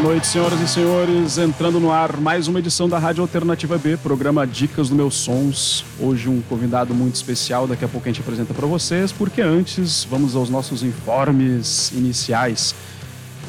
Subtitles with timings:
[0.00, 1.36] Boa noite, senhoras e senhores.
[1.36, 5.84] Entrando no ar mais uma edição da Rádio Alternativa B, programa Dicas do Meus Sons.
[6.00, 10.04] Hoje um convidado muito especial, daqui a pouco a gente apresenta para vocês, porque antes
[10.10, 12.74] vamos aos nossos informes iniciais.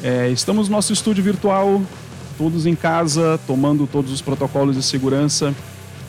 [0.02, 1.80] É, estamos no nosso estúdio virtual,
[2.36, 5.54] todos em casa, tomando todos os protocolos de segurança.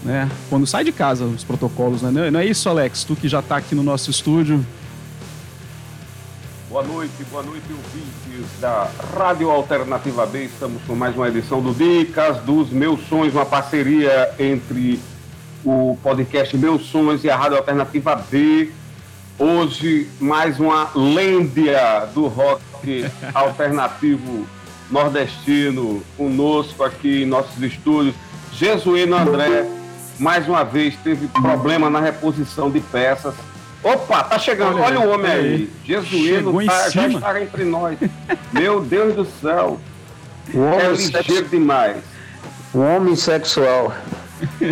[0.03, 0.29] Né?
[0.49, 2.29] Quando sai de casa, os protocolos, né?
[2.29, 3.05] Não é isso, Alex?
[3.05, 4.63] Tu que já está aqui no nosso estúdio.
[6.73, 10.45] Boa noite, boa noite, ouvintes da Rádio Alternativa B.
[10.45, 14.99] Estamos com mais uma edição do Dicas dos Meus Sonhos, uma parceria entre
[15.63, 18.71] o podcast Meus Sonhos e a Rádio Alternativa B.
[19.37, 24.47] Hoje, mais uma lêndia do rock alternativo
[24.89, 28.15] nordestino conosco aqui em nossos estúdios.
[28.51, 29.63] Jesuíno André,
[30.17, 33.35] mais uma vez, teve problema na reposição de peças
[33.83, 34.77] Opa, tá chegando.
[34.77, 35.39] Olha, Olha o homem aí.
[35.39, 35.69] aí.
[35.83, 37.97] Jesuíno tá, já está entre nós.
[38.53, 39.79] Meu Deus do céu.
[40.53, 41.97] O homem é ligeiro demais.
[42.73, 43.93] O homem sexual.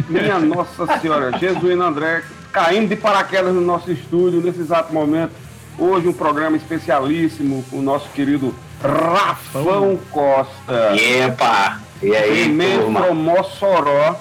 [0.08, 1.38] Minha Nossa Senhora.
[1.38, 5.32] Jesuíno André caindo de paraquedas no nosso estúdio nesse exato momento.
[5.78, 10.96] Hoje um programa especialíssimo com o nosso querido Rafão Costa.
[10.96, 11.80] Epa!
[12.02, 14.20] E aí, Pimenta Mossoró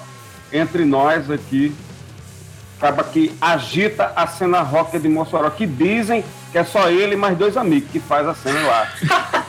[0.53, 1.73] entre nós aqui
[2.81, 7.17] acaba que agita a cena rock de Mossoró, que dizem que é só ele e
[7.17, 8.91] mais dois amigos que faz a cena lá.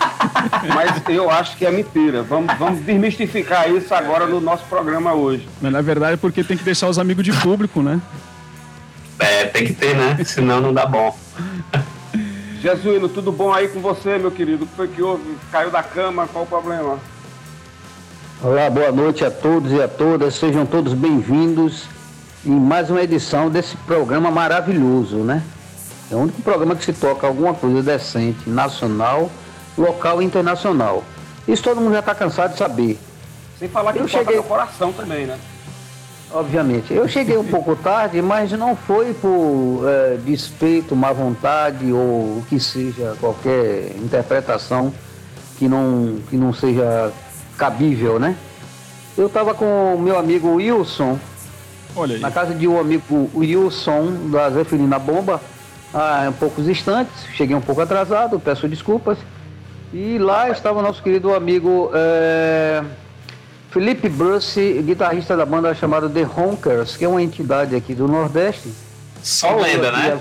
[0.74, 2.22] Mas eu acho que é mentira.
[2.22, 5.48] Vamos, vamos desmistificar isso agora no nosso programa hoje.
[5.62, 8.00] Mas na verdade é porque tem que deixar os amigos de público, né?
[9.18, 10.22] É, tem que ter, né?
[10.24, 11.16] Senão não dá bom.
[12.60, 14.64] Jesuíno, tudo bom aí com você, meu querido?
[14.64, 15.36] O que foi que houve?
[15.50, 16.28] Caiu da cama?
[16.28, 16.98] Qual o problema?
[18.42, 20.34] Olá, boa noite a todos e a todas.
[20.34, 21.86] Sejam todos bem-vindos
[22.44, 25.42] em mais uma edição desse programa maravilhoso, né?
[26.10, 29.30] É o único programa que se toca alguma coisa decente, nacional,
[29.78, 31.02] local e internacional.
[31.46, 32.98] Isso todo mundo já está cansado de saber.
[33.58, 35.38] Sem falar que eu cheguei no coração também, né?
[36.32, 36.92] Obviamente.
[36.92, 42.44] Eu cheguei um pouco tarde, mas não foi por é, despeito, má vontade ou o
[42.48, 44.92] que seja, qualquer interpretação
[45.58, 47.12] que não, que não seja
[47.56, 48.34] cabível, né?
[49.16, 51.18] Eu estava com o meu amigo Wilson,
[51.94, 52.20] Olha aí.
[52.20, 55.40] Na casa de um amigo Wilson, da Zeferina Bomba,
[55.92, 57.12] há poucos instantes.
[57.34, 59.18] Cheguei um pouco atrasado, peço desculpas.
[59.92, 62.82] E lá estava o nosso querido amigo é,
[63.70, 68.72] Felipe Bruce, guitarrista da banda chamada The Honkers, que é uma entidade aqui do Nordeste.
[69.22, 70.18] Só lenda, né?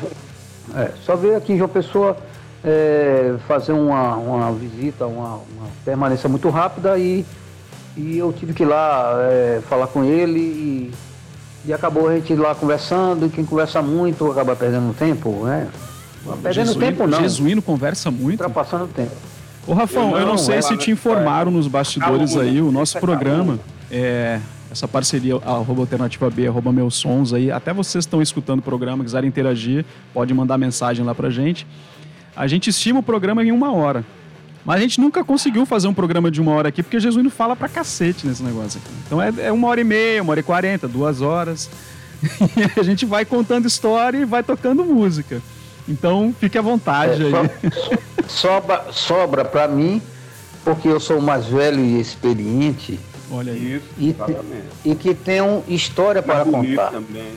[0.75, 2.17] É, só veio aqui em João Pessoa
[2.63, 7.25] é, fazer uma, uma visita, uma, uma, permanência muito rápida e,
[7.97, 10.93] e eu tive que ir lá é, falar com ele e
[11.65, 15.67] e acabou a gente lá conversando, e quem conversa muito acaba perdendo tempo, né?
[16.41, 17.19] Perdendo Jesuíno, tempo não.
[17.19, 18.41] Jesuíno conversa muito.
[18.41, 19.11] Ultrapassando o tempo.
[19.67, 22.71] Ô Rafão, eu não, eu não sei é se te informaram nos bastidores aí, o
[22.71, 23.59] nosso programa,
[23.91, 24.39] é,
[24.71, 29.03] essa parceria arroba alternativa B, arroba meus sons aí, até vocês estão escutando o programa,
[29.03, 31.67] quiserem interagir, pode mandar mensagem lá pra gente.
[32.35, 34.03] A gente estima o programa em uma hora.
[34.65, 37.31] Mas a gente nunca conseguiu fazer um programa de uma hora aqui, porque Jesus não
[37.31, 38.93] fala pra cacete nesse negócio aqui.
[39.05, 41.69] Então é, é uma hora e meia, uma hora e quarenta, duas horas.
[42.23, 45.41] E a gente vai contando história e vai tocando música.
[45.87, 48.27] Então fique à vontade é, aí.
[48.27, 50.01] sobra, sobra pra mim,
[50.63, 52.99] porque eu sou mais velho e experiente.
[53.31, 53.81] Olha aí.
[53.97, 54.15] E,
[54.85, 56.91] e que tenho história para contar.
[56.91, 57.33] Também.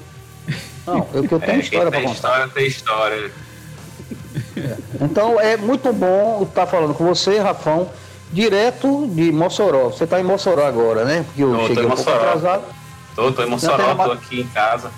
[0.87, 2.15] Não, eu que eu tenho é, história para contar.
[2.15, 3.33] História tem história.
[5.01, 7.89] Então é muito bom estar falando com você, Rafão,
[8.33, 9.87] direto de Mossoró.
[9.91, 11.25] Você está em Mossoró agora, né?
[11.27, 12.65] Porque eu tô, cheguei tô um pouco atrasado.
[13.15, 14.91] Tô, tô em Mossoró, tô aqui em casa.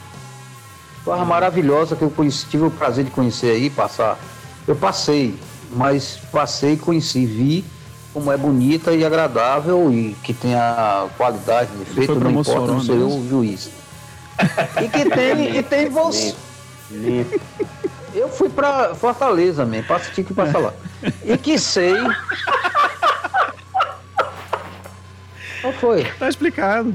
[1.04, 4.18] Barra maravilhosa que eu conheci, tive o prazer de conhecer aí, passar.
[4.66, 5.38] Eu passei,
[5.70, 7.64] mas passei, e conheci, vi
[8.16, 12.80] como é bonita e agradável e que tem a qualidade de efeito, não importa, não
[12.80, 13.68] sou eu o juiz.
[14.82, 16.34] e que tem, e tem você.
[18.16, 20.72] Eu fui pra Fortaleza mesmo, passa tinha que passar lá.
[21.24, 21.94] E que sei.
[25.60, 26.04] Qual foi?
[26.18, 26.94] Tá explicado.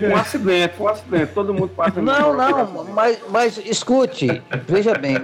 [0.00, 2.02] Um acidente, um acidente, todo mundo passa.
[2.02, 5.16] Não, não, mas, mas escute, veja bem,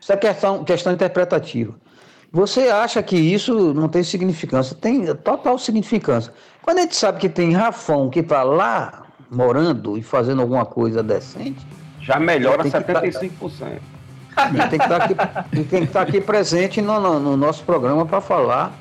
[0.00, 1.74] isso é questão, questão interpretativa.
[2.30, 4.76] Você acha que isso não tem significância?
[4.76, 6.32] Tem total significância.
[6.62, 11.02] Quando a gente sabe que tem Rafão que está lá morando e fazendo alguma coisa
[11.02, 11.66] decente.
[12.00, 13.80] Já melhora 75%.
[13.80, 13.95] Que
[14.52, 15.14] e tem que estar aqui,
[15.50, 18.72] tem que estar aqui presente no, no, no nosso programa para falar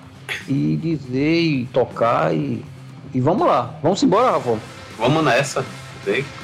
[0.47, 2.63] e dizer e tocar e,
[3.13, 3.75] e vamos lá.
[3.81, 4.57] Vamos embora, Rafa.
[4.97, 5.65] Vamos nessa.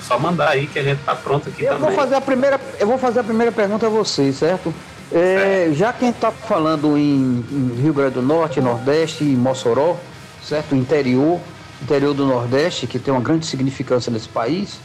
[0.01, 1.87] Só mandar aí que a gente tá pronto aqui eu também.
[1.87, 4.73] Vou fazer a primeira, eu vou fazer a primeira pergunta a vocês, certo?
[5.11, 9.97] É, já quem está falando em, em, Rio Grande do Norte, Nordeste e Mossoró,
[10.41, 10.73] certo?
[10.73, 11.39] Interior,
[11.81, 14.79] interior do Nordeste, que tem uma grande significância nesse país,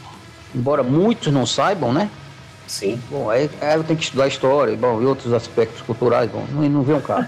[0.53, 2.09] embora muitos não saibam, né?
[2.67, 2.99] Sim.
[3.09, 6.69] Bom, aí, aí eu tenho que estudar história bom, e outros aspectos culturais, bom, não,
[6.69, 7.27] não vê um carro.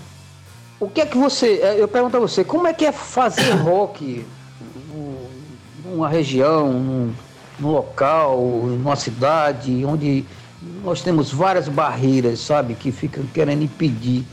[0.80, 1.60] o que é que você.
[1.62, 4.24] É, eu pergunto a você, como é que é fazer rock
[5.84, 7.12] numa região, num,
[7.60, 10.24] num local, numa cidade, onde
[10.82, 14.24] nós temos várias barreiras, sabe, que ficam querendo impedir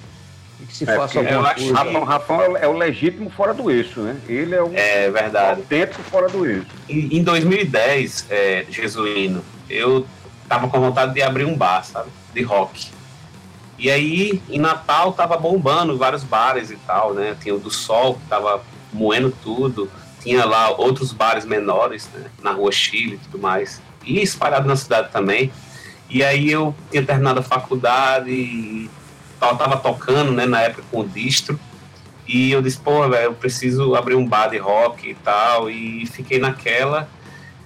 [0.69, 1.74] que se é, faça alguma coisa.
[1.74, 4.15] Rafão, Rafão é o legítimo fora do eixo, né?
[4.27, 5.62] Ele é o é verdade.
[5.62, 6.68] autêntico fora do eixo.
[6.88, 10.06] Em, em 2010, é, Jesuíno, eu
[10.50, 12.10] tava com vontade de abrir um bar, sabe?
[12.34, 12.90] De rock.
[13.78, 17.38] E aí, em Natal, tava bombando vários bares e tal, né?
[17.40, 18.62] Tinha o do Sol, que tava
[18.92, 19.90] moendo tudo.
[20.22, 22.25] Tinha lá outros bares menores, né?
[22.42, 23.81] Na Rua Chile e tudo mais.
[24.04, 25.50] E espalhado na cidade também.
[26.10, 28.90] E aí eu tinha terminado a faculdade e
[29.40, 30.46] tal, tava tocando, né?
[30.46, 31.57] Na época com o distro.
[32.28, 35.69] E eu disse, pô, velho, eu preciso abrir um bar de rock e tal.
[35.69, 37.07] E fiquei naquela.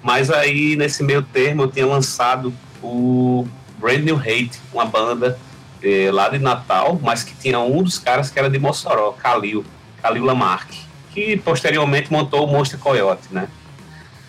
[0.03, 2.53] Mas aí, nesse meio termo, eu tinha lançado
[2.83, 3.47] o
[3.79, 5.39] Brand New Hate, uma banda
[5.81, 9.65] eh, lá de Natal, mas que tinha um dos caras que era de Mossoró, Kalil,
[10.01, 10.71] Kalil Lamarck,
[11.11, 13.47] que posteriormente montou o Monster Coyote, né?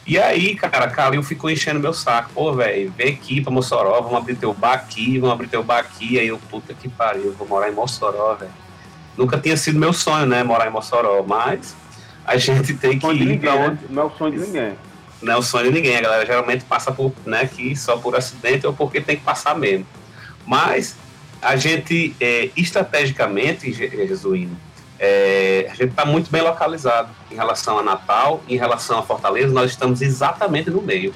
[0.07, 2.31] E aí, cara, Kalil ficou enchendo meu saco.
[2.35, 5.79] Pô, velho, vem aqui pra Mossoró, vamos abrir teu bar aqui, vamos abrir teu bar
[5.79, 6.19] aqui.
[6.19, 8.53] Aí eu, puta que pariu, vou morar em Mossoró, velho.
[9.17, 11.75] Nunca tinha sido meu sonho, né, morar em Mossoró, mas
[12.27, 13.79] a gente tem que ir pra onde...
[13.89, 14.77] Não é o sonho de ninguém
[15.23, 15.97] não é o sonho de ninguém.
[15.97, 19.57] A galera geralmente passa por, né, aqui só por acidente ou porque tem que passar
[19.57, 19.87] mesmo.
[20.47, 20.97] Mas
[21.41, 24.57] a gente, é, estrategicamente, Jesuíno,
[24.99, 29.53] é, a gente está muito bem localizado em relação a Natal, em relação a Fortaleza,
[29.53, 31.15] nós estamos exatamente no meio.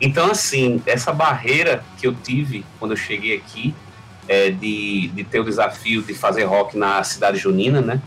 [0.00, 3.74] Então, assim, essa barreira que eu tive quando eu cheguei aqui,
[4.26, 8.00] é, de, de ter o desafio de fazer rock na cidade junina, né?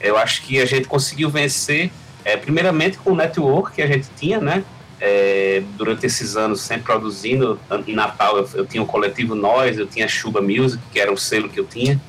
[0.00, 1.92] Eu acho que a gente conseguiu vencer
[2.24, 4.64] é, primeiramente com o network que a gente tinha, né?
[5.00, 7.58] É, durante esses anos, sempre produzindo.
[7.86, 11.16] Em Natal eu, eu, tinha o coletivo Nós, eu tinha Chuba Music, que era o
[11.16, 12.00] selo que eu tinha.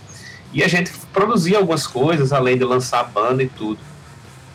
[0.54, 3.80] E a gente produzia algumas coisas, além de lançar a banda e tudo.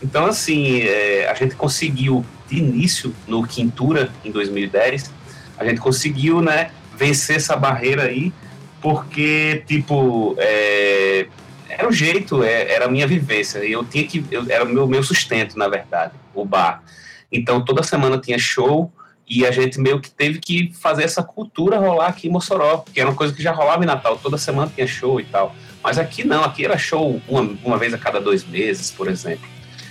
[0.01, 5.11] Então, assim, é, a gente conseguiu, de início, no Quintura, em 2010,
[5.59, 8.33] a gente conseguiu, né, vencer essa barreira aí,
[8.81, 11.27] porque, tipo, é,
[11.69, 13.59] era o jeito, é, era a minha vivência.
[13.59, 16.83] Eu tinha que, eu, era o meu, meu sustento, na verdade, o bar.
[17.31, 18.91] Então toda semana tinha show
[19.29, 22.99] e a gente meio que teve que fazer essa cultura rolar aqui em Mossoró, que
[22.99, 25.55] era uma coisa que já rolava em Natal, toda semana tinha show e tal.
[25.83, 29.47] Mas aqui não, aqui era show uma, uma vez a cada dois meses, por exemplo.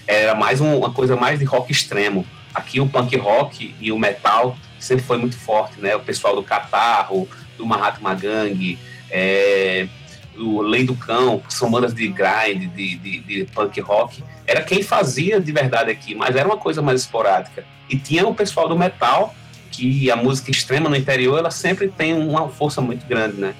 [0.08, 2.26] Era mais um, uma coisa mais de rock extremo.
[2.54, 5.96] Aqui o punk rock e o metal sempre foi muito forte, né?
[5.96, 8.80] O pessoal do Catarro, do Mahatma Gang,
[9.12, 9.88] é,
[10.38, 14.62] o Lei do Cão, que são bandas de grind, de, de, de, punk rock, era
[14.62, 17.66] quem fazia de verdade aqui, mas era uma coisa mais esporádica.
[17.90, 19.34] E tinha o pessoal do metal,
[19.72, 23.54] que a música extrema no interior, ela sempre tem uma força muito grande, né?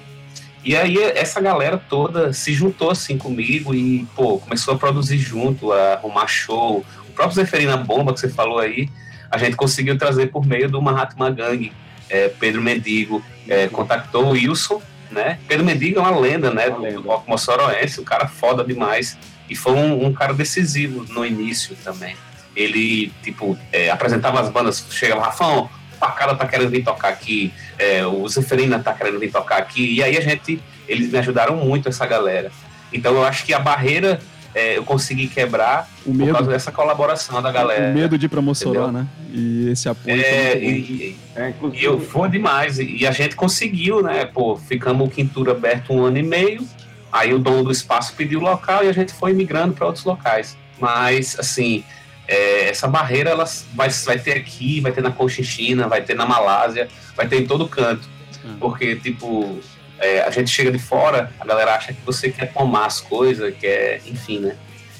[0.64, 5.72] E aí essa galera toda se juntou assim comigo e, pô, começou a produzir junto,
[5.72, 6.84] a arrumar show.
[7.08, 8.88] O próprio Zeferina Bomba, que você falou aí,
[9.30, 11.72] a gente conseguiu trazer por meio do Mahatma Gang.
[12.10, 15.38] É, Pedro Mendigo é, contactou o Wilson né?
[15.46, 16.68] Pedro Mendigo é uma lenda, né?
[16.68, 19.16] Uma do, rock moçoroense, um cara foda demais.
[19.48, 22.16] E foi um, um, cara decisivo no início também.
[22.54, 27.52] Ele, tipo, é, apresentava as bandas, chegava, Rafão, o Pacada tá querendo vir tocar aqui,
[27.78, 29.94] é, o Zeferina tá querendo vir tocar aqui.
[29.94, 32.50] E aí a gente, eles me ajudaram muito, essa galera.
[32.92, 34.20] Então eu acho que a barreira
[34.54, 37.90] é, eu consegui quebrar o medo, por causa dessa colaboração da galera.
[37.90, 39.06] O medo de ir pra Mossoró, né?
[39.30, 40.20] E esse apoio.
[40.20, 42.78] É, e, é, e eu foi demais.
[42.78, 44.24] E a gente conseguiu, né?
[44.24, 46.66] Pô, ficamos o Quintura aberto um ano e meio.
[47.12, 50.04] Aí o dono do espaço pediu o local e a gente foi migrando para outros
[50.04, 50.56] locais.
[50.78, 51.84] Mas, assim,
[52.26, 56.26] é, essa barreira ela vai, vai ter aqui, vai ter na Conchinchina, vai ter na
[56.26, 58.08] Malásia, vai ter em todo canto.
[58.44, 58.56] Hum.
[58.60, 59.58] Porque, tipo,
[60.00, 63.54] é, a gente chega de fora, a galera acha que você quer tomar as coisas,
[63.58, 64.56] quer, enfim, né?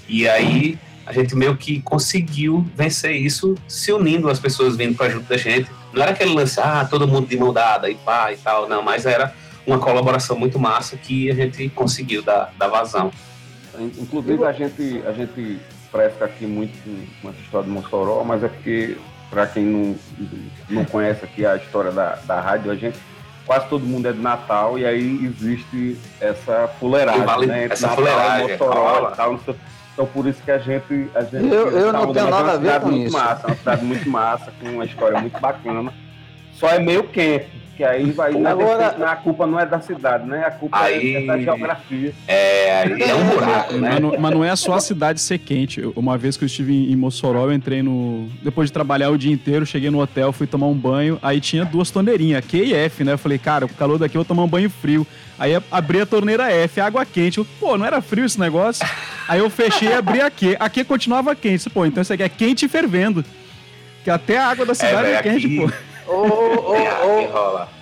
[0.08, 5.08] E aí a gente meio que conseguiu vencer isso se unindo as pessoas vindo para
[5.08, 5.70] junto da gente.
[5.92, 8.82] Não era aquele lance, ah, todo mundo de mão dada e pá e tal, não,
[8.82, 9.32] mas era
[9.66, 13.10] uma colaboração muito massa que a gente conseguiu dar, dar vazão.
[13.78, 15.58] Inclusive a gente, a gente
[15.90, 16.76] presta aqui muito
[17.22, 18.96] com essa história de Mossoró, mas é porque,
[19.30, 19.96] para quem não,
[20.68, 22.98] não conhece aqui a história da, da rádio, a gente
[23.48, 27.64] quase todo mundo é de Natal e aí existe essa fuleiragem, vale, né?
[27.64, 29.40] Entre essa Natal, fuleiragem, Mossoró, tal,
[29.94, 31.08] então por isso que a gente.
[31.14, 33.16] A gente eu, eu não tenho nada a ver com muito isso.
[33.16, 35.92] Massa, uma cidade muito massa, com uma história muito bacana.
[36.52, 38.32] Só é meio quente, que aí vai.
[38.32, 40.44] Na, Agora, a culpa não é da cidade, né?
[40.44, 42.12] A culpa aí, é da geografia.
[42.26, 43.90] É, É, aí é um buraco, né?
[43.90, 45.80] Mas não, mas não, é só a cidade ser quente.
[45.94, 48.28] Uma vez que eu estive em Mossoró, eu entrei no.
[48.42, 51.20] Depois de trabalhar o dia inteiro, cheguei no hotel, fui tomar um banho.
[51.22, 53.12] Aí tinha duas torneirinhas, Q e F, né?
[53.12, 55.06] Eu falei, cara, o calor daqui eu vou tomar um banho frio.
[55.38, 57.38] Aí abri a torneira F, água quente.
[57.38, 58.84] Eu, Pô, não era frio esse negócio?
[59.28, 60.56] Aí eu fechei e abri a Q.
[60.58, 61.70] A Q continuava quente.
[61.70, 63.24] Pô, então isso aqui é quente e fervendo.
[64.02, 65.56] Que até a água da cidade é, é quente, aqui...
[65.60, 65.87] pô.
[66.08, 67.78] Ô, ô, ô,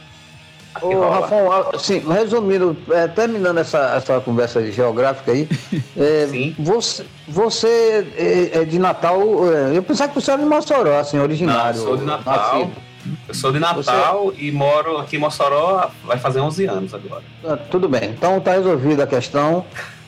[0.83, 5.49] Ô, Rafão, assim, resumindo, é, terminando essa, essa conversa geográfica aí,
[5.97, 6.26] é,
[6.59, 11.18] você, você é, é, de Natal, é, eu pensava que você era de Mossoró, assim,
[11.18, 11.78] originário.
[11.78, 12.59] Não, sou de Natal.
[12.59, 12.87] Nascido.
[13.28, 14.42] Eu sou de Natal você...
[14.42, 17.23] e moro aqui em Mossoró vai fazer 11 anos agora.
[17.45, 19.64] Ah, tudo bem, então tá resolvida a questão.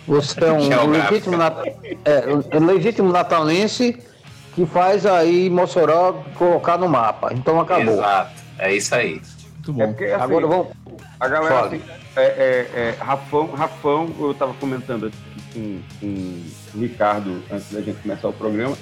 [0.06, 1.56] Você é um legítimo, nat...
[2.04, 3.96] é, um legítimo natalense
[4.58, 7.32] que faz aí Mossoró colocar no mapa.
[7.32, 7.94] Então acabou.
[7.94, 9.22] Exato, é isso aí.
[9.54, 9.82] Muito bom.
[9.82, 10.66] É porque, assim, Agora vamos.
[11.20, 11.80] A galera, assim,
[12.16, 15.16] é, é, é, Rafão, Rafão, eu estava comentando aqui
[15.52, 18.76] com, com o Ricardo antes da gente começar o programa.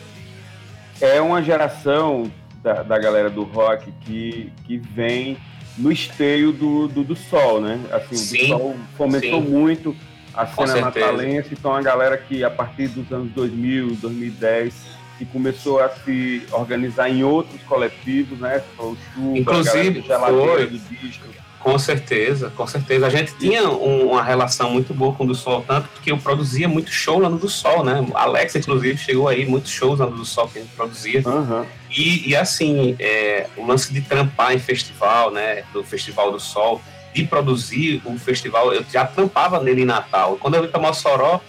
[0.98, 5.36] É uma geração da, da galera do rock que, que vem
[5.76, 7.78] no esteio do, do, do sol, né?
[7.92, 9.48] Assim, sim, o do sol fomentou sim.
[9.48, 9.96] muito
[10.32, 15.80] a cena natalense, então a galera que a partir dos anos 2000, 2010 que começou
[15.80, 18.62] a se organizar em outros coletivos, né?
[18.78, 20.66] O Chuva, Inclusive, foi.
[20.66, 21.26] Do disco.
[21.66, 23.06] Com certeza, com certeza.
[23.08, 26.18] A gente tinha um, uma relação muito boa com o do Sol, tanto que eu
[26.18, 28.06] produzia muito show lá no do Sol, né?
[28.14, 31.22] Alex, inclusive, chegou aí, muitos shows lá no do Sol que a gente produzia.
[31.26, 31.66] Uhum.
[31.90, 35.64] E, e, assim, é, o lance de trampar em festival, né?
[35.72, 36.80] Do Festival do Sol,
[37.12, 40.36] de produzir o festival, eu já trampava nele em Natal.
[40.40, 41.40] Quando eu vim para Mossoró,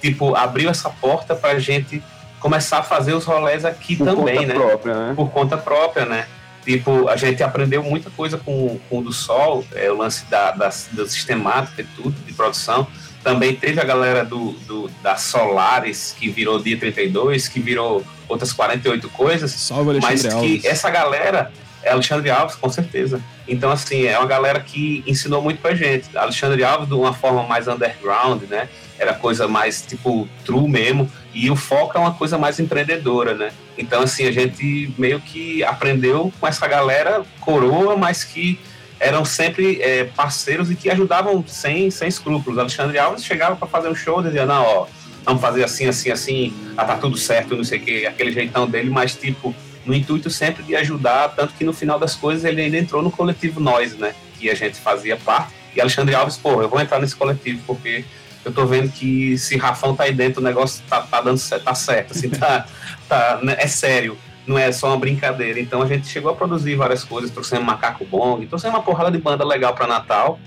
[0.00, 2.02] tipo, abriu essa porta para a gente
[2.40, 4.54] começar a fazer os rolés aqui Por também, né?
[4.54, 5.14] Própria, né?
[5.14, 6.26] Por conta própria, né?
[6.64, 10.50] Tipo, a gente aprendeu muita coisa com, com o do Sol, é, o lance da,
[10.50, 12.86] da, da sistemática e tudo, de produção.
[13.22, 18.52] Também teve a galera do, do, da Solares, que virou Dia 32, que virou outras
[18.52, 19.52] 48 coisas.
[19.52, 20.62] Salve, Alexandre mas Alves.
[20.62, 21.52] que essa galera
[21.84, 23.20] é Alexandre Alves, com certeza.
[23.46, 26.16] Então, assim, é uma galera que ensinou muito pra gente.
[26.16, 28.68] Alexandre Alves, de uma forma mais underground, né?
[28.98, 31.10] Era coisa mais, tipo, true mesmo.
[31.34, 33.50] E o foco é uma coisa mais empreendedora, né?
[33.76, 38.58] Então, assim, a gente meio que aprendeu com essa galera coroa, mas que
[38.98, 42.58] eram sempre é, parceiros e que ajudavam sem, sem escrúpulos.
[42.58, 44.86] Alexandre Alves chegava para fazer um show dizia, não, ó,
[45.24, 48.66] vamos fazer assim, assim, assim, ah, tá tudo certo, não sei o que, aquele jeitão
[48.66, 52.60] dele, mas, tipo, no intuito sempre de ajudar, tanto que no final das coisas ele
[52.60, 54.14] ainda entrou no coletivo Nós, né?
[54.38, 55.52] Que a gente fazia parte.
[55.74, 58.04] E Alexandre Alves, pô, eu vou entrar nesse coletivo porque
[58.46, 61.74] eu tô vendo que se Rafão tá aí dentro, o negócio tá, tá dando tá
[61.74, 62.64] certo, assim, tá,
[63.08, 63.56] tá, né?
[63.58, 65.58] é sério, não é só uma brincadeira.
[65.58, 69.18] Então a gente chegou a produzir várias coisas, trouxemos Macaco Bong, trouxemos uma porrada de
[69.18, 70.38] banda legal para Natal.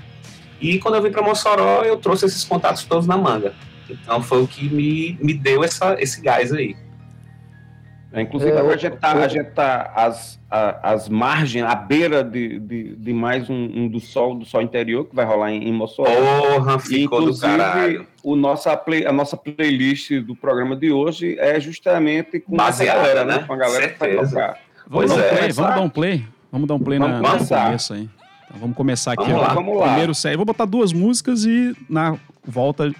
[0.62, 3.54] E quando eu vim para Mossoró, eu trouxe esses contatos todos na manga.
[3.90, 6.78] Então foi o que me, me deu essa, esse gás aí.
[8.12, 12.60] É, inclusive, é, a gente está a gente tá às, às margens, à beira de,
[12.60, 15.72] de, de mais um, um, do sol, do sol interior, que vai rolar em, em
[15.72, 16.10] Mossoró.
[16.10, 18.08] Porra, ficou inclusive, do caralho.
[18.24, 23.26] O nossa play, a nossa playlist do programa de hoje é justamente com Baseada, galera,
[23.26, 23.44] né?
[23.46, 24.08] Com a galera Certeza.
[24.08, 24.58] que vai tocar.
[24.88, 25.30] Vamos, dar um é.
[25.30, 26.28] play, vamos dar um play?
[26.52, 28.10] Vamos dar um play vamos na, no começo aí.
[28.46, 29.24] Então, vamos começar aqui.
[29.26, 29.86] Vamos lá, vamos lá.
[29.86, 30.38] Primeiro, sério.
[30.40, 32.92] Vou botar duas músicas e na volta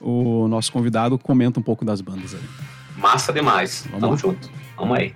[0.00, 2.65] o nosso convidado comenta um pouco das bandas aí.
[2.96, 3.84] Massa demais.
[3.90, 4.18] Vamos Tamo lá.
[4.18, 4.50] junto.
[4.76, 5.14] Vamos aí.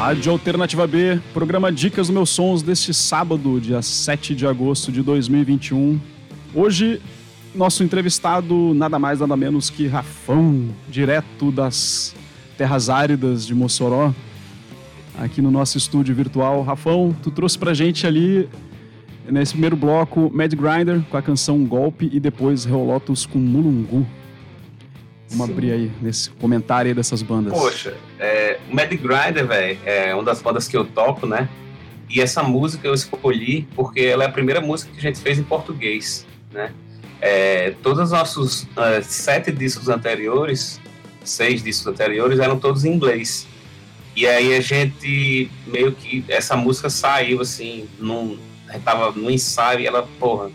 [0.00, 5.02] Rádio Alternativa B, programa Dicas dos Meus Sons deste sábado, dia 7 de agosto de
[5.02, 6.00] 2021.
[6.54, 7.02] Hoje,
[7.54, 12.16] nosso entrevistado, nada mais, nada menos que Rafão, direto das
[12.56, 14.14] terras áridas de Mossoró,
[15.18, 16.62] aqui no nosso estúdio virtual.
[16.62, 18.48] Rafão, tu trouxe pra gente ali,
[19.28, 24.06] nesse primeiro bloco, Mad Grinder com a canção Golpe e depois Reolotos com Mulungu.
[25.30, 25.52] Vamos Sim.
[25.52, 27.52] abrir aí nesse comentário aí dessas bandas.
[27.52, 31.48] Poxa, é, o Mad Grinder, velho, é uma das bandas que eu toco, né?
[32.08, 35.38] E essa música eu escolhi porque ela é a primeira música que a gente fez
[35.38, 36.72] em português, né?
[37.20, 40.80] É, todos os nossos uh, sete discos anteriores,
[41.22, 43.46] seis discos anteriores, eram todos em inglês.
[44.16, 48.36] E aí a gente meio que essa música saiu assim, num,
[48.68, 50.50] a gente tava no ensaio e ela, porra,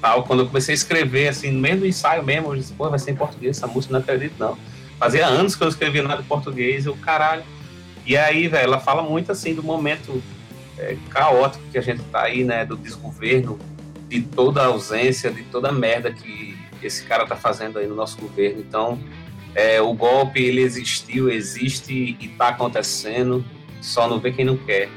[0.00, 0.24] tal.
[0.24, 2.98] Quando eu comecei a escrever, assim, no meio do ensaio mesmo, eu disse, pô, vai
[2.98, 4.56] ser em português essa música, não acredito, não.
[4.98, 7.44] Fazia anos que eu escrevia nada em português, eu, caralho.
[8.04, 10.22] E aí, velho, ela fala muito, assim, do momento
[10.78, 13.58] é, caótico que a gente tá aí, né, do desgoverno,
[14.08, 17.94] de toda a ausência, de toda a merda que esse cara tá fazendo aí no
[17.94, 18.60] nosso governo.
[18.60, 18.98] Então,
[19.54, 23.44] é, o golpe, ele existiu, existe e tá acontecendo,
[23.80, 24.88] só não vê quem não quer.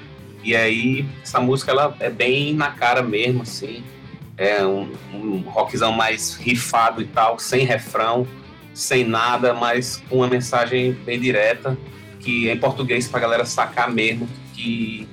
[0.44, 3.84] E aí, essa música, ela é bem na cara mesmo, assim,
[4.42, 8.26] é um, um rockzão mais rifado e tal, sem refrão.
[8.74, 11.78] sem nada, mas com uma mensagem bem direta,
[12.20, 15.08] que é em português pra galera sacar mesmo, que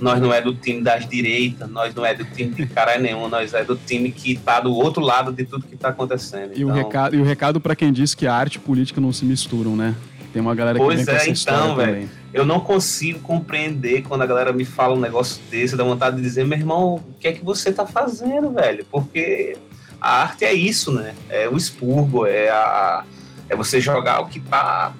[0.00, 3.28] nós não é do time das direitas, nós não é do time de cara nenhum,
[3.28, 6.52] nós é do time que tá do outro lado de tudo que tá acontecendo.
[6.56, 6.68] E, então...
[6.68, 9.24] o, recado, e o recado para quem diz que a arte e política não se
[9.24, 9.94] misturam, né?
[10.32, 12.08] Tem uma galera que pois vem com é, essa então, velho.
[12.32, 16.22] Eu não consigo compreender quando a galera me fala um negócio desse, dá vontade de
[16.22, 18.86] dizer, meu irmão, o que é que você tá fazendo, velho?
[18.90, 19.56] Porque
[20.00, 21.14] a arte é isso, né?
[21.28, 23.04] É o expurgo, é a
[23.48, 24.94] é você jogar o que tá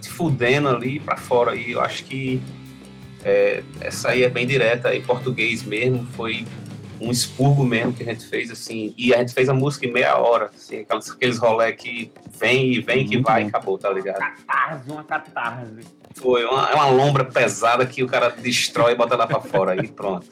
[0.00, 1.56] te fudendo ali para fora.
[1.56, 2.40] E eu acho que
[3.24, 6.46] é, essa aí é bem direta, em português mesmo, foi
[7.00, 9.92] um expurgo mesmo que a gente fez, assim, e a gente fez a música em
[9.92, 13.90] meia hora, assim, aqueles, aqueles rolé que vem e vem, que vai e acabou, tá
[13.90, 14.18] ligado?
[14.18, 15.80] Catarse, uma catarse.
[16.14, 19.76] Foi uma, é uma lombra pesada que o cara destrói e bota lá pra fora,
[19.84, 20.26] e pronto.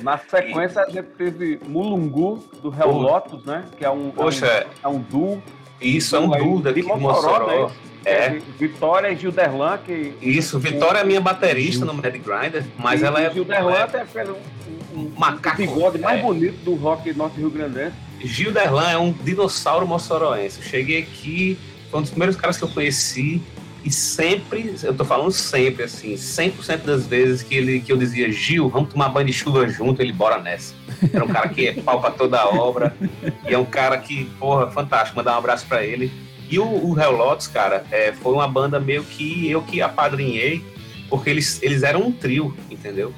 [0.00, 3.64] Na sequência, a gente teve Mulungu, do Hell Lotus, né?
[3.78, 5.42] Que é um, Poxa, é um, é um duo.
[5.80, 7.68] Isso, é um duo daqui de Mossoró.
[7.68, 7.74] Né?
[8.04, 8.38] É.
[8.58, 10.14] Vitória e Gilderlan, que.
[10.22, 13.30] Isso, Vitória é minha baterista no Mad Grinder, mas e ela é.
[13.30, 14.24] Gilderlan é, é
[14.94, 15.62] um, um, macaco.
[15.62, 16.22] O bigode mais é.
[16.22, 17.92] bonito do rock norte Rio Grande.
[18.20, 20.58] Gilderlan é um dinossauro moçoroense.
[20.58, 21.58] Eu cheguei aqui,
[21.90, 23.42] foi um dos primeiros caras que eu conheci.
[23.86, 28.32] E sempre, eu tô falando sempre, assim, 100% das vezes que, ele, que eu dizia,
[28.32, 30.74] Gil, vamos tomar banho de chuva junto, ele bora nessa.
[31.12, 32.92] Era um cara que é pau pra toda a obra.
[33.48, 35.16] e é um cara que, porra, fantástico.
[35.16, 36.10] Mandar um abraço para ele.
[36.50, 40.64] E o, o Hell Lotus, cara, é, foi uma banda meio que eu que apadrinhei,
[41.08, 43.14] porque eles, eles eram um trio, entendeu?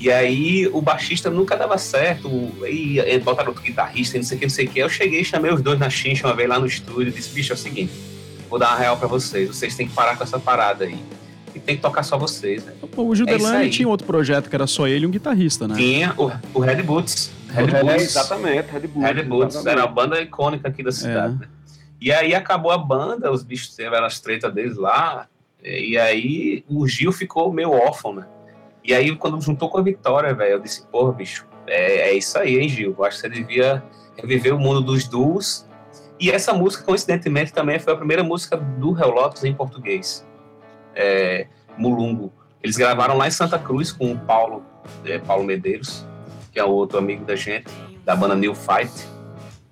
[0.00, 2.28] E aí o baixista nunca dava certo,
[2.66, 4.78] e, e botaram outro guitarrista, não sei o que, não sei o que.
[4.80, 7.54] Eu cheguei, chamei os dois na chincha uma vez lá no estúdio disse, bicho, é
[7.54, 7.92] o seguinte,
[8.50, 10.98] vou dar uma real para vocês, vocês têm que parar com essa parada aí.
[11.54, 12.74] E tem que tocar só vocês, né?
[12.96, 15.74] O Gilderlan é tinha outro projeto que era só ele e um guitarrista, né?
[15.74, 17.32] Tinha, o, o Red Boots.
[17.48, 18.02] Red, Red Boots.
[18.02, 19.02] Exatamente, Red Boots.
[19.02, 21.38] Red Boots, era uma banda icônica aqui da cidade, é.
[21.40, 21.48] né?
[22.00, 25.26] E aí acabou a banda, os bichos tiveram as tretas deles lá,
[25.62, 28.26] e aí o Gil ficou meio órfão, né?
[28.82, 32.38] E aí quando juntou com a Vitória, velho, eu disse, porra, bicho, é, é, isso
[32.38, 32.94] aí, hein, Gil?
[32.96, 33.82] Eu acho que você devia
[34.16, 35.66] reviver o mundo dos duos.
[36.20, 40.26] E essa música, coincidentemente, também foi a primeira música do Hell Lotus em português.
[40.94, 41.46] É,
[41.78, 42.30] Mulungo.
[42.62, 44.62] Eles gravaram lá em Santa Cruz com o Paulo,
[45.06, 46.06] é, Paulo Medeiros,
[46.52, 47.72] que é outro amigo da gente,
[48.04, 48.92] da banda New Fight.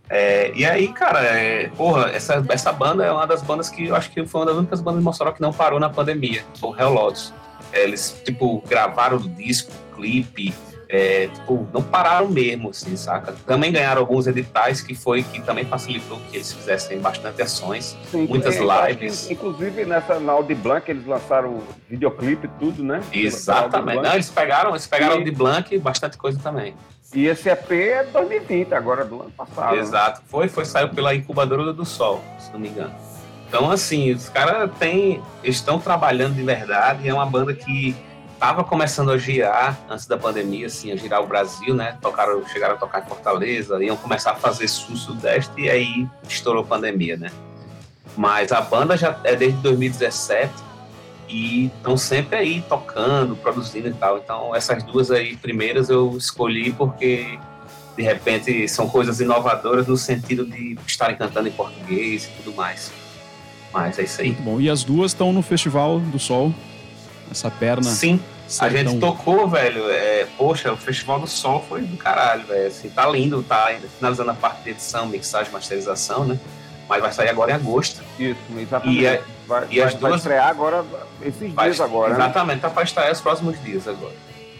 [0.08, 3.94] É, e aí, cara, é, porra, essa, essa banda é uma das bandas que eu
[3.94, 6.74] acho que foi uma das únicas bandas de Mossoró que não parou na pandemia, o
[6.74, 7.34] Hell Lotus.
[7.74, 10.54] É, eles, tipo, gravaram o disco, clipe,
[10.88, 13.34] é, tipo, não pararam mesmo, assim, saca?
[13.46, 18.26] Também ganharam alguns editais que foi que também facilitou que eles fizessem bastante ações, Sim,
[18.26, 19.26] muitas é, lives.
[19.26, 23.02] Que, inclusive nessa na Audi Blanc eles lançaram videoclipe e tudo, né?
[23.12, 24.02] Exatamente.
[24.02, 25.18] Não, eles pegaram, eles pegaram e...
[25.18, 26.74] Audi Blanc bastante coisa também.
[27.14, 29.74] E esse EP é 2020, agora do ano passado.
[29.74, 29.80] Né?
[29.80, 30.22] Exato.
[30.26, 32.94] Foi, foi, saiu pela incubadora do Sol, se não me engano.
[33.48, 35.22] Então, assim, os caras têm.
[35.42, 37.08] estão trabalhando de verdade.
[37.08, 37.96] É uma banda que
[38.38, 41.98] estava começando a girar antes da pandemia, assim, a girar o Brasil, né?
[42.00, 46.64] Tocaram, chegaram a tocar em Fortaleza, iam começar a fazer sul-sudeste e aí estourou a
[46.66, 47.32] pandemia, né?
[48.16, 50.52] Mas a banda já é desde 2017
[51.28, 54.18] e estão sempre aí tocando, produzindo e tal.
[54.18, 57.40] Então, essas duas aí primeiras eu escolhi porque
[57.96, 62.92] de repente são coisas inovadoras no sentido de estarem cantando em português e tudo mais.
[63.72, 64.28] Mas é isso aí.
[64.28, 64.60] Muito bom.
[64.60, 66.54] E as duas estão no Festival do Sol.
[67.30, 67.82] Essa perna.
[67.82, 68.20] Sim.
[68.60, 69.90] A gente tocou, velho.
[69.90, 72.66] É, poxa, o Festival do Sol foi do caralho, velho.
[72.66, 76.38] Assim, tá lindo, tá ainda finalizando a parte de edição, mixagem, masterização, né?
[76.88, 78.02] Mas vai sair agora em agosto.
[78.18, 79.00] Isso, exatamente.
[79.00, 80.10] E, é, vai, e as vai, duas.
[80.10, 80.84] Vai estrear agora,
[81.20, 82.14] esses vai, dias agora.
[82.14, 82.20] Né?
[82.20, 82.62] Exatamente, né?
[82.62, 84.14] tá pra estrear os próximos dias agora.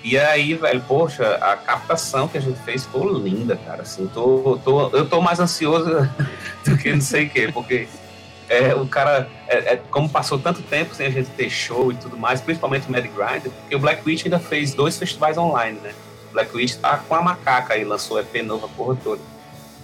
[0.05, 3.83] E aí, velho, poxa, a captação que a gente fez ficou linda, cara.
[3.83, 6.09] Assim, tô, tô, eu tô mais ansioso
[6.65, 7.89] do que não sei o quê, porque
[8.49, 11.95] é, o cara, é, é, como passou tanto tempo sem a gente ter show e
[11.95, 15.79] tudo mais, principalmente o Mad Grind, porque o Black Witch ainda fez dois festivais online,
[15.81, 15.93] né?
[16.31, 19.21] O Black Witch tá com a macaca aí, lançou EP novo a porra toda.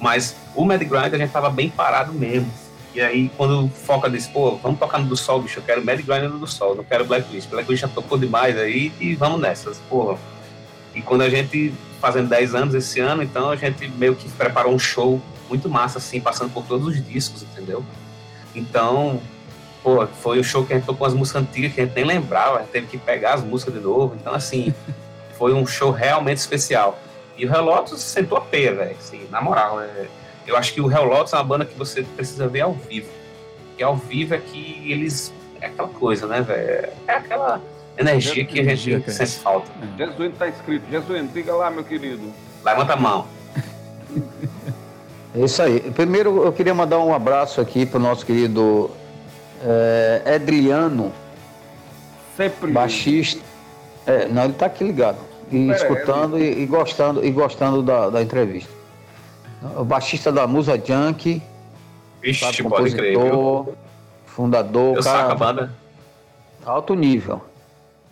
[0.01, 2.51] Mas o Mad Grind a gente tava bem parado mesmo.
[2.95, 6.01] E aí, quando foca desse, pô, vamos tocar no do Sol, bicho, eu quero Mad
[6.01, 7.47] Grind no do Sol, não quero Black Witch.
[7.47, 10.17] Black Witch já tocou demais aí e vamos nessas, porra.
[10.95, 14.73] E quando a gente, fazendo 10 anos esse ano, então a gente meio que preparou
[14.73, 17.85] um show muito massa, assim, passando por todos os discos, entendeu?
[18.55, 19.21] Então,
[19.83, 22.05] pô, foi o show que a gente tocou as músicas antigas que a gente nem
[22.05, 24.15] lembrava, a gente teve que pegar as músicas de novo.
[24.19, 24.75] Então, assim,
[25.37, 26.99] foi um show realmente especial.
[27.37, 29.81] E o Relotos sentou a pé, velho, assim, na moral.
[29.81, 30.07] É,
[30.47, 33.11] eu acho que o Relotos é uma banda que você precisa ver ao vivo.
[33.69, 35.33] Porque ao vivo é que eles.
[35.61, 36.93] É aquela coisa, né, velho?
[37.07, 37.61] É aquela
[37.97, 39.71] energia que a gente sente falta.
[39.97, 40.85] Jesuíno tá escrito.
[40.91, 42.33] Jesuíno, diga lá, meu querido.
[42.65, 43.27] Levanta a mão.
[45.35, 45.81] É isso aí.
[45.93, 48.91] Primeiro eu queria mandar um abraço aqui para o nosso querido
[49.63, 51.13] é, Edriano,
[52.37, 52.71] Sempre.
[52.71, 53.43] baixista.
[54.07, 55.19] É, não, ele está aqui ligado.
[55.51, 58.71] E escutando e, e, gostando, e gostando da, da entrevista.
[59.77, 61.43] O baixista da Musa Junk.
[62.23, 63.75] Vixe, pode crer, viu?
[64.27, 64.97] Fundador.
[64.97, 65.75] Eu cara, banda.
[66.65, 67.43] Alto nível.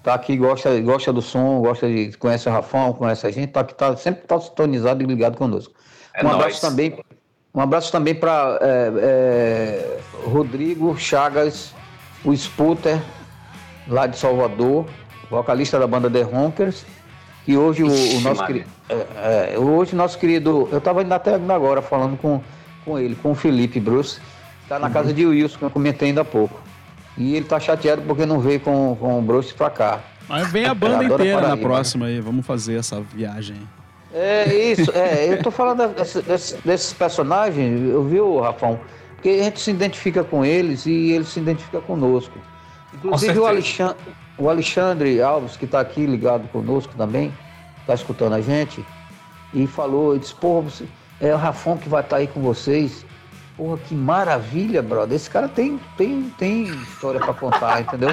[0.03, 2.17] Tá aqui, gosta, gosta do som, gosta de.
[2.17, 5.73] Conhece o Rafão, conhece a gente, tá aqui, tá, sempre tá sintonizado e ligado conosco.
[6.15, 6.37] É um nóis.
[6.37, 6.99] abraço também.
[7.55, 11.75] Um abraço também para é, é, Rodrigo Chagas,
[12.25, 12.99] o Sputer,
[13.87, 14.87] lá de Salvador,
[15.31, 16.87] vocalista da banda The Ronkers.
[17.47, 18.71] E hoje Ixi, o, o, nosso querido.
[18.89, 20.69] É, é, hoje nosso querido.
[20.73, 22.41] Eu estava indo até agora falando com,
[22.85, 24.19] com ele, com o Felipe Bruce.
[24.63, 24.93] Está na uhum.
[24.93, 26.59] casa de Wilson, que eu comentei ainda há pouco.
[27.19, 30.01] E ele está chateado porque não veio com, com o Bruce para cá.
[30.27, 31.63] Mas vem a banda inteira Paraíba, na né?
[31.63, 32.19] próxima aí.
[32.19, 33.57] Vamos fazer essa viagem.
[34.15, 38.79] É isso, é, eu tô falando desses, desses personagens, eu vi o Rafão,
[39.15, 42.39] porque a gente se identifica com eles e eles se identificam conosco.
[42.93, 43.97] Inclusive com o, Alexandre,
[44.37, 47.33] o Alexandre Alves, que está aqui ligado conosco também,
[47.81, 48.85] está escutando a gente,
[49.55, 50.87] e falou, disse, porra, você,
[51.21, 53.07] é o Rafão que vai estar tá aí com vocês.
[53.57, 55.15] Porra, que maravilha, brother.
[55.15, 58.11] Esse cara tem, tem, tem história para contar, entendeu?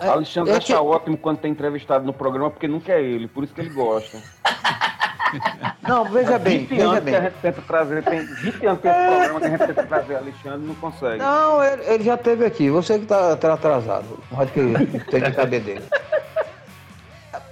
[0.00, 0.74] É, Alexandre é acha que...
[0.74, 4.18] ótimo quando tem entrevistado no programa, porque nunca é ele, por isso que ele gosta.
[5.86, 7.14] Não, veja bem, veja bem.
[7.14, 9.82] que a gente tenta trazer, tem 20 anos que esse programa que a gente tenta
[9.84, 11.18] trazer Alexandre não consegue.
[11.18, 14.18] Não, ele, ele, já teve aqui, você que está tá atrasado.
[14.36, 14.60] Acho que
[15.10, 15.82] tem que saber dele.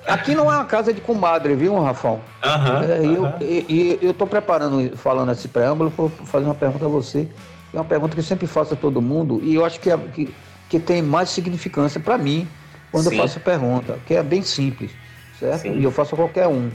[0.06, 2.20] Aqui não é uma casa de comadre, viu, Rafão?
[2.44, 3.32] Uhum, é, uhum.
[3.40, 7.28] Eu, e, eu estou preparando, falando esse preâmbulo, para fazer uma pergunta a você.
[7.72, 9.96] É uma pergunta que eu sempre faço a todo mundo, e eu acho que, é,
[9.96, 10.32] que
[10.74, 12.48] que tem mais significância para mim
[12.90, 13.16] quando Sim.
[13.16, 14.90] eu faço a pergunta, que é bem simples,
[15.38, 15.62] certo?
[15.62, 15.78] Sim.
[15.78, 16.68] E eu faço a qualquer um.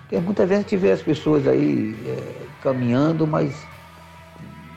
[0.00, 2.18] Porque muitas vezes a gente vê as pessoas aí é,
[2.62, 3.54] caminhando, mas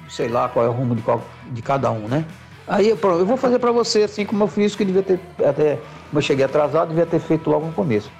[0.09, 2.25] sei lá qual é o rumo de, qual, de cada um, né?
[2.67, 5.75] Aí eu, eu vou fazer para você assim como eu fiz, que devia ter, até
[6.09, 8.11] como eu cheguei atrasado, devia ter feito logo no começo.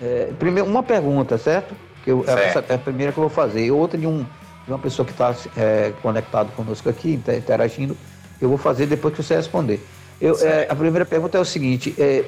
[0.00, 1.74] É, primeiro, uma pergunta, certo?
[2.04, 3.66] Que eu, essa é a primeira que eu vou fazer.
[3.66, 4.24] E outra de, um,
[4.64, 7.94] de uma pessoa que está é, conectado conosco aqui, interagindo,
[8.40, 9.80] eu vou fazer depois que você responder.
[10.20, 12.24] Eu, é, a primeira pergunta é o seguinte: é,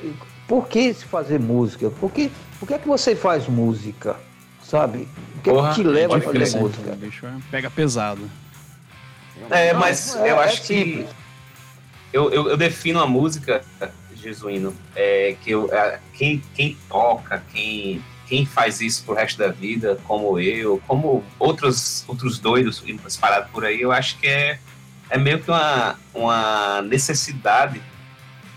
[0.47, 1.91] por que se fazer música?
[1.91, 4.17] Por que, por que é que você faz música?
[4.63, 5.09] Sabe?
[5.37, 6.93] O que Porra, é que te leva a fazer música?
[6.97, 8.23] Bicho, é, pega pesado.
[9.51, 11.07] É, mas é, eu acho é que.
[12.13, 13.63] Eu, eu, eu, defino a música,
[14.15, 19.49] Jesuíno, é, que eu, é, quem, quem toca, quem, quem faz isso pro resto da
[19.49, 24.59] vida, como eu, como outros, outros doidos espalhados por aí, eu acho que é
[25.13, 27.83] é meio que uma, uma necessidade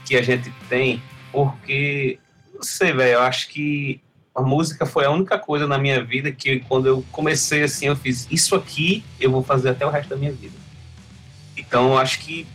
[0.06, 2.18] que a gente tem, porque,
[2.54, 4.00] não sei, velho, eu acho que
[4.34, 7.96] a música foi a única coisa na minha vida que quando eu comecei assim, eu
[7.98, 10.56] fiz isso aqui, eu vou fazer até o resto da minha vida.
[11.58, 12.48] Então, eu acho que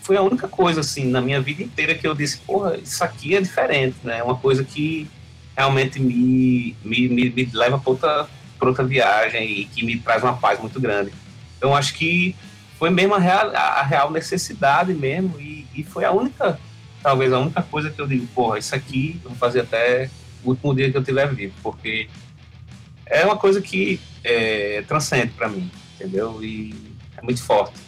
[0.00, 3.36] foi a única coisa assim na minha vida inteira que eu disse, porra, isso aqui
[3.36, 4.20] é diferente, né?
[4.20, 5.06] É uma coisa que
[5.54, 10.38] realmente me, me, me, me leva para outra, outra viagem e que me traz uma
[10.38, 11.12] paz muito grande.
[11.58, 12.34] Então, acho que
[12.82, 16.58] foi mesmo a real, a real necessidade mesmo, e, e, foi a única,
[17.00, 20.10] talvez a única coisa que eu digo, porra, isso aqui eu vou fazer até
[20.42, 22.10] o último dia que eu tiver vivo, porque
[23.06, 26.42] é uma coisa que é, transcende para mim, entendeu?
[26.42, 26.74] E
[27.16, 27.78] é muito forte.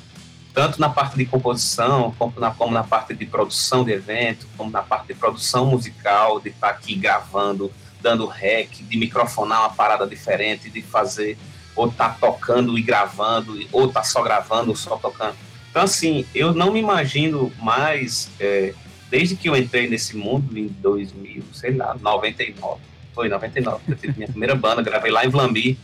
[0.53, 4.71] Tanto na parte de composição, como na, como na parte de produção de evento, como
[4.71, 7.69] na parte de produção musical, de estar tá aqui gravando,
[8.01, 11.37] dando rec, de microfonar uma parada diferente, de fazer
[11.77, 15.35] ou tá tocando e gravando, ou tá só gravando ou só tocando.
[15.71, 18.73] Então, assim, eu não me imagino mais, é,
[19.11, 22.81] desde que eu entrei nesse mundo em 2000, sei lá, 99,
[23.13, 25.79] foi 99, eu tive minha primeira banda, gravei lá em Vlambi,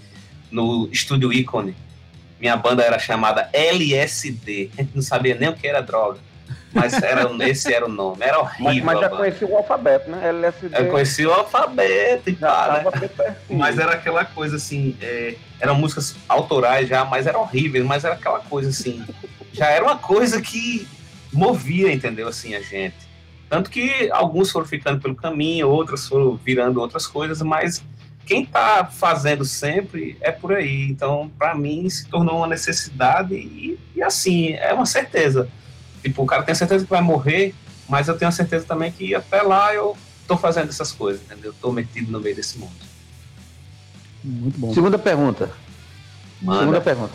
[0.50, 1.74] no Estúdio Icone.
[2.40, 6.18] Minha banda era chamada LSD, a gente não sabia nem o que era droga.
[6.72, 8.64] Mas era, esse era o nome, era horrível.
[8.64, 10.28] Mas, mas já conheci o alfabeto, né?
[10.28, 10.78] LSD.
[10.78, 12.72] Eu conheci o alfabeto e tal.
[12.72, 13.10] Né?
[13.50, 18.14] Mas era aquela coisa assim, é, eram músicas autorais já, mas era horrível, mas era
[18.14, 19.04] aquela coisa assim.
[19.52, 20.86] já era uma coisa que
[21.32, 22.28] movia, entendeu?
[22.28, 22.96] Assim, a gente.
[23.48, 27.82] Tanto que alguns foram ficando pelo caminho, outros foram virando outras coisas, mas
[28.24, 30.88] quem está fazendo sempre é por aí.
[30.88, 35.50] Então, para mim, se tornou uma necessidade e, e assim, é uma certeza
[36.02, 37.54] Tipo, o cara tem certeza que vai morrer,
[37.88, 39.96] mas eu tenho certeza também que até lá eu
[40.26, 41.50] tô fazendo essas coisas, entendeu?
[41.50, 42.72] Eu tô metido no meio desse mundo.
[44.22, 44.74] Muito bom.
[44.74, 45.50] Segunda pergunta.
[46.42, 46.60] Manda.
[46.60, 47.12] Segunda pergunta.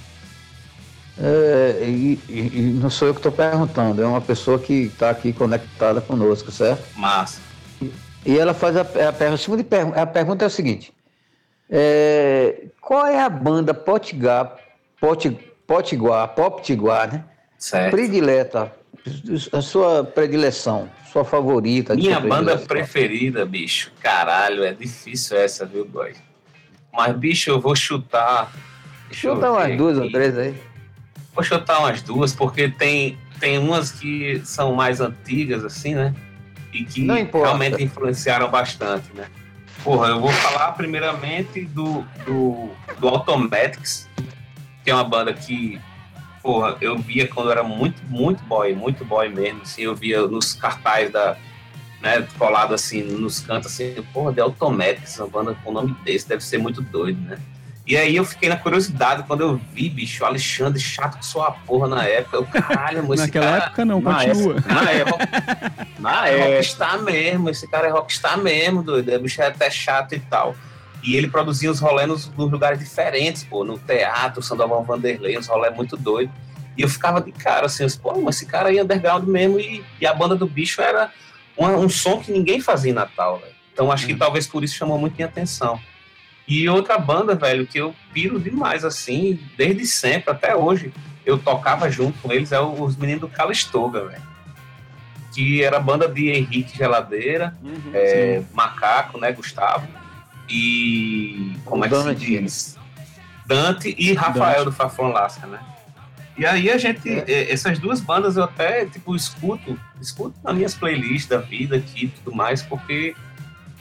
[1.17, 5.09] É, e, e, e, não sou eu que estou perguntando, é uma pessoa que está
[5.09, 6.83] aqui conectada conosco, certo?
[6.97, 7.39] Massa.
[7.81, 7.91] E,
[8.25, 9.65] e ela faz a, a, a, segunda,
[9.95, 10.93] a pergunta é a seguinte:
[11.69, 14.57] É, qual é a banda Potiguar,
[14.99, 15.29] Pot,
[15.65, 17.23] Potiguar, Poptiguar, né?
[17.57, 17.91] Certo.
[17.91, 18.73] Predileta,
[19.53, 21.95] a sua predileção, sua favorita.
[21.95, 23.89] Minha banda preferida, bicho.
[24.01, 26.13] Caralho, é difícil essa, viu, boy?
[26.95, 28.51] Mas, bicho, eu vou chutar.
[29.11, 30.55] Chuta umas duas ou três aí.
[31.33, 36.13] Vou chutar umas duas, porque tem, tem umas que são mais antigas, assim, né?
[36.71, 39.27] E que realmente influenciaram bastante, né?
[39.83, 42.69] Porra, eu vou falar primeiramente do, do,
[42.99, 44.09] do Automatics,
[44.83, 45.79] que é uma banda que,
[46.41, 50.25] porra, eu via quando eu era muito, muito boy, muito boy mesmo, assim, eu via
[50.25, 51.37] nos cartazes da,
[52.05, 56.43] né, colado assim, nos cantos, assim, porra, The Automatics, uma banda com nome desse, deve
[56.43, 57.39] ser muito doido, né?
[57.87, 61.51] E aí eu fiquei na curiosidade quando eu vi, bicho, o Alexandre chato com sua
[61.51, 62.37] porra na época.
[62.37, 64.57] Eu, caralho, mas Naquela cara, época não, na continua.
[64.57, 65.29] Época, na época.
[65.99, 66.55] Na é época.
[66.55, 69.15] rockstar mesmo, esse cara é rockstar mesmo, doido.
[69.15, 70.55] O bicho é até chato e tal.
[71.03, 75.47] E ele produzia os rolês nos, nos, lugares diferentes, pô, no teatro, Sandoval Vanderlei, uns
[75.47, 76.33] rolês muito doidos.
[76.75, 79.83] E eu ficava de cara, assim, pô, mas esse cara aí é underground mesmo, e,
[80.01, 81.11] e a banda do bicho era
[81.57, 83.55] um, um som que ninguém fazia em Natal, velho.
[83.73, 84.17] Então acho que hum.
[84.17, 85.79] talvez por isso chamou muito minha atenção.
[86.47, 90.93] E outra banda, velho, que eu piro demais, assim, desde sempre, até hoje,
[91.25, 94.21] eu tocava junto com eles, é os meninos do Calistoga, velho.
[95.33, 99.87] Que era a banda de Henrique Geladeira, uhum, é, Macaco, né, Gustavo,
[100.47, 101.57] e.
[101.65, 102.77] Como é que se diz?
[103.45, 104.65] Dante e Rafael Dante.
[104.65, 105.59] do Fafon Lasca, né?
[106.37, 107.51] E aí a gente, é.
[107.51, 112.09] essas duas bandas eu até, tipo, escuto, escuto nas minhas playlists da vida aqui e
[112.09, 113.15] tudo mais, porque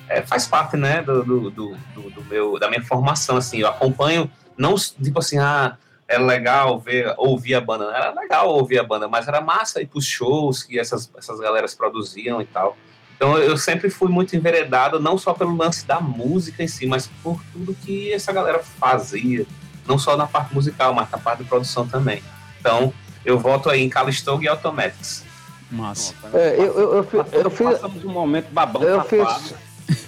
[0.09, 1.77] é, faz parte, né, do, do, do,
[2.11, 5.77] do, meu, da minha formação, assim, eu acompanho, não, tipo assim, ah,
[6.07, 9.87] era legal ver, ouvir a banda, era legal ouvir a banda, mas era massa ir
[9.87, 12.77] pros shows que essas, essas galeras produziam e tal.
[13.17, 17.09] Então eu sempre fui muito enveredado, não só pelo lance da música em si, mas
[17.23, 19.47] por tudo que essa galera fazia,
[19.87, 22.23] não só na parte musical, mas na parte de produção também.
[22.65, 22.95] Então
[23.27, 25.23] eu voto aí em Calistoga e Automatics.
[25.71, 26.15] Massa.
[26.33, 27.69] É, eu, eu, eu, eu, eu fiz.
[27.69, 28.83] Passamos um momento babão.
[28.83, 29.55] Eu fiz,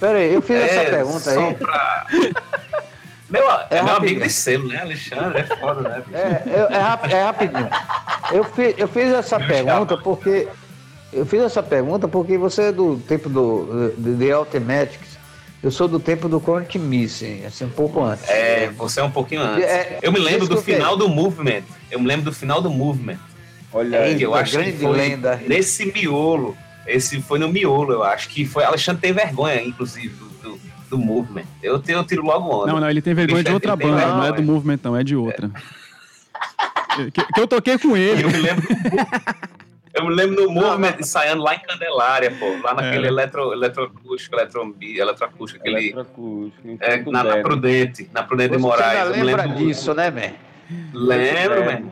[0.01, 1.55] Pera aí, eu fiz é, essa pergunta aí.
[1.55, 2.07] Pra...
[3.29, 5.41] Meu, é, é meu amigo de selo, né, Alexandre?
[5.41, 6.03] É foda, né?
[6.13, 7.69] É, é, é, é rapidinho.
[8.33, 10.49] Eu fiz, eu fiz essa pergunta porque.
[11.13, 15.06] Eu fiz essa pergunta porque você é do tempo do The Automatics.
[15.67, 18.29] Eu sou do tempo do Chronic Missing, assim, um pouco antes.
[18.29, 19.65] É, você é um pouquinho antes.
[19.65, 21.63] É, eu me lembro do final do Movement.
[21.91, 23.19] Eu me lembro do final do Movement.
[23.73, 25.43] Olha aí, eu acho grande que foi lenda.
[25.45, 26.57] nesse miolo
[26.87, 28.63] esse foi no miolo, eu acho que foi.
[28.63, 31.47] Alexandre tem vergonha, inclusive, do, do, do Movement.
[31.61, 32.73] Eu, eu tiro logo onda.
[32.73, 35.03] Não, não, ele tem vergonha de outra banda, vergonha, não é do Movement, não, é
[35.03, 35.51] de outra.
[36.97, 37.11] É.
[37.11, 38.23] Que, que, eu toquei com ele.
[38.23, 38.65] Eu me lembro.
[39.97, 43.09] Eu me lembro do movimento ensaiando lá em Candelária, pô, lá naquele é.
[43.09, 45.85] eletro, eletroacústico, eletrombi, eletroacústico, aquele.
[45.91, 49.09] Eletroacústico, é, na, na, Prudente, na Prudente Você de Moraes.
[49.09, 50.35] Você lembra disso, né, man?
[50.93, 51.81] Lembro, é.
[51.81, 51.89] man.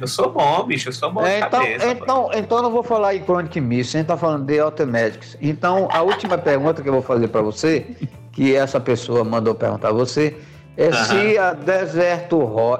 [0.00, 2.82] Eu sou bom, bicho, eu sou bom é, então, cabeça, então, então eu não vou
[2.84, 5.36] falar em Chronic Miss, a gente tá falando de Automatics.
[5.40, 7.86] Então, a última pergunta que eu vou fazer para você,
[8.30, 10.36] que essa pessoa mandou perguntar a você,
[10.76, 11.04] é uh -huh.
[11.04, 12.38] se a Deserto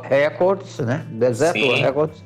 [0.09, 1.05] Records, né?
[1.11, 1.81] Deserto Sim.
[1.81, 2.23] Records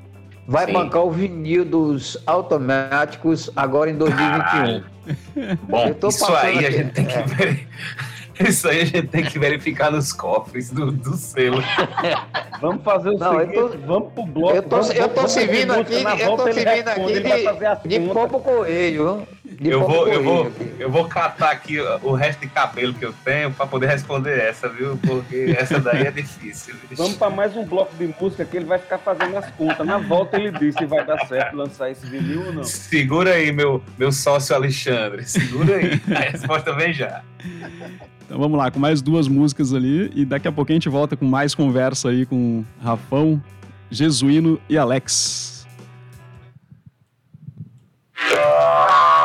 [0.46, 0.72] vai Sim.
[0.72, 4.38] bancar o vinil dos automáticos agora em 2021.
[4.38, 4.84] Caralho.
[5.62, 6.66] Bom, isso aí aqui.
[6.66, 7.22] a gente tem que é.
[7.22, 7.68] ver.
[8.38, 11.62] Isso aí a gente tem que verificar nos cofres do, do selo.
[12.60, 14.56] vamos fazer o Não, seguinte, tô, vamos pro bloco.
[14.56, 19.26] Eu tô, vamos, eu tô servindo aqui, eu tô servindo aqui de, de copo correio.
[19.58, 23.14] De eu vou, eu vou, eu vou catar aqui o resto de cabelo que eu
[23.24, 24.98] tenho para poder responder essa, viu?
[24.98, 26.74] Porque essa daí é difícil.
[26.92, 29.86] Vamos para mais um bloco de música que ele vai ficar fazendo as contas.
[29.86, 32.64] Na volta ele diz se vai dar certo lançar esse vinil ou não.
[32.64, 35.24] Segura aí, meu, meu sócio Alexandre.
[35.24, 36.02] Segura aí.
[36.14, 37.22] A resposta vem já.
[38.26, 41.16] Então vamos lá, com mais duas músicas ali e daqui a pouco a gente volta
[41.16, 43.42] com mais conversa aí com Rafão,
[43.90, 45.66] Jesuíno e Alex.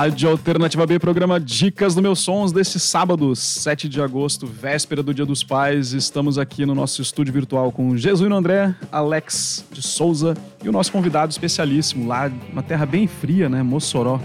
[0.00, 5.12] Rádio Alternativa B, programa Dicas do Meus Sons, desse sábado, 7 de agosto, véspera do
[5.12, 5.92] Dia dos Pais.
[5.92, 10.34] Estamos aqui no nosso estúdio virtual com Jesuíno André, Alex de Souza
[10.64, 13.62] e o nosso convidado especialíssimo lá, uma terra bem fria, né?
[13.62, 14.18] Mossoró.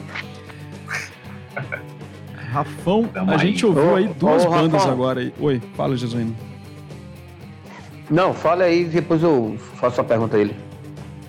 [2.53, 4.91] Rafão, a gente ouviu aí duas bandas Rafão.
[4.93, 5.33] agora.
[5.37, 6.33] Oi, fala, Jesuíno.
[8.09, 10.55] Não, fala aí, depois eu faço a pergunta a ele.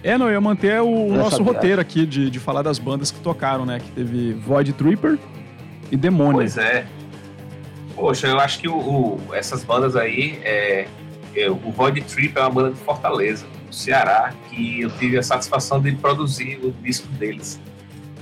[0.07, 3.18] É, não, eu ia manter o nosso roteiro aqui de, de falar das bandas que
[3.18, 3.80] tocaram, né?
[3.80, 5.18] Que teve Void Tripper
[5.90, 6.34] e Demônio.
[6.34, 6.86] Pois é.
[7.96, 10.86] Poxa, eu acho que o, o essas bandas aí, é,
[11.34, 15.24] é, o Void Tripper é uma banda de Fortaleza, do Ceará, que eu tive a
[15.24, 17.59] satisfação de produzir o disco deles.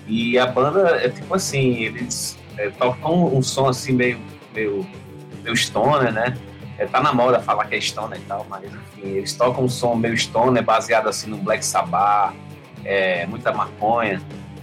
[0.09, 4.19] E a banda é tipo assim, eles é, tocam um som assim meio,
[4.55, 4.87] meio,
[5.43, 6.35] meio stoner, né?
[6.77, 9.69] É, tá na moda falar que é stoner e tal, mas enfim, eles tocam um
[9.69, 12.35] som meio stoner, baseado assim no Black Sabbath,
[12.85, 14.21] é, muita maconha.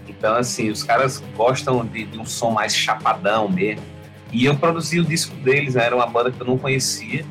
[0.08, 3.84] Então, assim, os caras gostam de, de, um som mais chapadão mesmo.
[4.32, 5.86] E eu produzi o disco deles, né?
[5.86, 7.26] era uma banda que eu não conhecia.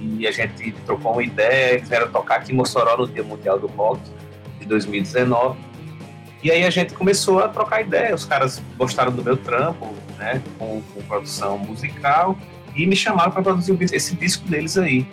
[0.00, 3.58] E a gente trocou uma ideia, eles vieram tocar aqui em Mossoró no Dia Mundial
[3.58, 4.00] do Rock
[4.58, 5.58] de 2019.
[6.42, 8.14] E aí a gente começou a trocar ideia.
[8.14, 10.42] Os caras gostaram do meu trampo, né?
[10.58, 12.36] Com, com produção musical
[12.74, 15.06] e me chamaram para produzir esse disco deles aí.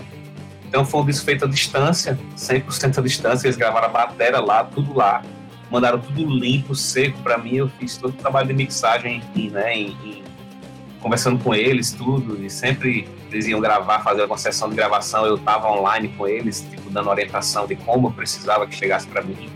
[0.68, 4.64] Então foi um disco feito à distância, 100% à distância, eles gravaram a bateria lá,
[4.64, 5.24] tudo lá.
[5.72, 9.94] Mandaram tudo limpo, seco para mim, eu fiz todo o trabalho de mixagem em, né,
[11.02, 15.38] conversando com eles, tudo, e sempre eles iam gravar, fazer alguma sessão de gravação, eu
[15.38, 19.50] tava online com eles, tipo, dando orientação de como eu precisava que chegasse para mim,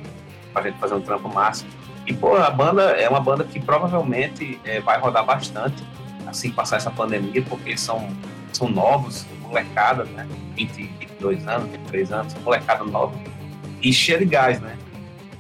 [0.54, 1.70] pra gente fazer um trampo máximo.
[2.06, 5.84] E, pô, a banda é uma banda que provavelmente é, vai rodar bastante,
[6.32, 8.10] assim passar essa pandemia, porque são,
[8.52, 10.28] são novos, molecada, né?
[10.56, 13.14] 20, 22 anos, 23 anos, molecada nova
[13.82, 14.78] e cheia de gás, né?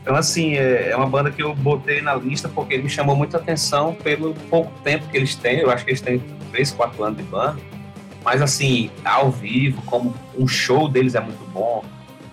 [0.01, 3.37] Então, assim, é, é uma banda que eu botei na lista porque me chamou muita
[3.37, 5.59] atenção pelo pouco tempo que eles têm.
[5.59, 6.19] Eu acho que eles têm
[6.51, 7.59] 3, 4 anos de banda.
[8.23, 11.83] Mas, assim, ao vivo, como um show deles é muito bom.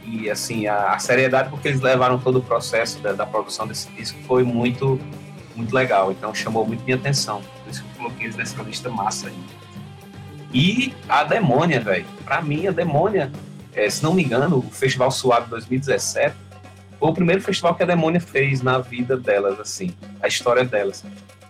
[0.02, 3.90] E, assim, a, a seriedade porque eles levaram todo o processo da, da produção desse
[3.90, 4.98] disco foi muito,
[5.58, 6.10] muito legal.
[6.10, 7.42] Então, chamou muito minha atenção.
[7.62, 9.38] Por isso que eu coloquei eles nessa lista massa aí.
[10.52, 12.06] E a Demônia, velho.
[12.24, 13.30] Pra mim, a Demônia,
[13.74, 16.34] é, se não me engano, o Festival Suave 2017
[16.98, 21.04] foi o primeiro festival que a Demônia fez na vida delas, assim, a história delas.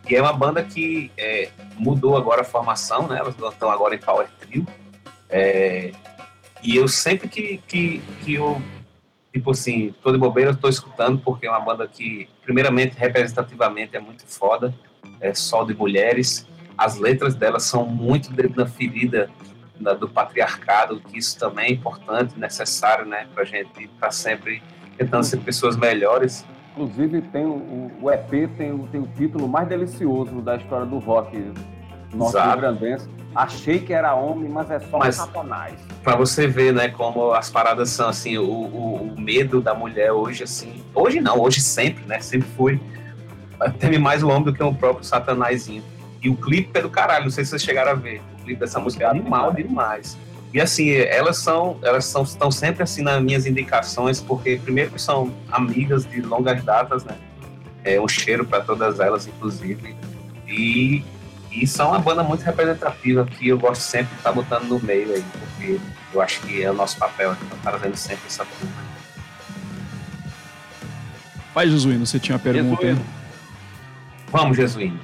[0.09, 1.49] E é uma banda que é,
[1.79, 3.19] mudou agora a formação, né?
[3.19, 4.67] Elas estão agora em Power Trio.
[5.31, 5.93] É,
[6.63, 8.61] e eu sempre que, que, que eu,
[9.33, 13.95] tipo assim, tô de bobeira, eu tô escutando, porque é uma banda que, primeiramente, representativamente
[13.95, 14.75] é muito foda
[15.21, 16.49] é, só de mulheres.
[16.79, 19.29] As letras delas são muito na ferida
[19.79, 24.11] da, do patriarcado, que isso também é importante, necessário, né, para a gente estar tá
[24.11, 24.63] sempre
[24.97, 26.43] tentando ser pessoas melhores.
[26.73, 31.53] Inclusive, tem o, o EP tem, tem o título mais delicioso da história do rock
[32.15, 33.11] norte-grandense.
[33.35, 35.75] Achei que era homem, mas é só mas, um satanás.
[36.03, 40.13] Para você ver, né, como as paradas são assim, o, o, o, medo da mulher
[40.13, 42.81] hoje, assim, hoje não, hoje sempre, né, sempre foi
[43.79, 45.83] teme mais o homem do que o próprio Satanazinho.
[46.23, 48.21] E o clipe é do caralho, não sei se vocês chegaram a ver.
[48.39, 50.17] O clipe dessa música é animal demais.
[50.53, 55.33] E assim, elas são, elas são, estão sempre assim nas minhas indicações, porque primeiro são
[55.51, 57.17] amigas de longas datas, né?
[57.85, 59.95] É um cheiro para todas elas, inclusive.
[60.47, 61.05] E,
[61.51, 64.81] e são uma banda muito representativa que eu gosto sempre de estar tá botando no
[64.81, 65.81] meio aí, porque
[66.13, 68.89] eu acho que é o nosso papel, estar tá trazendo sempre essa turma.
[71.55, 72.97] Vai, Jesuíno, você tinha uma pergunta aí?
[74.31, 75.01] Vamos, Jesuíno.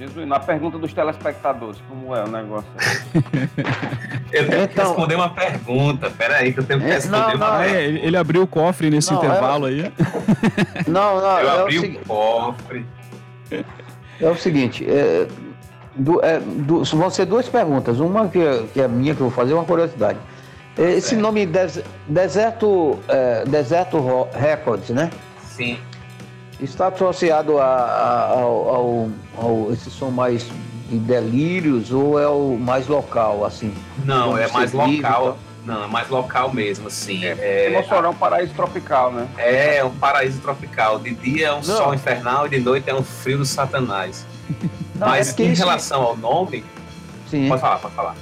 [0.00, 2.70] Jesuíno, a pergunta dos telespectadores, como é o negócio?
[4.32, 6.10] eu tenho então, que responder uma pergunta.
[6.10, 8.88] Peraí, que eu tenho que é, responder não, não, uma é, ele abriu o cofre
[8.88, 9.70] nesse não, intervalo é...
[9.70, 9.92] aí.
[10.88, 11.98] Não, não, eu é abri o, segui...
[11.98, 12.86] cofre.
[14.20, 15.26] É o seguinte, é,
[15.94, 18.00] do, é, do, vão ser duas perguntas.
[18.00, 18.40] Uma que,
[18.72, 20.18] que é minha, que eu vou fazer, uma curiosidade.
[20.78, 25.10] Esse nome Des, Deserto, é, Deserto Records, né?
[25.44, 25.78] Sim.
[26.60, 30.46] Está associado a, a, ao, ao, ao, esse som mais
[30.88, 33.74] de delírios ou é o mais local, assim?
[34.04, 35.38] Não, é mais local.
[35.64, 37.24] Não, é mais local mesmo, assim.
[37.24, 39.28] É, é, Mossoró é um paraíso tropical, né?
[39.36, 40.98] É, é um paraíso tropical.
[40.98, 41.62] De dia é um Não.
[41.62, 44.26] sol infernal e de noite é um frio do satanás.
[44.94, 46.64] Não, Mas é em relação ao nome...
[47.28, 47.48] Sim.
[47.48, 48.14] Pode falar, pode falar.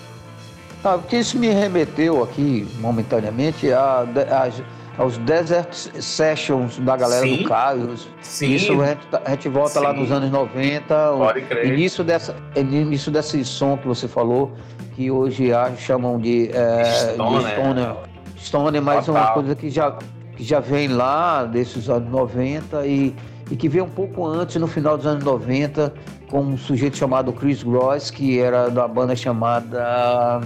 [0.85, 7.39] Ah, porque isso me remeteu aqui, momentaneamente, a, a, aos Desert Sessions da galera Sim.
[7.39, 8.09] do Carlos.
[8.21, 8.55] Sim.
[8.55, 9.81] Isso a gente, tá, a gente volta Sim.
[9.81, 11.13] lá nos anos 90.
[11.17, 11.67] Pode crer.
[11.67, 14.53] Início, dessa, início desse som que você falou,
[14.99, 17.41] que hoje chamam de, é, Stoner.
[17.41, 17.97] de Stoner.
[18.37, 19.23] Stoner, mas Total.
[19.23, 19.97] uma coisa que já,
[20.37, 23.15] que já vem lá desses anos 90 e,
[23.49, 25.95] e que veio um pouco antes, no final dos anos 90,
[26.29, 30.41] com um sujeito chamado Chris Gross, que era da banda chamada.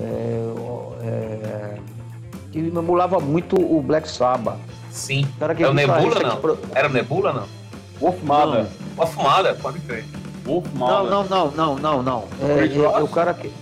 [0.00, 0.42] É,
[1.02, 1.74] é,
[2.50, 4.56] que emulava muito o Black Sabbath.
[4.90, 5.28] Sim.
[5.38, 6.36] Era é o Nebula, não?
[6.38, 6.58] Pro...
[6.74, 7.44] Era o Nebula, não?
[8.00, 8.66] Wolf Mother.
[8.96, 10.06] Wolf Mother, pode crer.
[10.46, 11.10] Wolf Mother.
[11.10, 13.52] Não, não, não, não, não, É, é, é, o cara que...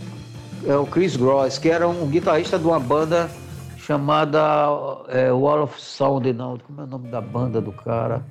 [0.67, 3.29] É o Chris Gross, que era um guitarrista de uma banda
[3.77, 4.41] chamada
[5.09, 6.57] é, Wall of Sound, não.
[6.59, 8.25] Como é o nome da banda do cara?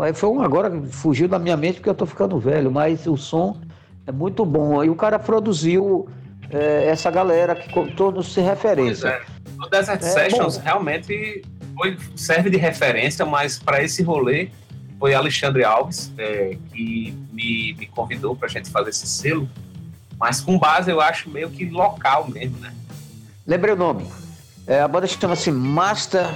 [0.00, 3.16] Aí foi um agora fugiu da minha mente porque eu tô ficando velho, mas o
[3.16, 3.60] som
[4.06, 4.80] é muito bom.
[4.80, 6.08] Aí o cara produziu
[6.50, 9.10] é, essa galera que todos se referência.
[9.10, 9.66] Pois é.
[9.66, 10.64] O Desert é, Sessions bom.
[10.64, 11.42] realmente
[11.76, 14.50] foi, serve de referência, mas para esse rolê
[14.98, 19.48] foi Alexandre Alves é, que me, me convidou para a gente fazer esse selo,
[20.18, 22.72] mas com base eu acho meio que local mesmo, né?
[23.46, 24.06] Lembrei o nome.
[24.66, 26.26] É, a banda chama-se Master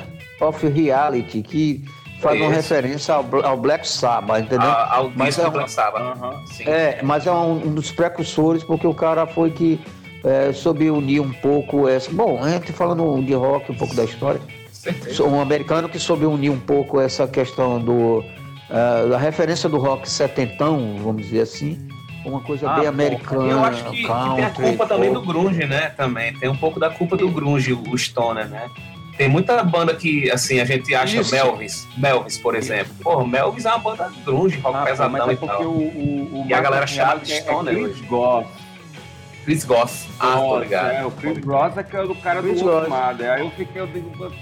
[0.41, 1.85] of Reality, que
[2.21, 4.69] faz uma referência ao, ao, Black Sabbath, entendeu?
[4.69, 6.19] A, ao mas é um, Black Sabbath.
[6.19, 9.81] Uhum, é, mas é um, um, dos precursores, porque o cara foi que
[10.25, 12.11] é, soube unir um pouco essa.
[12.11, 14.41] Bom, a gente falando de rock, um pouco da história.
[14.73, 15.25] Certeza.
[15.25, 18.23] Um americano que soube unir um pouco essa questão do.
[18.69, 21.89] Uh, da referência do rock setentão, vamos dizer assim,
[22.25, 23.51] uma coisa ah, bem americana.
[23.51, 25.91] Eu acho que, country, que tem a culpa também do grunge, né?
[25.91, 28.69] Também tem um pouco da culpa do grunge, o Stoner, né?
[29.17, 31.35] Tem muita banda que, assim, a gente acha Isso.
[31.35, 32.95] Melvis, Melvis, por exemplo.
[33.03, 35.63] Pô, Melvis é uma banda grunge, rock ah, pesadão é e tal.
[35.63, 38.49] O, o, o e a galera chama de Stoner é Chris Goff.
[39.45, 40.09] Chris Goff.
[40.21, 40.91] Ah, tô ligado.
[40.91, 43.25] É, o Chris Goff é que é o cara Chris do Ultimado.
[43.25, 44.33] Aí eu fiquei, eu digo...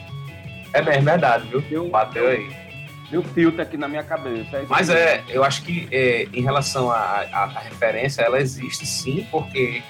[0.74, 1.88] É mesmo, verdade, viu?
[1.88, 2.65] Bateu aí.
[3.10, 4.56] Deu tilt aqui na minha cabeça.
[4.56, 9.82] É Mas é, eu acho que é, em relação à referência, ela existe sim, porque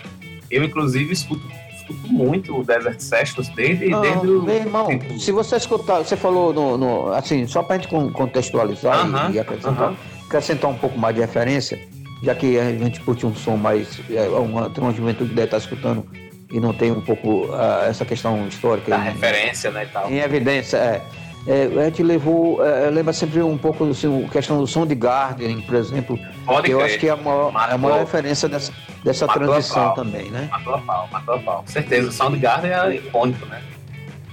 [0.50, 1.46] eu, inclusive, escuto
[1.86, 4.42] escuto muito o Desert Sessions desde, não, desde o.
[4.42, 5.18] Meu irmão, tipo...
[5.18, 6.76] se você escutar, você falou no.
[6.76, 10.26] no assim, só pra gente contextualizar uh -huh, e, acrescentar, uh -huh.
[10.26, 11.78] acrescentar um pouco mais de referência,
[12.22, 14.00] já que a gente curte um som mais.
[14.10, 16.04] É, uma, tem uma juventude que deve estar escutando
[16.50, 18.90] e não tem um pouco uh, essa questão histórica.
[18.90, 19.84] Da em, referência, né?
[19.84, 20.10] E tal.
[20.10, 21.02] Em evidência, é.
[21.47, 25.61] É, a gente levou, é, lembra sempre um pouco assim, questão do som de Guardian,
[25.61, 26.18] por exemplo.
[26.44, 28.72] Pode que eu acho que é a maior, é a maior referência dessa,
[29.05, 30.49] dessa transição também, né?
[30.51, 31.64] Matou a pau, matou a pau.
[31.66, 33.62] Certeza, o Soundgarden é icônico, né?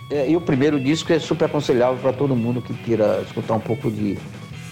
[0.09, 3.59] É, e o primeiro disco é super aconselhável para todo mundo que queira escutar um
[3.59, 4.17] pouco de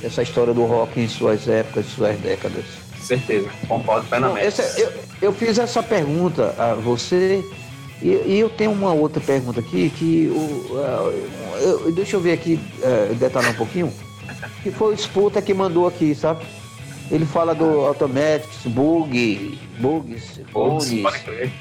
[0.04, 2.66] essa história do rock em suas épocas, em suas décadas.
[3.00, 4.46] Certeza, concordo plenamente.
[4.46, 7.44] essa, eu, eu fiz essa pergunta a você
[8.02, 12.60] e, e, eu tenho uma outra pergunta aqui que o, uh, deixa eu ver aqui,
[12.80, 13.94] uh, detalhar um pouquinho,
[14.64, 16.44] que foi o Sputa que mandou aqui, sabe?
[17.12, 21.52] Ele fala do Automatics, bug, bugs, bugs.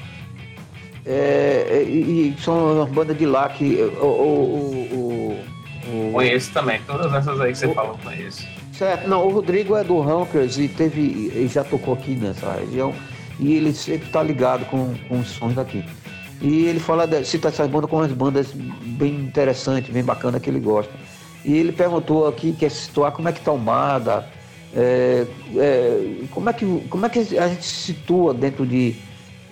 [1.05, 5.39] É, e, e são uma banda de lá que o, o,
[5.87, 8.47] o, Conheço também, todas essas aí que você falou, conheço.
[8.71, 11.31] Certo, não, o Rodrigo é do Rankers e teve.
[11.33, 12.93] Ele já tocou aqui nessa região
[13.39, 15.83] e ele sempre está ligado com, com os sons daqui.
[16.41, 20.59] E ele fala, cita essas bandas como umas bandas bem interessantes, bem bacanas que ele
[20.59, 20.91] gosta.
[21.45, 24.27] E ele perguntou aqui, quer situar como é que tá o Mada,
[24.73, 25.27] É,
[25.57, 28.95] é, como, é que, como é que a gente se situa dentro de,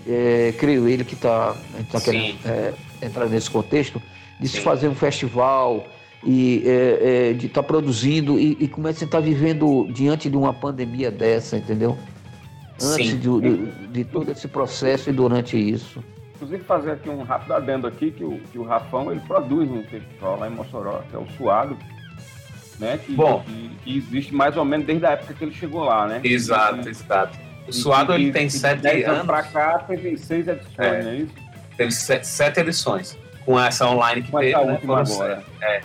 [0.08, 1.56] é, creio ele que está
[1.92, 4.02] tá querendo é, entrar nesse contexto,
[4.40, 4.58] de Sim.
[4.58, 5.86] se fazer um festival
[6.24, 9.88] e é, é, de estar tá produzindo e, e como é que você está vivendo
[9.92, 11.98] diante de uma pandemia dessa, entendeu?
[12.82, 16.02] Antes de, de, de, todo esse processo e durante isso.
[16.40, 19.84] Inclusive fazer aqui um rápido adendo aqui que o, que o Rafão ele produz um
[19.84, 21.78] festival lá em Mossoró, que é o Suado,
[22.80, 22.98] né?
[22.98, 26.08] Que, Bom, que, que, existe mais ou menos desde a época que ele chegou lá,
[26.08, 26.22] né?
[26.24, 27.38] Exato, e, exato.
[27.68, 29.26] O Suado ele tem sete anos.
[29.26, 31.34] para cá teve seis edições, é, não é isso?
[31.76, 34.80] Teve sete, sete edições com essa online que teve, né?
[34.82, 35.44] agora.
[35.62, 35.82] É.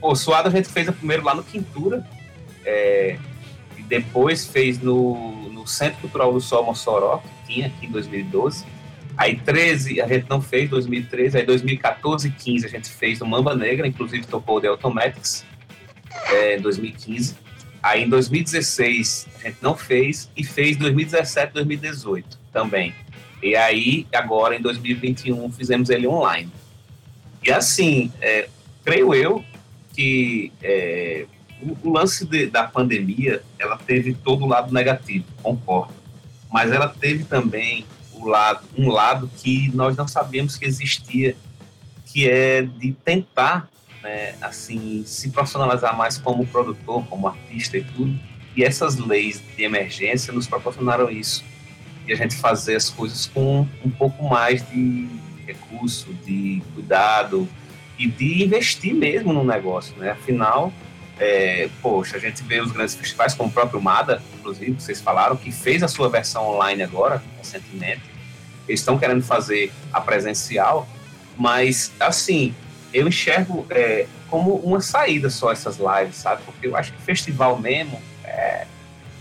[0.00, 2.06] O Suado a gente fez primeiro lá no Quintura,
[2.64, 3.18] é,
[3.76, 8.77] e depois fez no, no Centro Cultural do Sol Mossoró, que tinha aqui em 2012.
[9.18, 13.26] Aí 13 a gente não fez, 2013, aí 2014 e 15 a gente fez no
[13.26, 15.44] Mamba Negra, inclusive tocou o The Automatics
[16.30, 17.34] é, em 2015.
[17.82, 22.94] Aí em 2016 a gente não fez e fez 2017 2018 também.
[23.42, 26.52] E aí agora em 2021 fizemos ele online.
[27.42, 28.48] E assim, é,
[28.84, 29.44] creio eu
[29.94, 31.26] que é,
[31.60, 35.92] o, o, lance de, da pandemia ela teve todo o lado negativo, concordo.
[36.52, 41.36] Mas ela teve também o lado, um lado que nós não sabíamos que existia,
[42.06, 43.68] que é de tentar
[44.02, 48.18] né, assim, se profissionalizar mais como produtor, como artista e tudo.
[48.56, 51.44] E essas leis de emergência nos proporcionaram isso.
[52.06, 55.08] E a gente fazer as coisas com um pouco mais de
[55.46, 57.48] recurso, de cuidado
[57.98, 60.10] e de investir mesmo no negócio, né?
[60.10, 60.72] Afinal,
[61.18, 65.36] é, poxa, a gente vê os grandes festivais, como o próprio MADA, inclusive, vocês falaram,
[65.36, 68.02] que fez a sua versão online agora, recentemente.
[68.68, 70.88] Eles estão querendo fazer a presencial,
[71.36, 72.54] mas, assim,
[72.92, 76.42] eu enxergo é, como uma saída só essas lives, sabe?
[76.44, 78.66] Porque eu acho que festival mesmo é,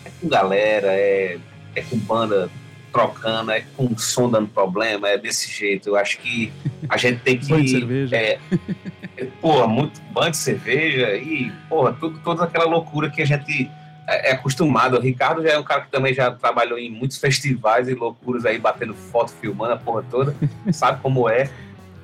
[0.05, 1.37] é com galera, é,
[1.75, 2.49] é com banda
[2.91, 5.89] trocando, é com som dando problema, é desse jeito.
[5.89, 6.51] Eu acho que
[6.89, 7.67] a gente tem que.
[7.67, 8.15] Cerveja.
[8.15, 8.39] É,
[9.25, 13.69] porra, muito banho de cerveja e, porra, tudo, toda aquela loucura que a gente
[14.07, 14.97] é, é acostumado.
[14.97, 18.45] O Ricardo já é um cara que também já trabalhou em muitos festivais e loucuras
[18.45, 20.35] aí, batendo foto, filmando a porra toda,
[20.71, 21.49] sabe como é.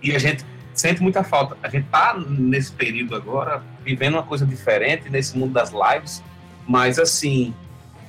[0.01, 1.57] E a gente sente muita falta.
[1.63, 6.23] A gente tá nesse período agora, vivendo uma coisa diferente nesse mundo das lives,
[6.67, 7.53] mas assim,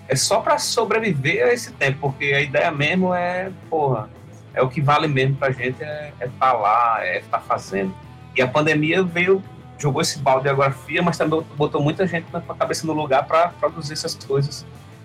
[0.09, 4.09] é só para sobreviver a esse tempo, porque a ideia mesmo é, porra,
[4.53, 7.45] é o que vale mesmo pra gente é estar é tá lá, é estar tá
[7.45, 7.95] fazendo.
[8.37, 9.43] E a pandemia veio,
[9.79, 13.25] jogou esse balde de geografia, mas também botou muita gente com a cabeça no lugar
[13.27, 14.65] para produzir essas coisas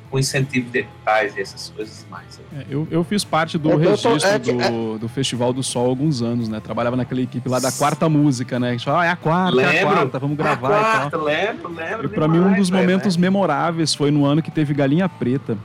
[0.10, 2.40] com incentivo de editais e essas coisas mais.
[2.54, 5.62] É, eu, eu fiz parte do eu registro tô, é, do, é, do Festival do
[5.62, 6.60] Sol há alguns anos, né?
[6.60, 8.70] Trabalhava naquela equipe lá da quarta música, né?
[8.70, 11.08] A gente fala, ah, é a quarta, lembro, é a quarta, vamos gravar a quarta,
[11.08, 11.24] e tal.
[11.24, 12.06] Lembro, lembro.
[12.06, 13.22] E pra demais, mim, um dos momentos né?
[13.22, 15.58] memoráveis foi no ano que teve Galinha Preta.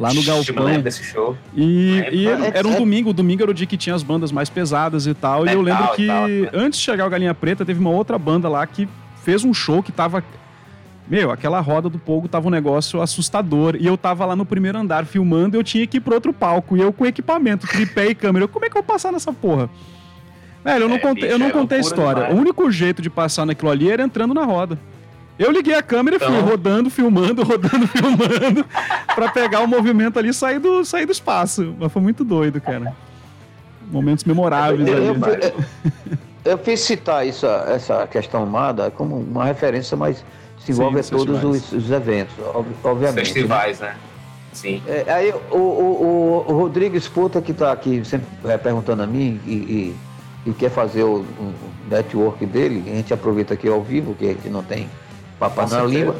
[0.00, 0.80] Lá no Galpão.
[0.80, 1.36] desse show.
[1.54, 4.48] E, e era um domingo, o domingo era o dia que tinha as bandas mais
[4.48, 5.42] pesadas e tal.
[5.42, 8.18] Metal e eu lembro que tal, antes de chegar o Galinha Preta, teve uma outra
[8.18, 8.88] banda lá que
[9.22, 10.24] fez um show que tava
[11.06, 13.76] meu, aquela roda do Pogo tava um negócio assustador.
[13.78, 16.32] E eu tava lá no primeiro andar filmando e eu tinha que ir pro outro
[16.32, 16.76] palco.
[16.76, 18.46] E eu com equipamento, tripé e câmera.
[18.46, 19.68] como é que eu vou passar nessa porra?
[20.64, 22.22] Velho, eu não é, contei, bicho, eu não é contei a história.
[22.22, 22.38] Demais.
[22.38, 24.78] O único jeito de passar naquilo ali era entrando na roda.
[25.40, 26.28] Eu liguei a câmera então...
[26.28, 26.50] e fui então.
[26.50, 28.66] rodando, filmando, rodando, filmando,
[29.14, 31.74] para pegar o movimento ali e sair do, sair do espaço.
[31.80, 32.94] Mas foi muito doido, cara.
[33.90, 35.06] Momentos memoráveis eu, ali.
[35.06, 40.22] Eu, eu, eu, fiz citar isso, essa questão amada como uma referência, mas
[40.58, 42.34] se envolve Sim, a todos os, os, eventos,
[42.84, 43.24] obviamente.
[43.24, 43.88] Festivais, né?
[43.88, 43.96] né?
[44.52, 44.82] Sim.
[44.86, 49.40] É, aí o, o, o, Rodrigo Esputa, que está aqui sempre é, perguntando a mim
[49.46, 49.96] e, e,
[50.50, 51.54] e quer fazer o, o,
[51.90, 54.86] network dele, a gente aproveita aqui ao vivo, que a gente não tem
[55.40, 56.16] papo na língua.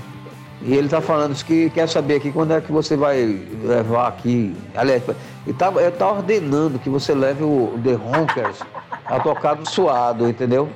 [0.63, 4.55] E ele está falando que quer saber aqui quando é que você vai levar aqui.
[4.75, 5.17] Aliás, ele
[5.47, 8.59] está tá ordenando que você leve o The Ronkers
[9.07, 10.71] a tocar do suado, entendeu?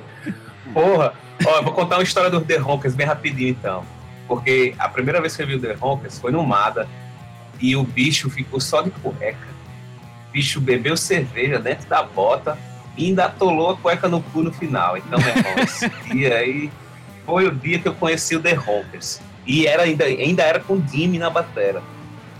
[0.73, 1.13] Porra!
[1.45, 3.85] Ó, eu vou contar uma história do The Ronkers bem rapidinho então.
[4.27, 6.87] Porque a primeira vez que eu vi o The Ronkers foi no Mada
[7.59, 9.47] e o bicho ficou só de cueca.
[10.29, 12.57] O bicho bebeu cerveja dentro da bota
[12.97, 14.97] e ainda atolou a cueca no cu no final.
[14.97, 16.71] Então, meu irmão, esse dia aí
[17.25, 19.19] foi o dia que eu conheci o The Ronkers.
[19.45, 21.81] E era ainda, ainda era com o Jimmy na batera.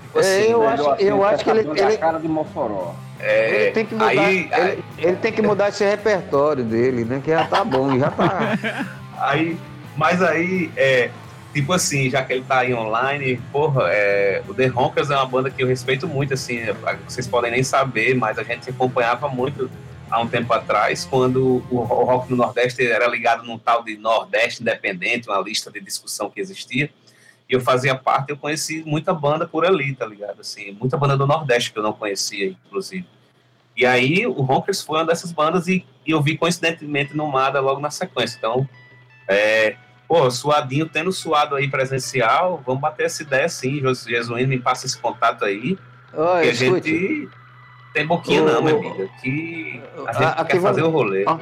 [0.03, 0.67] Tipo assim, é, eu, né?
[0.67, 1.97] acho, eu acho que ele, ele...
[1.97, 2.95] cara de Mossoró.
[3.19, 7.21] É, ele, tem que mudar, aí, ele, ele, tem que mudar esse repertório dele, né?
[7.23, 8.57] Que já tá bom, já tá.
[9.17, 9.57] Aí,
[9.95, 11.09] mas aí, é,
[11.53, 15.25] tipo assim, já que ele tá aí online, porra, é, o The Ronkers é uma
[15.25, 16.59] banda que eu respeito muito, assim,
[17.07, 19.71] vocês podem nem saber, mas a gente acompanhava muito
[20.09, 24.61] há um tempo atrás, quando o rock no Nordeste era ligado num tal de Nordeste
[24.61, 26.89] Independente, uma lista de discussão que existia.
[27.47, 30.41] E eu fazia parte, eu conheci muita banda por ali, tá ligado?
[30.41, 33.05] Assim, muita banda do Nordeste que eu não conhecia, inclusive.
[33.77, 37.59] E aí o Ronkers foi uma dessas bandas e, e eu vi coincidentemente no Mada
[37.59, 38.37] logo na sequência.
[38.37, 38.67] Então,
[39.27, 39.75] é,
[40.07, 44.97] pô, suadinho, tendo suado aí presencial, vamos bater essa ideia sim, Jesuíno, me passa esse
[44.97, 45.77] contato aí.
[46.13, 47.29] Oh, que a gente
[47.95, 51.23] tem boquinha não, minha amiga, que a gente quer fazer o rolê.
[51.23, 51.39] Uma,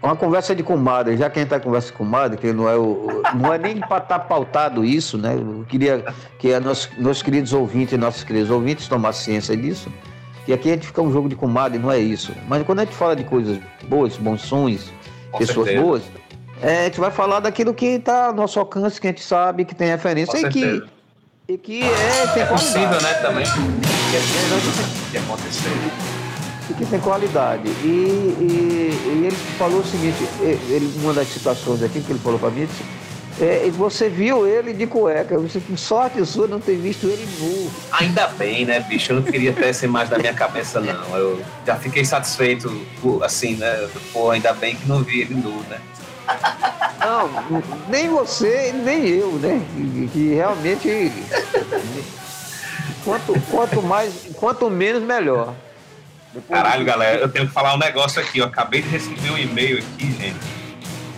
[0.00, 2.76] uma conversa de comadre, já que a gente está conversa com comadre, que não é,
[2.76, 5.34] o, não é nem para estar tá pautado isso, né?
[5.34, 6.04] Eu queria
[6.38, 9.92] que a nossos, nossos queridos ouvintes e nossos queridos ouvintes tomassem ciência disso,
[10.46, 12.32] que aqui a gente fica um jogo de comadre, não é isso.
[12.46, 14.92] Mas quando a gente fala de coisas boas, bons sonhos,
[15.32, 15.84] com pessoas certeza.
[15.84, 16.02] boas,
[16.62, 19.64] é, a gente vai falar daquilo que está ao nosso alcance, que a gente sabe,
[19.64, 20.80] que tem referência e que,
[21.48, 23.44] e que é, tem é possível, né, também.
[23.46, 25.70] Que é, que acontecer.
[26.68, 27.66] E que tem qualidade.
[27.82, 32.38] E, e, e, ele falou o seguinte, ele, uma das situações aqui que ele falou
[32.38, 32.84] para mim, disse,
[33.40, 35.38] é, você viu ele de cueca.
[35.38, 37.70] Você, com sorte sua não ter visto ele nu.
[37.92, 39.12] Ainda bem, né, bicho?
[39.12, 41.16] Eu não queria ter essa imagem na minha cabeça, não.
[41.16, 42.70] Eu já fiquei satisfeito,
[43.22, 43.88] assim, né?
[44.12, 45.80] Pô, ainda bem que não vi ele nu, né?
[47.00, 47.30] Não,
[47.88, 49.60] nem você, nem eu, né?
[50.12, 51.12] Que, realmente.
[53.04, 55.54] Quanto, quanto mais, quanto menos, melhor.
[56.48, 58.38] Caralho, galera, eu tenho que falar um negócio aqui.
[58.38, 60.58] Eu acabei de receber um e-mail aqui, gente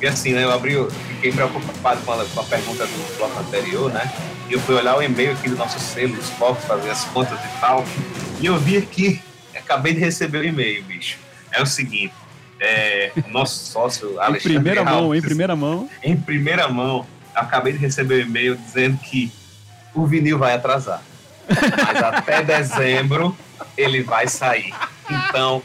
[0.00, 3.38] porque assim, né, eu abri, eu fiquei preocupado com a, com a pergunta do bloco
[3.38, 4.10] anterior, né?
[4.48, 7.38] E eu fui olhar o e-mail aqui do nosso selo, dos focos, fazer as contas
[7.38, 7.84] e tal.
[8.40, 9.22] E eu vi aqui,
[9.54, 11.18] acabei de receber o e-mail, bicho.
[11.52, 12.14] É o seguinte,
[12.60, 15.90] é, nosso sócio Alexandre Em primeira Alves, mão, em primeira mão.
[16.02, 19.32] Em primeira mão, acabei de receber o e-mail dizendo que
[19.94, 21.02] o vinil vai atrasar.
[21.48, 23.36] Mas até dezembro
[23.76, 24.72] ele vai sair.
[25.10, 25.62] Então,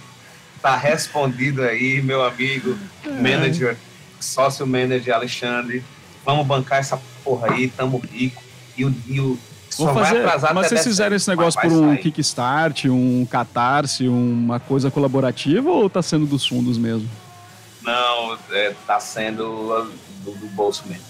[0.62, 2.78] tá respondido aí, meu amigo,
[3.22, 3.78] manager
[4.26, 5.84] sócio manager Alexandre,
[6.26, 8.44] vamos bancar essa porra aí, tamo rico.
[8.78, 9.40] E o, e o
[9.78, 10.24] Vou fazer,
[10.54, 12.02] mas vocês fizeram esse negócio por um sair.
[12.02, 17.10] Kickstart, um Catarse, uma coisa colaborativa ou tá sendo dos fundos mesmo?
[17.82, 19.90] Não, é, tá sendo
[20.24, 21.04] do, do bolso mesmo.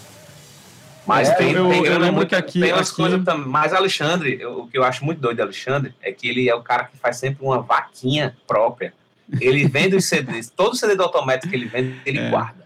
[1.06, 2.98] Mas é, tem, eu, tem, eu lembro muito, que aqui, tem umas aqui...
[2.98, 3.48] coisas também.
[3.48, 6.56] Mas Alexandre, eu, o que eu acho muito doido de Alexandre é que ele é
[6.56, 8.94] o cara que faz sempre uma vaquinha própria.
[9.40, 12.30] Ele vende os CDs, todo CD do automático que ele vende, ele é.
[12.30, 12.66] guarda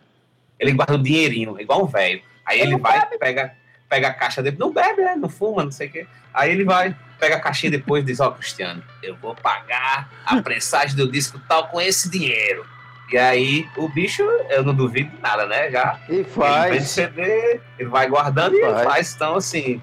[0.60, 2.22] ele guarda o dinheirinho, igual um velho.
[2.46, 3.18] Aí ele, ele vai, bebe.
[3.18, 3.54] pega,
[3.90, 5.16] pega a caixa dele, não bebe, né?
[5.16, 6.08] Não fuma, não sei o quê.
[6.34, 10.10] Aí ele vai, pega a caixinha depois e diz, ó, oh, Cristiano, eu vou pagar
[10.26, 12.66] a pressagem do disco tal com esse dinheiro.
[13.12, 15.72] E aí o bicho, eu não duvido de nada, né?
[15.72, 16.76] Já e faz.
[16.76, 18.84] Ele CD, ele vai guardando e, faz.
[18.84, 19.16] faz.
[19.16, 19.82] Então, assim.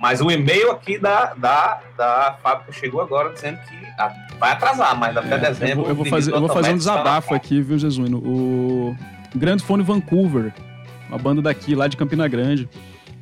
[0.00, 5.16] Mas o e-mail aqui da, da, da fábrica chegou agora dizendo que vai atrasar, mas
[5.16, 5.68] até é, dezembro.
[5.68, 8.18] Eu vou, eu vou fazer, eu vou fazer um desabafo aqui, viu, Jesuíno?
[8.18, 8.96] O,
[9.34, 10.52] Grand Phone Vancouver,
[11.08, 12.68] uma banda daqui, lá de Campina Grande.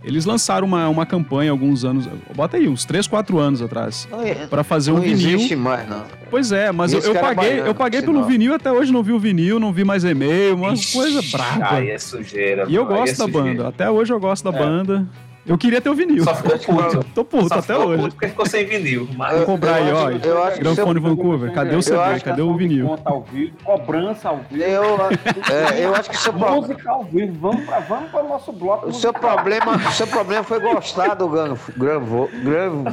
[0.03, 4.47] Eles lançaram uma, uma campanha alguns anos, bota aí, uns 3, 4 anos atrás, é,
[4.47, 5.31] para fazer um não vinil.
[5.31, 6.05] Não existe mais, não.
[6.31, 9.19] Pois é, mas eu, eu paguei, eu paguei pelo vinil até hoje não vi o
[9.19, 11.77] vinil, não vi mais e-mail, uma coisa brava.
[11.77, 12.65] Aí é sujeira.
[12.69, 13.43] E eu gosto é da sujeira.
[13.43, 14.63] banda, até hoje eu gosto da é.
[14.63, 15.07] banda.
[15.47, 16.23] Eu queria ter o vinil.
[16.23, 17.05] Só ficou puto.
[17.15, 18.03] Tô puto Só até hoje.
[18.03, 19.09] Puto porque ficou sem vinil.
[19.17, 19.37] Mas...
[19.39, 20.11] Vou comprar aí, ó.
[20.11, 20.61] Eu acho
[21.01, 21.53] Vancouver.
[21.53, 22.21] Cadê o CD?
[22.21, 22.87] Cadê o vinil?
[22.87, 24.63] Conta ao vivo, cobrança ao vivo.
[24.63, 24.85] Eu,
[25.51, 27.33] é, eu acho que seu Música ao vivo.
[27.41, 28.89] Vamos para vamos o nosso bloco.
[28.89, 31.29] O seu problema, o seu problema foi gostar do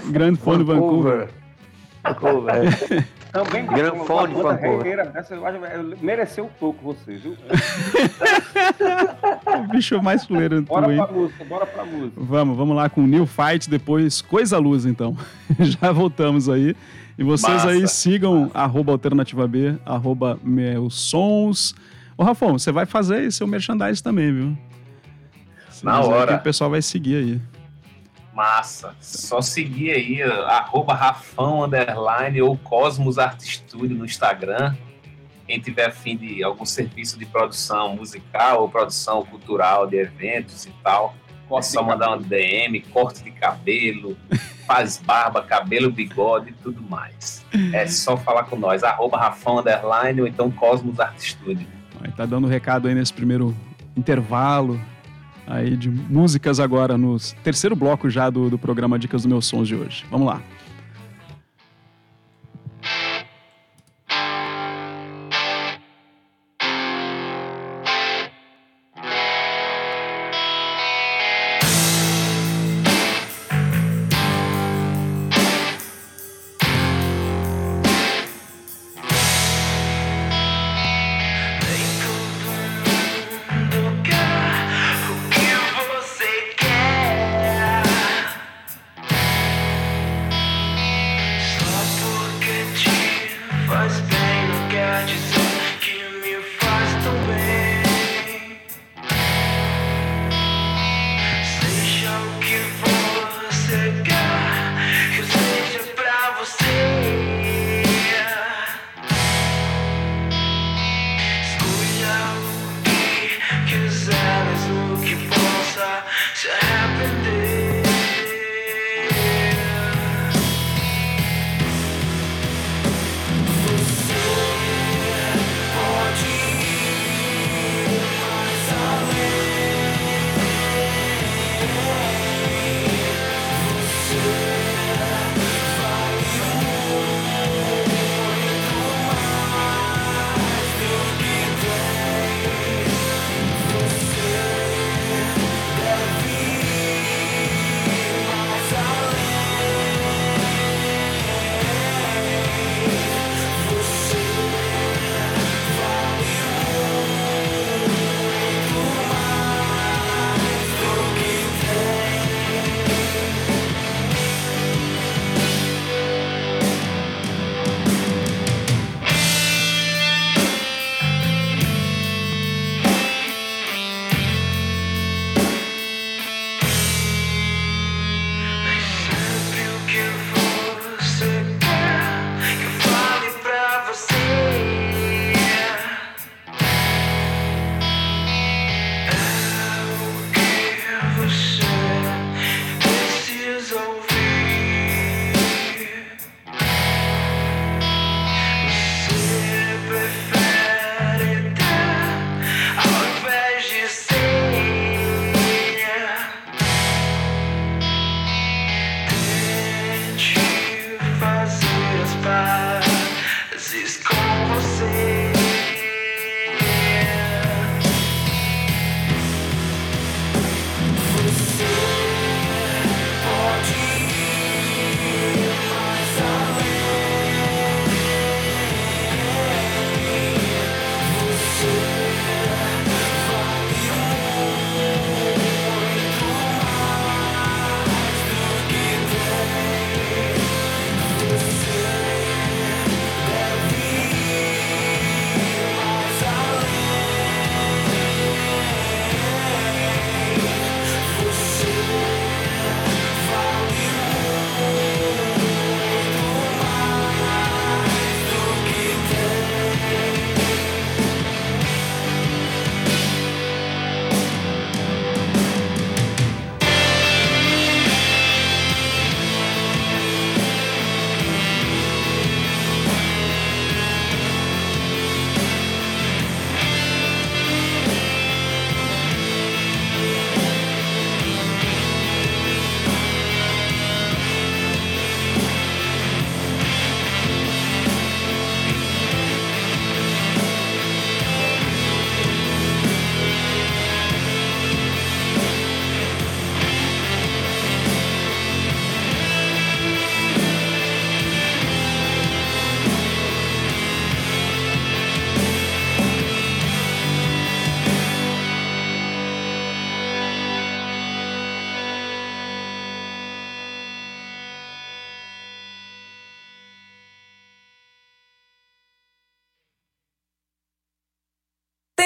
[0.05, 1.29] Grand Phone Vancouver.
[2.03, 3.07] Vancouver.
[3.27, 3.31] É.
[3.31, 5.11] Também Gran fone de Vancouver.
[6.01, 7.35] Mereceu um pouco você, viu?
[9.45, 12.13] o bicho mais fuleiro tu, Bora pra música, bora pra música.
[12.15, 15.15] Vamos, vamos lá com New Fight, depois Coisa Luz, então.
[15.59, 16.75] Já voltamos aí.
[17.17, 18.57] E vocês massa, aí sigam massa.
[18.57, 21.73] arroba alternativa B, arroba meus sons.
[22.17, 24.57] Ô, Rafão, você vai fazer seu merchandising também, viu?
[25.83, 26.35] Na hora.
[26.35, 27.41] o pessoal vai seguir aí.
[28.37, 28.95] Massa.
[29.01, 34.75] Só seguir aí, arroba Rafão Underline ou Cosmos Art Studio no Instagram.
[35.47, 40.71] Quem tiver afim de algum serviço de produção musical ou produção cultural de eventos e
[40.83, 41.15] tal,
[41.51, 44.15] é só mandar uma DM, corte de cabelo,
[44.67, 47.43] faz barba, cabelo, bigode e tudo mais.
[47.73, 51.65] É só falar com nós, arroba Rafão Underline ou então Cosmos Art Studio.
[52.03, 53.57] Aí tá dando recado aí nesse primeiro
[53.95, 54.79] intervalo
[55.47, 59.67] aí de músicas agora no terceiro bloco já do, do programa Dicas dos Meus Sons
[59.67, 60.05] de hoje.
[60.11, 60.41] Vamos lá.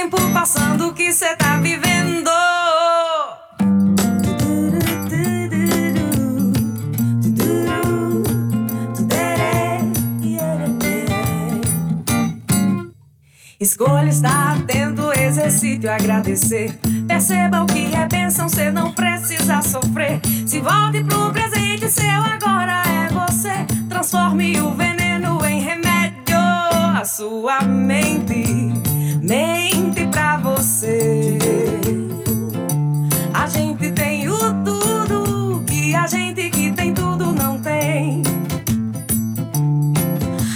[0.02, 2.32] Tempo passando, que cê tá vivendo?
[13.60, 16.80] Escolha estar atento, exercite agradecer.
[17.08, 20.20] Perceba o que é bênção, cê não precisa sofrer.
[20.48, 23.54] Se volte pro presente, seu agora é você.
[23.88, 26.40] Transforme o veneno em remédio.
[27.00, 28.71] A sua mente,
[29.32, 31.38] mente pra você.
[33.34, 38.24] A gente tem o tudo que a gente que tem tudo não tem.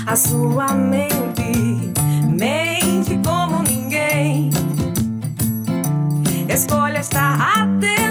[0.05, 1.93] A sua mente,
[2.27, 4.49] mente como ninguém.
[6.49, 8.04] Escolha estar atento,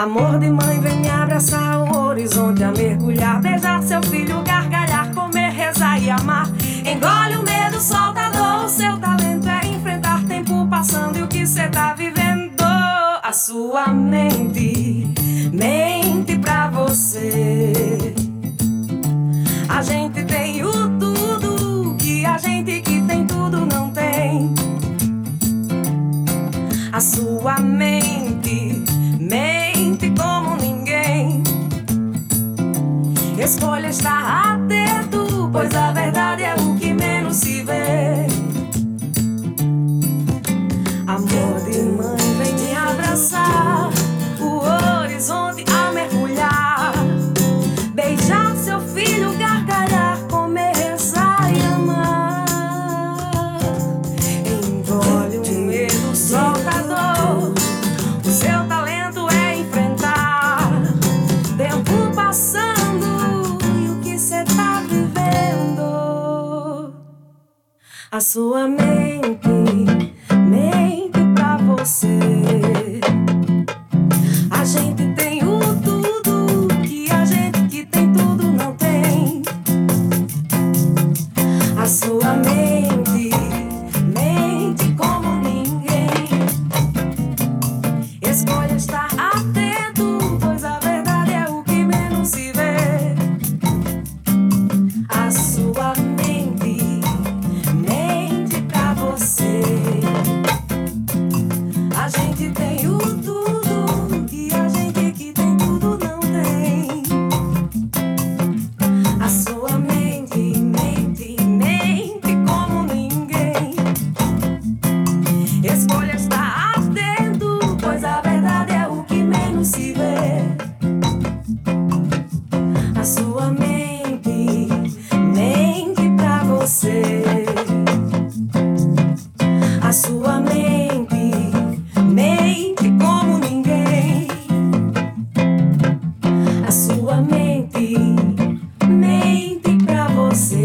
[0.00, 5.50] Amor de mãe, vem me abraçar o horizonte a mergulhar, beijar seu filho, gargalhar, comer,
[5.50, 6.48] rezar e amar.
[6.86, 11.28] Engole o medo, solta a dor, o seu talento é enfrentar tempo passando e o
[11.28, 12.62] que cê tá vivendo.
[12.62, 15.06] A sua mente,
[15.52, 18.14] mente pra você.
[19.68, 24.54] A gente tem o tudo que a gente que tem tudo não tem.
[26.90, 28.79] A sua mente,
[33.50, 38.28] Escolha estar atento, pois a verdade é o que menos se vê.
[41.04, 43.90] Amor de mãe, vem me abraçar.
[44.38, 45.49] O horizonte
[68.20, 69.48] A sua mente,
[70.46, 72.39] mente pra você.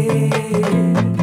[0.06, 1.15] Você.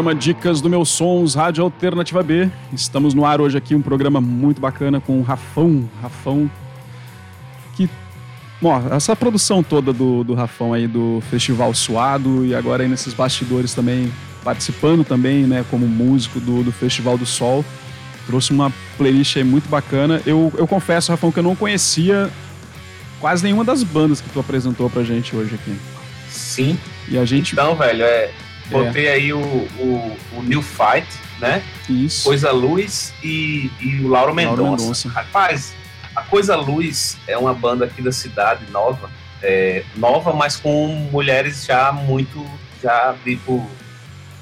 [0.00, 2.48] Programa Dicas do Meus Sons, Rádio Alternativa B.
[2.72, 5.86] Estamos no ar hoje aqui, um programa muito bacana com o Rafão.
[6.00, 6.50] Rafão,
[7.76, 7.86] que...
[8.62, 13.12] Bom, essa produção toda do, do Rafão aí do Festival Suado e agora aí nesses
[13.12, 14.10] bastidores também,
[14.42, 17.62] participando também, né, como músico do, do Festival do Sol.
[18.26, 20.22] Trouxe uma playlist aí muito bacana.
[20.24, 22.30] Eu, eu confesso, Rafão, que eu não conhecia
[23.20, 25.76] quase nenhuma das bandas que tu apresentou pra gente hoje aqui.
[26.30, 26.78] Sim.
[27.06, 27.52] E a gente...
[27.52, 28.30] Então, velho, é
[28.70, 31.06] Botei aí o, o, o, New Fight,
[31.40, 31.62] né?
[31.88, 32.24] Isso.
[32.24, 34.82] Coisa Luz e, e o Lauro Mendonça.
[34.82, 35.08] Mendonça.
[35.08, 35.74] Rapaz,
[36.14, 39.10] a Coisa Luz é uma banda aqui da cidade nova,
[39.42, 42.44] é, nova, mas com mulheres já muito,
[42.82, 43.68] já tipo,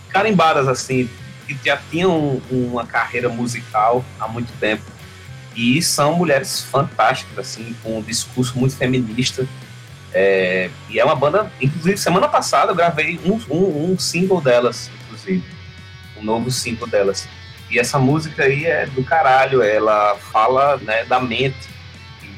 [0.08, 1.08] carimbadas assim,
[1.46, 4.82] que já tinham uma carreira musical há muito tempo.
[5.56, 9.46] E são mulheres fantásticas, assim, com um discurso muito feminista
[10.12, 14.90] é, e é uma banda, inclusive, semana passada eu gravei um, um, um, single delas,
[15.04, 15.44] inclusive.
[16.16, 17.28] Um novo single delas.
[17.70, 21.68] E essa música aí é do caralho, ela fala né, da mente,
[22.20, 22.28] que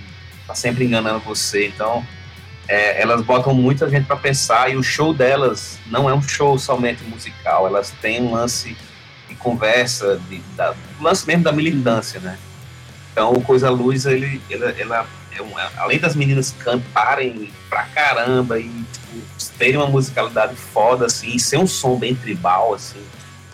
[0.47, 1.69] tá sempre enganando você.
[1.69, 2.05] Então,
[2.67, 6.59] é, elas botam muita gente para pensar e o show delas não é um show
[6.59, 8.77] somente musical, elas têm um lance
[9.29, 12.37] de conversa, de, da, um lance mesmo da militância, né?
[13.13, 15.07] Então, o Coisa Luz, ele, ela, ela
[15.37, 21.35] é uma, além das meninas cantarem pra caramba e tipo, terem uma musicalidade foda, assim,
[21.35, 23.01] e ser um som bem tribal, assim.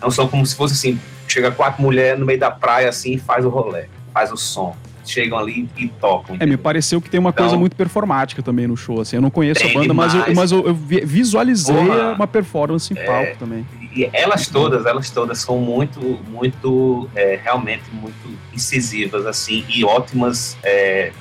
[0.01, 3.13] É um som como se fosse assim, chega quatro mulheres no meio da praia assim
[3.13, 4.75] e faz o rolê, faz o som.
[5.05, 6.35] Chegam ali e tocam.
[6.35, 6.53] Entendeu?
[6.53, 9.15] É, me pareceu que tem uma então, coisa muito performática também no show, assim.
[9.15, 10.13] Eu não conheço a banda, demais.
[10.13, 13.65] mas eu, mas eu, eu visualizei Porra, uma performance em é, palco também.
[13.95, 20.57] E elas todas, elas todas são muito, muito, é, realmente muito incisivas, assim, e ótimas
[20.61, 21.13] é,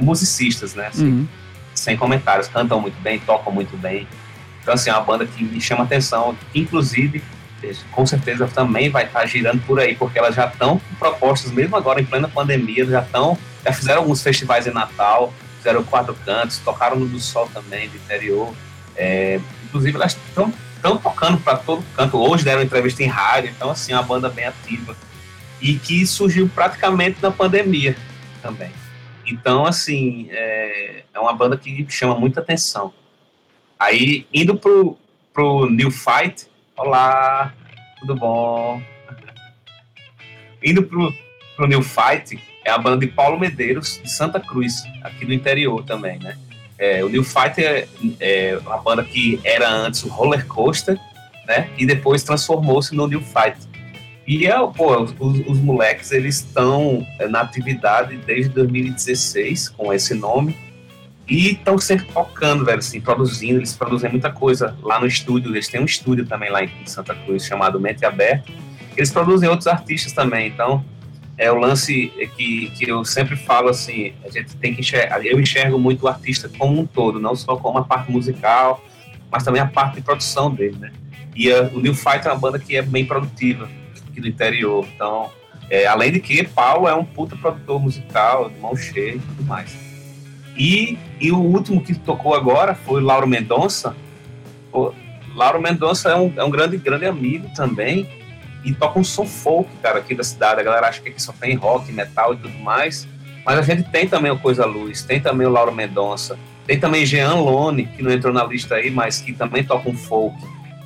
[0.00, 0.88] musicistas, né?
[0.88, 1.28] Assim, uhum.
[1.74, 4.06] Sem comentários, cantam muito bem, tocam muito bem.
[4.60, 7.22] Então, assim, é uma banda que me chama atenção, inclusive,
[7.92, 12.00] com certeza também vai estar girando por aí, porque elas já estão propostas, mesmo agora
[12.00, 16.96] em plena pandemia, já estão, já fizeram alguns festivais em Natal, fizeram quatro cantos, tocaram
[16.96, 18.52] no do Sol também, do interior.
[18.96, 20.52] É, inclusive, elas estão
[20.82, 22.18] estão tocando para todo canto.
[22.18, 24.96] Hoje deram entrevista em rádio, então assim, é uma banda bem ativa.
[25.60, 27.96] E que surgiu praticamente na pandemia
[28.42, 28.72] também.
[29.26, 32.92] Então, assim, é, é uma banda que chama muita atenção.
[33.78, 34.96] Aí, indo pro,
[35.32, 36.46] pro New Fight,
[36.76, 37.52] olá,
[38.00, 38.82] tudo bom?
[40.62, 41.12] Indo pro,
[41.56, 45.84] pro New Fight, é a banda de Paulo Medeiros, de Santa Cruz, aqui do interior
[45.84, 46.38] também, né?
[46.78, 47.88] É, o New Fight é,
[48.20, 50.98] é, uma banda que era antes o Roller Coaster,
[51.46, 51.68] né?
[51.78, 53.56] E depois transformou-se no New Fight.
[54.26, 55.12] E é, pô, os,
[55.46, 60.56] os moleques eles estão é, na atividade desde 2016 com esse nome
[61.28, 63.58] e estão sempre tocando, velho, assim, produzindo.
[63.58, 65.50] Eles produzem muita coisa lá no estúdio.
[65.50, 68.50] Eles têm um estúdio também lá em Santa Cruz chamado Mente Aberta.
[68.96, 70.48] Eles produzem outros artistas também.
[70.48, 70.84] Então,
[71.38, 75.24] é o lance que, que eu sempre falo assim: a gente tem que enxergar.
[75.24, 78.84] Eu enxergo muito o artista como um todo, não só como a parte musical,
[79.30, 80.92] mas também a parte de produção dele, né?
[81.34, 83.68] E a, o New Fight é uma banda que é bem produtiva
[84.12, 84.86] aqui do interior.
[84.94, 85.30] Então,
[85.68, 89.42] é, além de que Paulo é um puta produtor musical, de mão cheia e tudo
[89.44, 89.74] mais.
[90.56, 93.96] E, e o último que tocou agora foi Lauro Mendonça.
[94.72, 94.92] O
[95.34, 98.06] Lauro Mendonça é um, é um grande, grande amigo também
[98.64, 100.60] e toca um som folk, cara, aqui da cidade.
[100.60, 103.08] A galera acha que aqui só tem rock, metal e tudo mais.
[103.44, 107.04] Mas a gente tem também o Coisa Luz, tem também o Lauro Mendonça, tem também
[107.04, 110.36] Jean Lone, que não entrou na lista aí, mas que também toca um folk.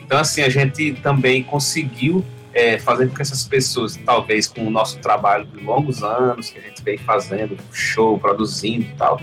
[0.01, 2.25] Então, assim, a gente também conseguiu
[2.57, 6.59] é, fazer com que essas pessoas, talvez com o nosso trabalho de longos anos, que
[6.59, 9.21] a gente vem fazendo, show, produzindo e tal,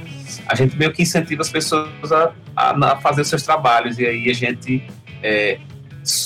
[0.48, 4.06] a gente meio que incentiva as pessoas a, a, a fazer os seus trabalhos e
[4.06, 4.86] aí a gente
[5.24, 5.58] é,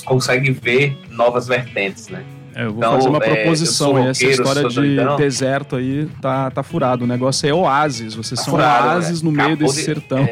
[0.03, 2.25] consegue ver novas vertentes, né?
[2.53, 3.97] É, eu vou então, fazer uma é, proposição.
[3.97, 5.15] É, essa história de doidão.
[5.15, 7.05] deserto aí tá, tá furado.
[7.05, 8.15] O negócio é oásis.
[8.15, 10.23] Vocês tá são furado, oásis no meio desse de, sertão.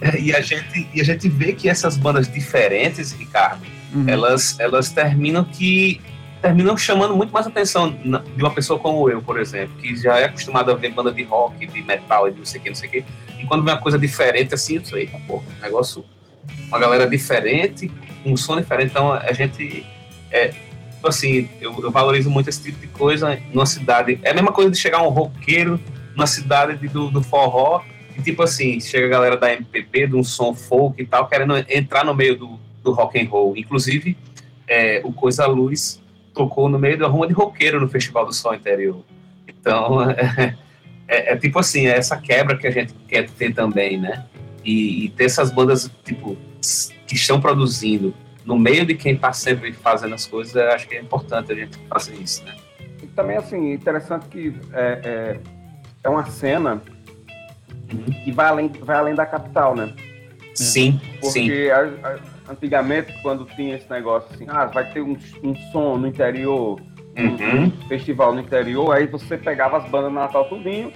[0.00, 3.62] É, e, a gente, e a gente vê que essas bandas diferentes, Ricardo,
[3.94, 4.08] uhum.
[4.08, 6.00] elas, elas terminam que
[6.40, 10.24] terminam chamando muito mais atenção de uma pessoa como eu, por exemplo, que já é
[10.24, 12.76] acostumado a ver banda de rock, de metal e de não sei o que, não
[12.76, 13.04] sei o que,
[13.40, 16.04] e quando vem uma coisa diferente assim, eu sei, pô, negócio,
[16.68, 17.90] uma galera diferente,
[18.24, 19.84] um som diferente, então a gente,
[20.30, 20.54] é,
[21.02, 24.70] assim, eu, eu, valorizo muito esse tipo de coisa numa cidade, é a mesma coisa
[24.70, 25.80] de chegar um roqueiro
[26.14, 27.82] numa cidade de, do, do forró,
[28.16, 31.56] e tipo assim, chega a galera da MPB, de um som folk e tal, querendo
[31.68, 33.56] entrar no meio do, do rock and roll.
[33.56, 34.16] Inclusive,
[34.66, 36.00] é, o Coisa Luz
[36.34, 39.04] tocou no meio da rua de roqueiro no Festival do Sol Interior.
[39.46, 40.54] Então, é,
[41.06, 44.24] é, é, tipo assim, é essa quebra que a gente quer ter também, né?
[44.64, 46.36] E, e, ter essas bandas, tipo,
[47.06, 51.00] que estão produzindo no meio de quem está sempre fazendo as coisas, acho que é
[51.00, 52.54] importante a gente fazer isso, né?
[53.02, 55.40] E também, assim, interessante que é, é,
[56.04, 56.82] é uma cena
[58.24, 59.92] que vai além, vai além da capital, né?
[60.54, 61.46] Sim, sim.
[61.46, 65.96] Porque a- a- antigamente, quando tinha esse negócio assim, ah, vai ter um, um som
[65.96, 66.80] no interior,
[67.16, 67.64] um, Uhum.
[67.64, 70.92] um festival no interior, aí você pegava as bandas Natal tudinho,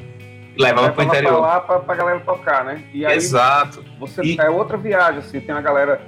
[0.58, 1.40] Levava para o pra interior.
[1.40, 2.82] lá pra, pra galera tocar, né?
[2.92, 3.82] E aí Exato.
[3.98, 6.00] você E- é outra viagem, assim, tem uma galera,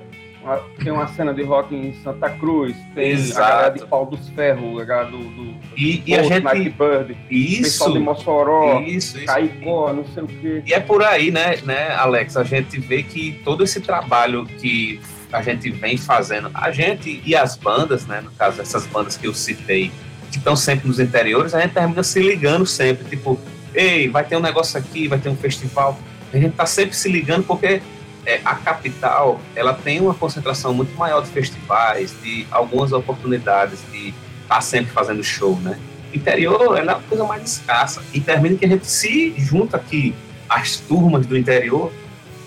[0.43, 3.43] uma- tem uma cena de rock em Santa Cruz, tem Exato.
[3.43, 6.45] a galera de Pau dos Ferros, a galera do, do E, e a Bolt, gente.
[6.45, 7.63] Nightbird, Isso.
[7.63, 9.27] pessoal de Mossoró, Isso, isso.
[9.27, 10.63] Caicó, não sei o quê.
[10.67, 12.37] E é por aí, né, né, Alex?
[12.37, 15.01] A gente vê que todo esse trabalho que
[15.35, 19.27] a gente vem fazendo, a gente e as bandas, né, no caso essas bandas que
[19.27, 19.91] eu citei,
[20.31, 23.39] que estão sempre nos interiores, a gente termina se ligando sempre, tipo,
[23.75, 25.99] ei, vai ter um negócio aqui, vai ter um festival.
[26.33, 27.83] A gente tá sempre se ligando porque
[28.27, 34.15] é, a capital, ela tem uma concentração muito maior de festivais, de algumas oportunidades de
[34.43, 35.79] estar sempre fazendo show, né?
[36.13, 38.03] Interior ela é uma coisa mais escassa.
[38.13, 40.15] E termina que a gente se junta aqui,
[40.49, 41.93] as turmas do interior.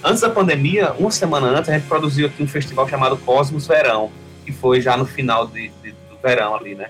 [0.04, 4.12] Antes da pandemia, uma semana antes, a gente produziu aqui um festival chamado Cosmos Verão,
[4.46, 6.90] que foi já no final de- de- do verão ali, né?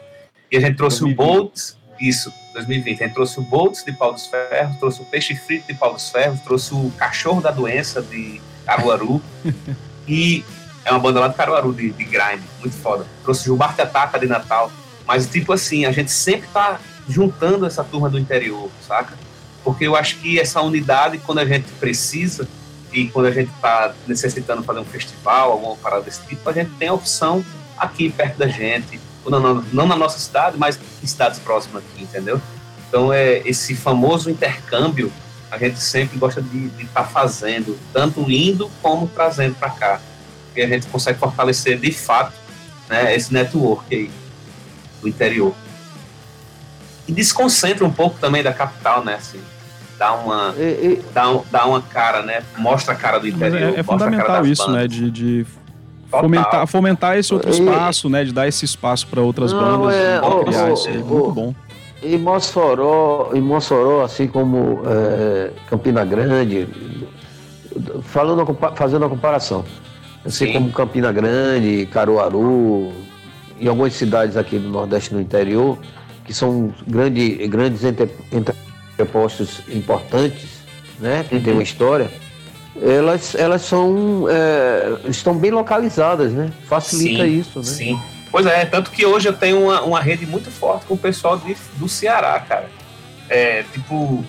[0.52, 1.20] E a gente trouxe 2020.
[1.20, 3.04] o Boltz, isso, 2020.
[3.04, 5.94] A gente trouxe o Boltz de Pau dos Ferros, trouxe o Peixe Frito de Pau
[5.94, 9.22] dos Ferros, trouxe o Cachorro da Doença de Caruaru.
[10.08, 10.44] e
[10.86, 13.06] é uma banda lá de Caruaru, de, de grime, muito foda.
[13.24, 14.72] Trouxe o Gilberto Ataca de Natal.
[15.06, 16.80] Mas, tipo assim, a gente sempre tá
[17.10, 19.18] juntando essa turma do interior, saca?
[19.64, 22.48] Porque eu acho que essa unidade, quando a gente precisa,
[22.92, 26.72] e quando a gente tá necessitando fazer um festival, alguma parada desse tipo, a gente
[26.72, 27.46] tem a opção
[27.78, 32.42] aqui perto da gente, ou não, na nossa cidade, mas em cidades próximas aqui, entendeu?
[32.88, 35.12] Então, é esse famoso intercâmbio,
[35.52, 40.02] a gente sempre gosta de estar fazendo, tanto indo como trazendo para cá.
[40.56, 42.34] E a gente consegue fortalecer, de fato,
[42.90, 44.10] né, esse network aí
[45.02, 45.54] do interior.
[47.08, 49.16] E desconcentra um pouco também da capital, né?
[49.16, 49.42] Assim,
[49.98, 52.42] dá uma, E- e- dá, um- dá uma cara, né?
[52.58, 53.76] Mostra a cara do Mas interior.
[53.76, 54.82] é, é fundamental isso, bandas.
[54.82, 54.88] né?
[54.88, 55.46] De, de
[56.10, 58.24] fomentar, fomentar esse outro E- espaço, né?
[58.24, 61.56] De dar esse espaço para outras Não, bandas, é, ô, criar isso ô, Muito bom.
[62.04, 66.68] Em Mossoró, em Mossoró, assim como é, Campina Grande,
[68.04, 69.64] falando, fazendo a comparação,
[70.26, 70.54] assim Sim.
[70.54, 72.92] como Campina Grande, Caruaru,
[73.60, 75.78] e algumas cidades aqui do Nordeste no interior,
[76.24, 78.12] que são grande, grandes entre-
[78.98, 80.50] entrepostos importantes,
[81.00, 82.10] né, que tem uma história,
[82.82, 86.52] elas, elas são, é, estão bem localizadas, né?
[86.68, 87.66] Facilita Sim, isso, né?
[87.66, 88.02] Sim.
[88.32, 91.38] Pois é, tanto que hoje eu tenho uma, uma rede muito forte com o pessoal
[91.38, 92.70] de, do Ceará, cara.
[93.30, 94.24] É, tipo,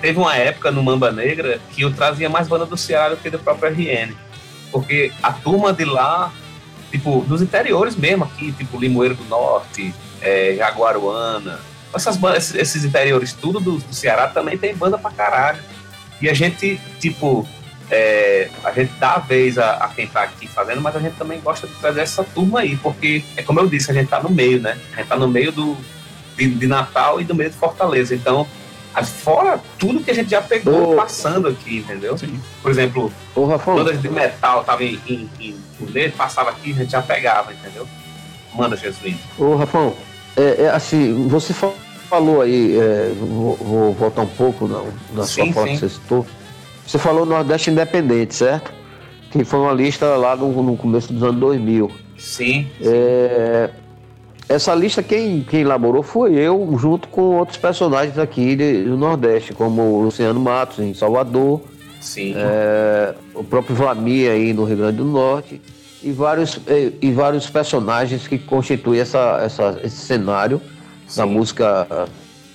[0.00, 3.30] teve uma época no Mamba Negra que eu trazia mais banda do Ceará do que
[3.30, 4.14] do próprio RN.
[4.72, 6.32] Porque a turma de lá,
[6.90, 11.60] tipo, dos interiores mesmo aqui, tipo Limoeiro do Norte, é, Jaguaruana,
[11.94, 15.58] essas bandas, esses, interiores tudo do, do Ceará também tem banda pra caralho.
[16.20, 17.46] E a gente, tipo,
[17.90, 21.16] é, a gente dá a vez a, a quem tá aqui fazendo, mas a gente
[21.16, 24.20] também gosta de trazer essa turma aí, porque é como eu disse, a gente tá
[24.22, 24.78] no meio, né?
[24.92, 25.76] A gente tá no meio do,
[26.36, 28.14] de, de Natal e do meio de Fortaleza.
[28.14, 28.46] Então,
[28.94, 30.96] a- fora tudo que a gente já pegou Ô.
[30.96, 32.16] passando aqui, entendeu?
[32.18, 32.40] Sim.
[32.62, 36.90] Por exemplo, Rafão, bandas de metal tava em, em, em turnê, passava aqui, a gente
[36.92, 37.86] já pegava, entendeu?
[38.54, 39.18] Manda, Jesuíno.
[39.38, 39.94] Ô, Rafão,
[40.36, 41.72] é, é assim, você fa-
[42.08, 44.82] falou aí, é, vou, vou voltar um pouco na,
[45.12, 45.72] na sua Sim, fala sim.
[45.74, 46.26] que você citou.
[46.86, 48.72] Você falou Nordeste Independente, certo?
[49.30, 51.90] Que foi uma lista lá no, no começo dos anos 2000.
[52.16, 53.70] Sim, É,
[54.48, 59.52] essa lista quem, quem elaborou foi eu, junto com outros personagens aqui de- do Nordeste,
[59.52, 61.60] como o Luciano Matos, em Salvador,
[62.00, 62.32] sim.
[62.36, 65.60] é, o próprio Vlamir aí no Rio Grande do Norte
[66.06, 70.60] e vários, e, e vários personagens que constituem essa, essa, esse cenário
[71.16, 72.08] da sim, música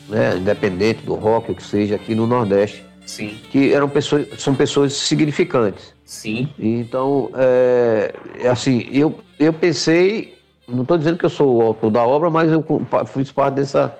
[0.07, 4.55] né, independente, do rock, o que seja, aqui no Nordeste, Sim, que eram pessoas, são
[4.55, 5.93] pessoas significantes.
[6.05, 11.61] sim, Então, é, é assim, eu, eu pensei, não estou dizendo que eu sou o
[11.61, 12.63] autor da obra, mas eu
[13.07, 13.97] fiz parte dessa,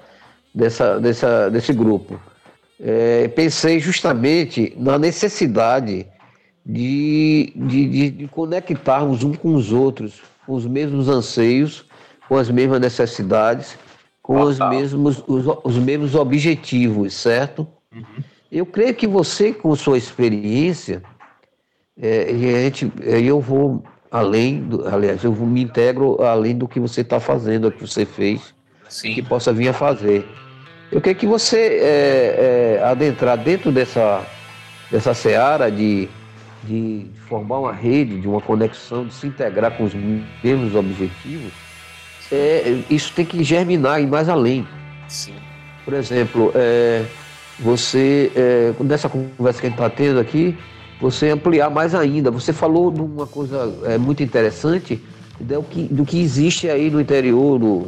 [0.56, 2.18] dessa, dessa, desse grupo.
[2.80, 6.08] É, pensei justamente na necessidade
[6.66, 11.86] de, de, de, de conectarmos uns com os outros, com os mesmos anseios,
[12.28, 13.78] com as mesmas necessidades,
[14.22, 17.68] com os mesmos, os, os mesmos objetivos, certo?
[17.94, 18.24] Uhum.
[18.52, 21.02] Eu creio que você, com sua experiência,
[22.00, 26.68] é, e a gente, é, eu vou além, do, aliás, eu me integro além do
[26.68, 30.28] que você está fazendo, do que você fez, que sim, possa vir a fazer.
[30.92, 34.26] Eu queria que você é, é, adentrar dentro dessa,
[34.92, 36.10] dessa seara de,
[36.64, 39.94] de formar uma rede, de uma conexão, de se integrar com os
[40.44, 41.52] mesmos objetivos,
[42.32, 44.66] é, isso tem que germinar e ir mais além.
[45.08, 45.34] Sim.
[45.84, 47.04] Por exemplo, é,
[47.60, 50.58] você, é, nessa conversa que a gente está tendo aqui,
[51.00, 52.30] você ampliar mais ainda.
[52.30, 55.02] Você falou de uma coisa é, muito interessante
[55.40, 57.88] do que, do que existe aí no interior do,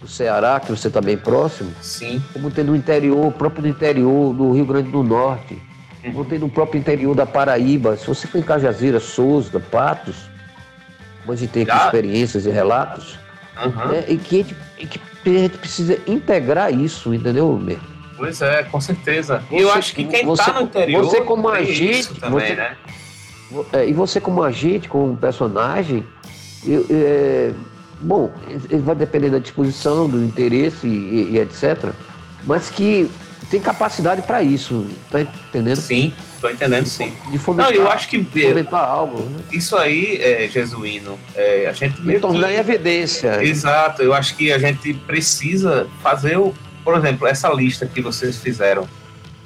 [0.00, 2.22] do Ceará, que você está bem próximo, Sim.
[2.32, 5.60] como tem no interior, próprio do interior do Rio Grande do Norte,
[6.28, 7.96] tem no próprio interior da Paraíba.
[7.96, 10.16] Se você for em Cajazeira, Souza, Patos,
[11.36, 13.18] gente tem aqui experiências e relatos,
[13.56, 13.92] Aham.
[13.92, 14.56] é, e que, a gente,
[14.86, 17.78] que a gente precisa integrar isso, entendeu, Mer?
[18.16, 19.42] Pois é, com certeza.
[19.50, 21.04] E eu acho que quem você- tá no interior.
[21.04, 22.76] você como agente, também, você- né?
[23.72, 26.04] É, e você como agente, como personagem,
[26.66, 27.52] eu- é,
[28.00, 28.30] bom,
[28.82, 31.92] vai depender da disposição, do interesse e, e etc.
[32.44, 33.10] Mas que
[33.50, 35.76] tem capacidade para isso, tá entendendo?
[35.76, 37.12] Sim, tô entendendo sim.
[37.30, 39.40] De fomentar, Não, eu acho que é, fomentar algo, né?
[39.52, 42.60] isso aí, é, Jesuíno, é, a gente meio tornar em que...
[42.60, 43.42] evidência.
[43.42, 46.54] Exato, eu acho que a gente precisa fazer, o,
[46.84, 48.88] por exemplo, essa lista que vocês fizeram.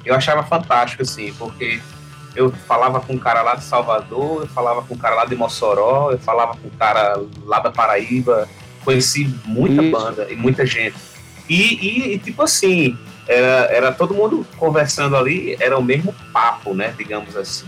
[0.05, 1.79] Eu achava fantástico, assim, porque
[2.35, 5.35] eu falava com um cara lá de Salvador, eu falava com um cara lá de
[5.35, 8.49] Mossoró, eu falava com um cara lá da Paraíba,
[8.83, 9.91] conheci muita Isso.
[9.91, 10.95] banda e muita gente.
[11.47, 12.97] E, e, e, tipo assim,
[13.27, 17.65] era, era todo mundo conversando ali, era o mesmo papo, né, digamos assim.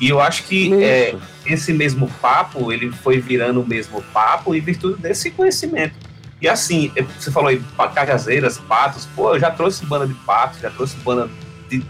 [0.00, 4.60] E eu acho que é, esse mesmo papo, ele foi virando o mesmo papo em
[4.60, 5.94] virtude desse conhecimento.
[6.40, 7.62] E assim, é, você falou aí,
[7.94, 11.30] cajazeiras, patos, pô, eu já trouxe banda de patos, já trouxe banda
[11.68, 11.82] de.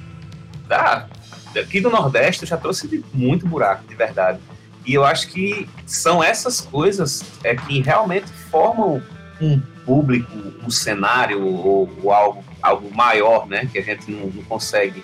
[0.69, 1.07] Da,
[1.57, 4.39] aqui do Nordeste, eu já trouxe de muito buraco, de verdade.
[4.85, 9.03] E eu acho que são essas coisas é, que realmente formam
[9.41, 10.31] um público,
[10.65, 13.69] um cenário ou, ou algo, algo maior, né?
[13.71, 15.03] Que a gente não, não consegue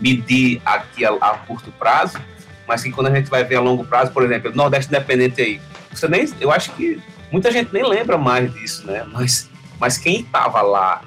[0.00, 2.18] medir aqui a, a curto prazo,
[2.66, 5.40] mas que quando a gente vai ver a longo prazo, por exemplo, o Nordeste Independente
[5.40, 5.60] aí,
[5.92, 7.00] você nem, eu acho que
[7.30, 9.04] muita gente nem lembra mais disso, né?
[9.12, 11.02] Mas, mas quem estava lá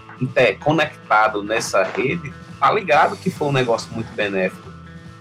[0.60, 4.72] conectado nessa rede, tá ligado que foi um negócio muito benéfico.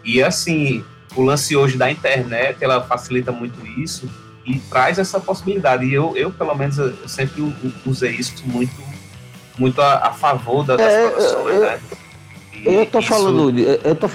[0.04, 0.84] E assim,
[1.14, 4.08] o lance hoje da internet, ela facilita muito isso
[4.44, 5.84] e traz essa possibilidade.
[5.84, 7.52] E eu, eu pelo menos, eu sempre
[7.84, 8.72] usei isso muito,
[9.58, 11.78] muito a, a favor da- das É, produções, eu- né?
[12.64, 14.08] E Eu tô isso- falando, eu tô,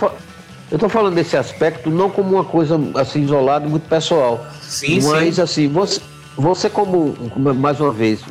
[0.72, 4.46] eu tô falando desse aspecto não como uma coisa assim isolada, muito pessoal.
[4.62, 5.42] Sim, Mas sim.
[5.42, 6.02] assim, você,
[6.36, 8.22] você como, como, mais uma vez,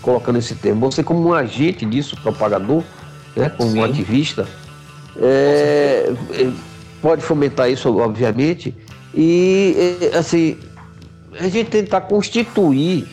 [0.00, 2.82] colocando esse termo, você como um agente disso, propagador,
[3.36, 3.78] né, como Sim.
[3.80, 4.46] um ativista,
[5.16, 6.50] é, é,
[7.00, 8.74] pode fomentar isso, obviamente,
[9.14, 10.56] e é, assim,
[11.38, 13.06] a gente tentar constituir,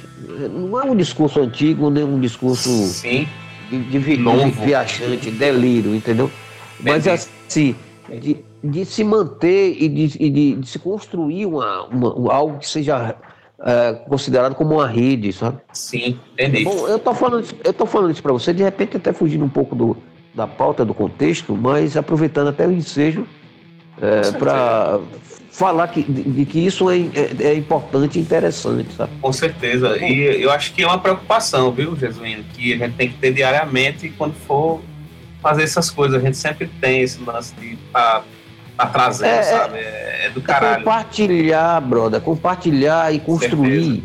[0.47, 3.27] não é um discurso antigo, nem um discurso Sim,
[3.69, 6.31] de, de vi- de viajante, delírio, entendeu?
[6.79, 7.75] Mas assim,
[8.09, 12.57] de, de se manter e de, e de- de se construir uma, uma- um- algo
[12.59, 13.15] que seja
[13.61, 15.57] é, considerado como uma rede, sabe?
[15.73, 16.63] sim, entendi.
[16.63, 19.43] Bom, eu tô falando, isso- eu tô falando isso para você, de repente até fugindo
[19.43, 19.97] um pouco do,
[20.33, 23.27] da pauta, do contexto, mas aproveitando até o ensejo
[24.37, 24.99] para
[25.51, 29.11] falar que, de, de que isso é, é, é importante e interessante, sabe?
[29.21, 29.97] Com certeza.
[29.97, 32.43] E eu acho que é uma preocupação, viu, Jesuíno?
[32.53, 34.79] Que a gente tem que ter diariamente quando for
[35.41, 36.21] fazer essas coisas.
[36.21, 38.23] A gente sempre tem esse lance de tá,
[38.77, 39.77] tá trazendo, É, é- sabe?
[39.79, 40.77] É, é do É caralho.
[40.83, 44.03] compartilhar, brother, compartilhar e construir.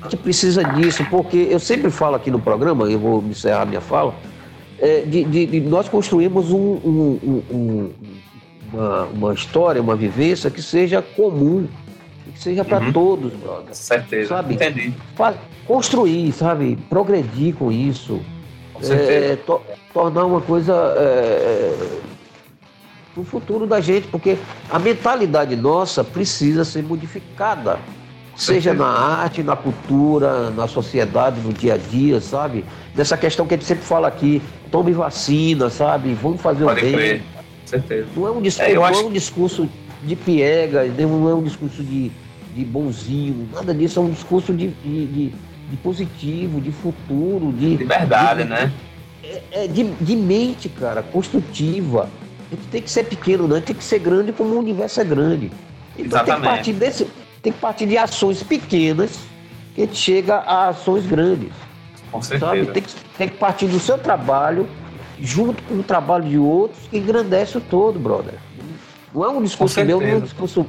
[0.00, 3.80] A gente precisa disso, porque eu sempre falo aqui no programa, eu vou encerrar minha
[3.80, 4.14] fala,
[4.80, 7.90] é, de, de- de nós construímos um- um- um- um-
[8.72, 11.66] uma, uma história, uma vivência que seja comum,
[12.32, 12.92] que seja para Uhum.
[12.92, 13.74] todos, brother.
[13.74, 14.28] Certeza.
[14.28, 14.54] Sabe?
[14.54, 14.92] Entendi.
[15.66, 16.76] Construir, sabe?
[16.88, 18.20] Progredir com isso.
[18.72, 18.80] Com.
[18.92, 19.60] É, to-
[19.92, 21.74] tornar uma coisa é,
[23.12, 24.38] para o futuro da gente, porque
[24.70, 27.78] a mentalidade nossa precisa ser modificada,
[28.36, 32.64] seja na arte, na cultura, na sociedade, no dia a dia, sabe?
[32.94, 34.40] Dessa questão que a gente sempre fala aqui,
[34.70, 36.14] tome vacina, sabe?
[36.14, 36.92] Vamos fazer Pode o bem.
[36.92, 37.22] crer.
[37.68, 38.06] Certeza.
[38.16, 39.68] Não é um discurso, É, eu não acho- é um discurso
[40.02, 42.10] de piegas, não é um discurso de,
[42.54, 45.32] de bonzinho, nada disso, é um discurso de, de, de-
[45.70, 47.76] de positivo, de futuro, de.
[47.76, 48.72] De verdade, de- né?
[49.52, 52.08] É, de, de mente, cara, construtiva.
[52.50, 54.58] A gente tem que ser pequeno, não, a gente tem que ser grande como o
[54.58, 55.46] universo é grande.
[55.46, 55.54] Então
[55.92, 56.42] tem que Exatamente.
[56.48, 57.06] partir desse.
[57.42, 59.18] Tem que partir de ações pequenas
[59.74, 61.50] que a gente chega a ações grandes.
[62.10, 62.38] Com Sabe?
[62.40, 62.72] certeza.
[62.72, 64.66] Tem que, tem que partir do seu trabalho,
[65.20, 68.34] junto com o trabalho de outros, que engrandece o todo, brother.
[69.14, 70.66] Não é um discurso meu, não é um discurso,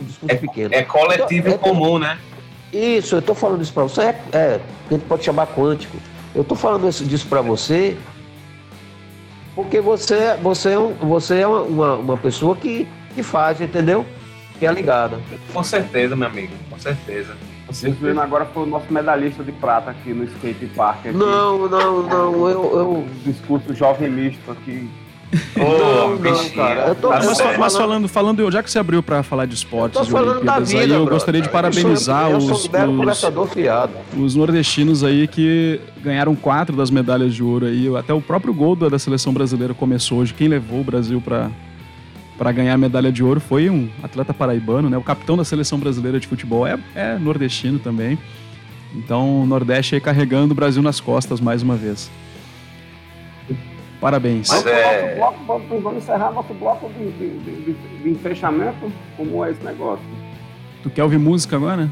[0.00, 0.74] um discurso pequeno.
[0.74, 2.18] É coletivo É- e comum, né?
[2.72, 4.60] Isso, eu tô falando isso pra você, é, é,
[4.90, 5.96] a gente pode chamar quântico.
[6.34, 7.96] Eu tô falando isso- disso pra você
[9.54, 14.04] porque você, você é, um- você é uma, uma, uma pessoa que, que faz, entendeu?
[14.58, 15.18] que é ligada.
[15.52, 17.36] Com certeza, meu amigo, com certeza.
[17.74, 21.06] Jesuíno agora foi o nosso medalhista de prata aqui no skate park.
[21.06, 21.16] Aqui.
[21.16, 22.62] Não, não, não, eu.
[22.78, 23.08] eu...
[23.24, 24.88] Discurso jovem misto aqui.
[25.56, 29.54] Não, cara, eu tô- eu Mas, falando, falando, já que você abriu para falar de
[29.54, 32.68] esportes, Eu de Olimpíadas, vida, aí eu gostaria de Eu sou- parabenizar eu os, sou
[32.68, 33.10] um mero
[33.42, 33.92] os, fiado.
[34.16, 37.94] os nordestinos aí que ganharam quatro das medalhas de ouro aí.
[37.96, 40.32] Até o próprio gol da, da seleção brasileira começou hoje.
[40.32, 41.50] Quem levou o Brasil para
[42.36, 44.96] para ganhar a medalha de ouro foi um atleta paraibano, né?
[44.96, 48.18] O capitão da seleção brasileira de futebol é, é nordestino também.
[48.94, 52.10] Então, o Nordeste aí carregando o Brasil nas costas mais uma vez.
[54.00, 54.48] Parabéns.
[54.48, 58.92] Mas é- nosso bloco, vamos, vamos encerrar nosso bloco de, de, de, de, fechamento.
[59.16, 60.04] Como é esse negócio?
[60.82, 61.90] Tu quer ouvir música agora?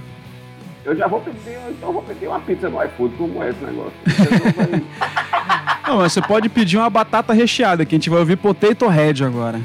[0.85, 3.15] Eu já vou pedir, então vou pedir uma pizza no iFood.
[3.17, 3.93] Como é esse negócio?
[5.87, 9.25] Não, mas você pode pedir uma batata recheada, que a gente vai ouvir Potato Head
[9.25, 9.61] agora.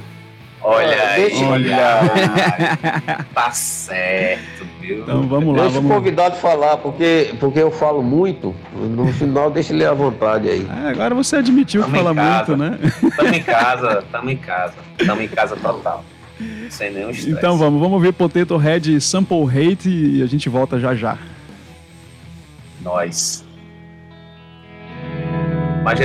[0.69, 3.25] Olha aí, Deixa- olha aí.
[3.33, 4.99] Tá certo, viu?
[5.03, 5.97] Então vamos lá, Deixa o vamos.
[5.97, 8.53] convidado falar, porque, porque eu falo muito.
[8.73, 10.67] No final, deixa ele à vontade aí.
[10.69, 12.57] Ah, agora você admitiu que Tamo em fala casa.
[12.57, 12.91] muito, né?
[13.15, 14.73] Tamo em casa, tamo em casa.
[15.05, 16.03] Tamo em casa total.
[16.69, 17.31] Sem nenhum estresse.
[17.37, 21.17] Então vamos, vamos ouvir Potato Head Sample Hate e a gente volta já já.
[22.81, 23.43] Nós.
[25.83, 25.99] Mas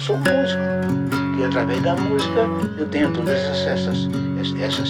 [0.00, 0.60] sou músico.
[1.38, 2.40] E através da música
[2.78, 4.08] eu tenho todas essas,
[4.60, 4.89] essas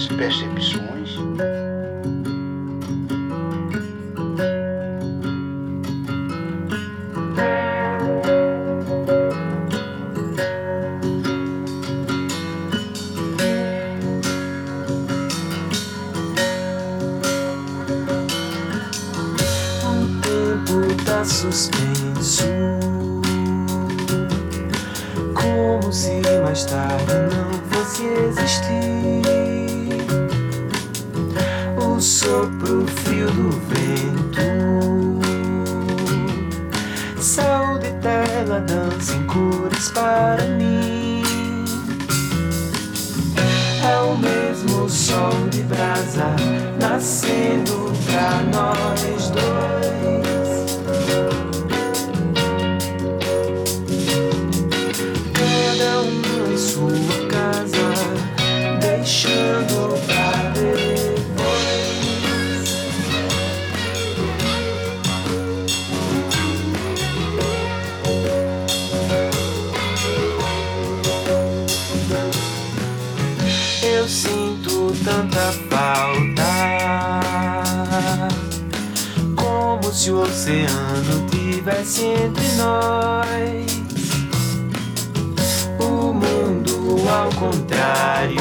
[87.41, 88.39] Contrário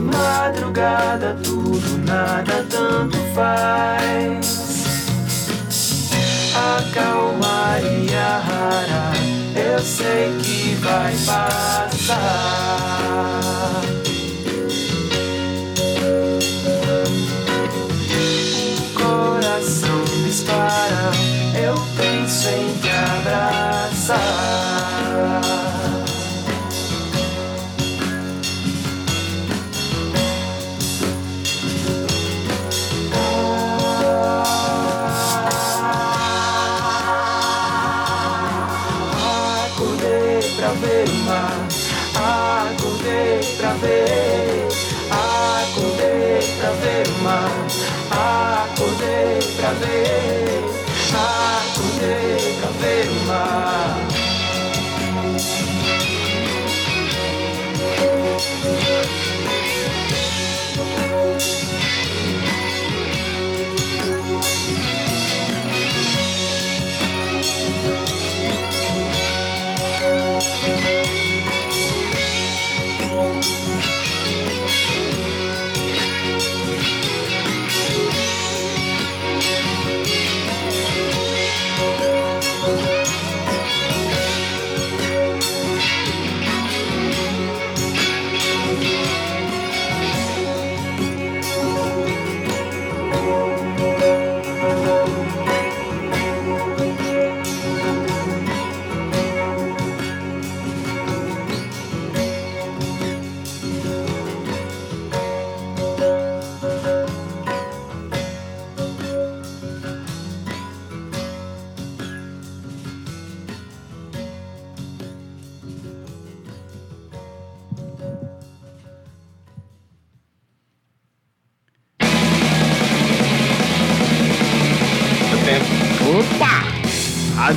[0.00, 4.56] Madrugada tudo, nada tanto faz
[6.54, 9.12] a calmaria rara
[9.54, 11.86] eu sei que vai passar.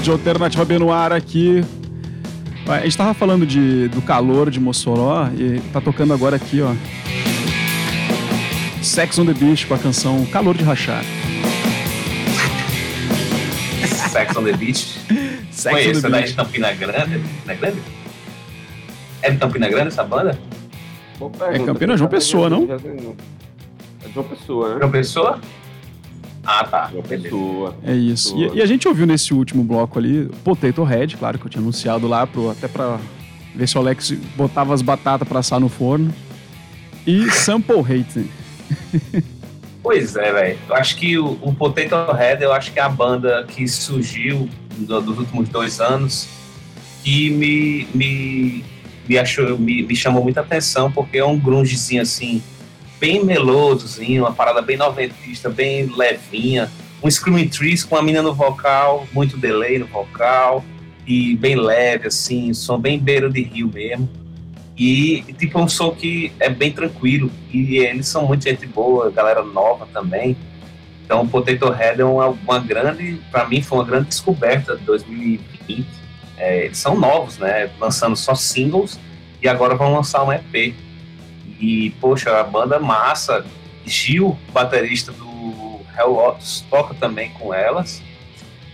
[0.10, 1.64] Rádio Alternativa B no ar aqui.
[2.68, 6.73] A gente tava falando de, do calor de Mossoró e tá tocando agora aqui, ó.
[8.81, 11.03] Sex on the Beach com a canção Calor de Rachar.
[14.10, 14.99] Sex on the Beach.
[15.52, 16.30] Sex Conheço, on é the da Beach.
[16.30, 17.19] de Campina Grande.
[17.19, 17.80] Campina Grande?
[19.22, 20.40] É de Campina Grande essa banda?
[21.19, 21.65] Boa pergunta.
[21.65, 22.64] Campinas, João Pessoa, não?
[22.64, 24.76] É João Pessoa, né?
[24.80, 25.40] João Pessoa?
[26.51, 26.91] Ah, tá.
[27.07, 27.76] Pessoa.
[27.84, 28.35] É isso.
[28.35, 31.61] E, e a gente ouviu nesse último bloco ali Potato Head, claro que eu tinha
[31.61, 32.99] anunciado lá, pro, até pra
[33.53, 36.11] ver se o Alex botava as batatas pra assar no forno.
[37.05, 38.26] E Sample Hate.
[39.81, 40.57] Pois é, velho.
[40.67, 44.49] Eu acho que o, o Potato Head, eu acho que é a banda que surgiu
[44.77, 46.27] do- dos últimos dois anos
[47.01, 48.63] que me, me,
[49.07, 52.43] me, achou, me, me chamou muita atenção, porque é um grungezinho assim,
[52.99, 56.69] bem melosozinho, uma parada bem noventista, bem levinha.
[57.01, 60.63] Um Screaming Trees com a mina no vocal, muito delay no vocal,
[61.07, 64.09] e bem leve, assim, som bem beira de rio mesmo.
[64.77, 67.31] E, tipo, é um som que é bem tranquilo.
[67.51, 70.38] E eles são muito gente boa, galera nova também.
[71.03, 75.85] Então, Potato Head é uma, uma grande, para mim, foi uma grande descoberta de 2020.
[76.38, 77.69] É, eles são novos, né?
[77.80, 78.99] Lançando só singles
[79.41, 80.76] e agora vão lançar um EP.
[81.60, 83.45] E, poxa, a banda massa.
[83.86, 88.02] Gil, baterista do Hell Lotus, toca também com elas.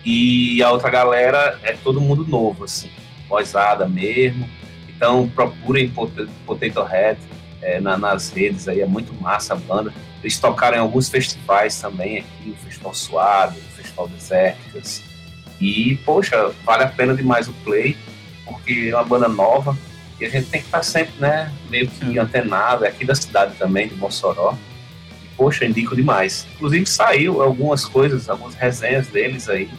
[0.03, 2.90] E a outra galera é todo mundo novo, assim,
[3.30, 4.49] vozada mesmo.
[4.90, 7.18] Então procurem Pot- Potato Head
[7.62, 9.94] é, na- nas redes aí, é muito massa a banda.
[10.22, 15.02] Eles tocaram em alguns festivais também aqui, o Festival Suave, o Festival Desérticas.
[15.62, 17.95] E, poxa, vale a pena demais o play,
[18.45, 19.78] porque é uma banda nova
[20.20, 23.56] e a gente tem que estar sempre, né, meio que antenado, é aqui da cidade
[23.56, 24.58] também, de Mossoró.
[25.24, 26.48] E, poxa, indico demais.
[26.56, 29.70] Inclusive saiu algumas coisas, algumas resenhas deles aí,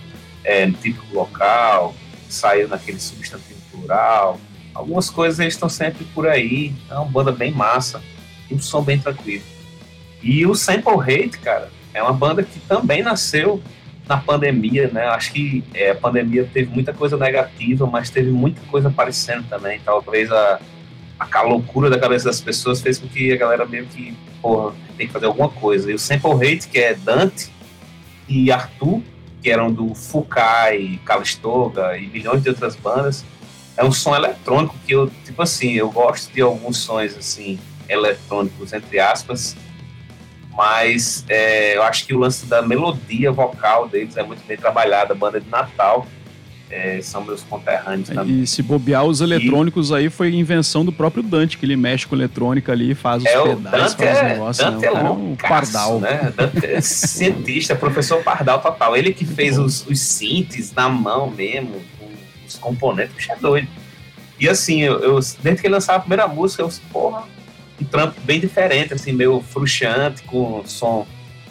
[0.44, 1.94] é, no típico local,
[2.28, 4.38] saiu naquele substantivo plural.
[4.74, 6.74] Algumas coisas eles estão sempre por aí.
[6.90, 8.02] É uma banda bem massa
[8.50, 9.44] e um som bem tranquilo.
[10.22, 13.62] E o Sample Hate, cara, é uma banda que também nasceu
[14.08, 15.06] na pandemia, né?
[15.06, 19.80] Acho que é, a pandemia teve muita coisa negativa, mas teve muita coisa aparecendo também.
[19.84, 20.60] Talvez a,
[21.18, 25.06] a loucura da cabeça das pessoas fez com que a galera meio que, porra, tem
[25.06, 25.90] que fazer alguma coisa.
[25.90, 27.50] E o Sample Hate, que é Dante
[28.28, 29.02] e Arthur,
[29.42, 33.24] que eram do Fukai, Calistoga e milhões de outras bandas,
[33.76, 37.58] é um som eletrônico que eu, tipo assim, eu gosto de alguns sons, assim,
[37.88, 39.56] eletrônicos, entre aspas,
[40.56, 45.12] mas é, eu acho que o lance da melodia vocal deles é muito bem trabalhado,
[45.12, 46.06] a banda de Natal,
[46.68, 48.40] é, são meus conterrâneos também.
[48.42, 52.16] E se bobear os eletrônicos aí, foi invenção do próprio Dante, que ele mexe com
[52.16, 54.66] eletrônica ali, faz os É, pedais, faz os é, negócios.
[54.66, 54.88] Dante né?
[54.88, 56.00] é cara loucaço, pardal.
[56.00, 56.32] né?
[56.36, 58.96] Dante é cientista, professor pardal total.
[58.96, 61.80] Ele que fez os, os synths na mão mesmo,
[62.46, 63.68] os componentes, bicho é doido.
[64.40, 67.22] E assim, eu, eu- desde que ele lançava a primeira música, eu, porra,
[67.80, 71.06] um trampo bem diferente, assim, meio frustrante, com som,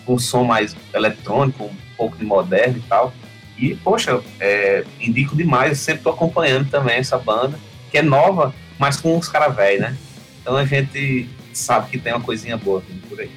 [0.05, 3.13] com som mais eletrônico, um pouco de moderno e tal.
[3.57, 7.57] E, poxa, é, indico demais, eu sempre tô acompanhando também essa banda,
[7.89, 9.97] que é nova, mas com uns caras velhos, né?
[10.41, 13.31] Então a gente sabe que tem uma coisinha boa vindo por aí.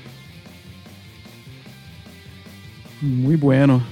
[3.01, 3.85] Muito bueno.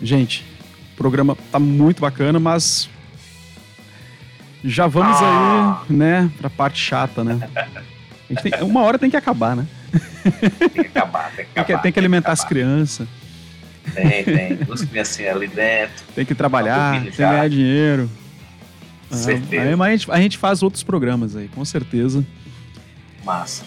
[0.00, 0.44] Gente,
[0.94, 2.88] o programa tá muito bacana, mas
[4.64, 5.82] já vamos Ah.
[5.88, 7.48] aí, né, pra parte chata, né?
[8.42, 9.66] Tem- uma hora tem que acabar, né?
[10.58, 11.82] Tem que acabar, tem que Tem que, acabar.
[11.82, 13.06] tem que alimentar as crianças,
[13.94, 14.56] Tem, tem.
[14.56, 16.04] Duas criancinhas ali dentro.
[16.14, 18.10] tem que trabalhar, tem que ganhar dinheiro.
[19.10, 19.62] Ah, Certeza.
[19.68, 22.24] aí, mas a gente, a gente faz outros programas aí, com certeza.
[23.24, 23.64] Massa.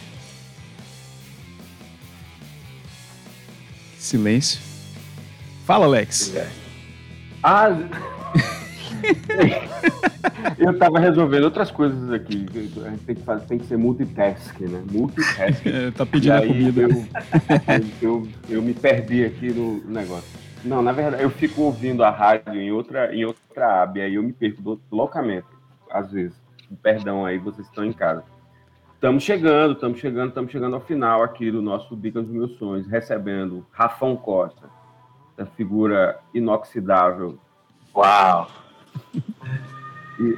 [3.99, 4.59] Silêncio.
[5.65, 6.33] Fala, Alex.
[7.43, 7.69] Ah,
[10.57, 12.45] eu tava resolvendo outras coisas aqui.
[12.85, 14.83] A gente tem que, fazer, tem que ser multitasking, né?
[14.91, 15.69] Multitasking.
[15.75, 16.81] É, tá pedindo a comida.
[16.81, 17.05] Eu, eu,
[18.01, 20.29] eu, eu me perdi aqui no negócio.
[20.63, 24.15] Não, na verdade, eu fico ouvindo a rádio em outra, em outra aba, e aí
[24.15, 25.45] eu me perco do- loucamente,
[25.91, 26.35] às vezes.
[26.81, 28.23] Perdão aí, vocês estão em casa.
[28.95, 32.87] Estamos chegando, estamos chegando, estamos chegando ao final aqui do nosso Dicas dos Meus Sonhos,
[32.87, 34.67] recebendo Rafão Costa,
[35.37, 37.37] essa figura inoxidável.
[37.95, 38.49] Uau!
[40.19, 40.37] E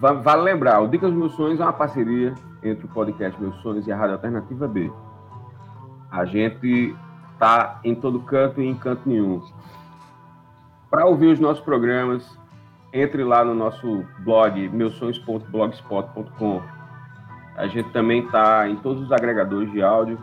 [0.00, 3.56] va- vale lembrar, o Dicas dos Meus Sonhos é uma parceria entre o podcast Meus
[3.62, 4.92] Sonhos e a Rádio Alternativa B.
[6.10, 6.94] A gente
[7.38, 9.42] tá em todo canto e em canto nenhum.
[10.90, 12.38] Para ouvir os nossos programas,
[12.92, 16.62] entre lá no nosso blog meusonhos.blogspot.com.
[17.56, 20.18] A gente também está em todos os agregadores de áudio,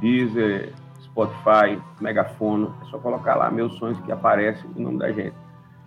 [0.00, 2.74] Deezer, Spotify, Megafono.
[2.82, 5.34] É só colocar lá Meus Sonhos que aparece o nome da gente.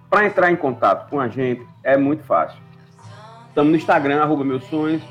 [0.10, 2.60] Para entrar em contato com a gente é muito fácil.
[3.50, 5.02] Estamos no Instagram, arroba Meus Sonhos,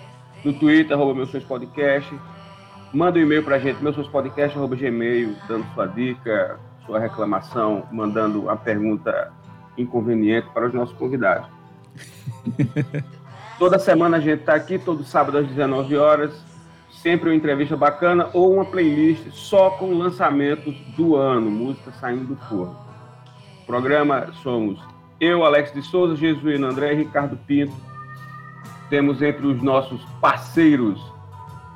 [0.45, 2.19] no Twitter, arroba Meus Sonhos Podcast.
[2.93, 8.49] Manda um e-mail para a gente, meusonhospodcast, arroba gmail, dando sua dica, sua reclamação, mandando
[8.49, 9.33] a pergunta
[9.77, 11.49] inconveniente para os nossos convidados.
[13.59, 16.45] Toda semana a gente está aqui, todo sábado às 19 horas,
[16.91, 22.37] sempre uma entrevista bacana ou uma playlist só com lançamentos do ano, música saindo do
[22.37, 22.86] forno.
[23.67, 24.79] Programa somos
[25.19, 27.75] eu, Alex de Souza, Jesuíno André e Ricardo Pinto.
[28.89, 31.01] Temos entre os nossos parceiros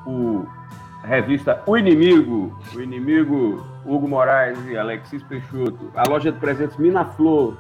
[0.07, 0.47] o
[1.03, 6.77] a revista O Inimigo, o Inimigo Hugo Moraes e Alexis Peixoto, a loja de presentes
[6.77, 7.57] Minaflor,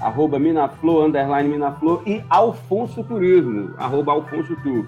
[0.00, 4.86] arroba Minaflor, underline Minaflor, e Alfonso Turismo, arroba Alfonso Tur.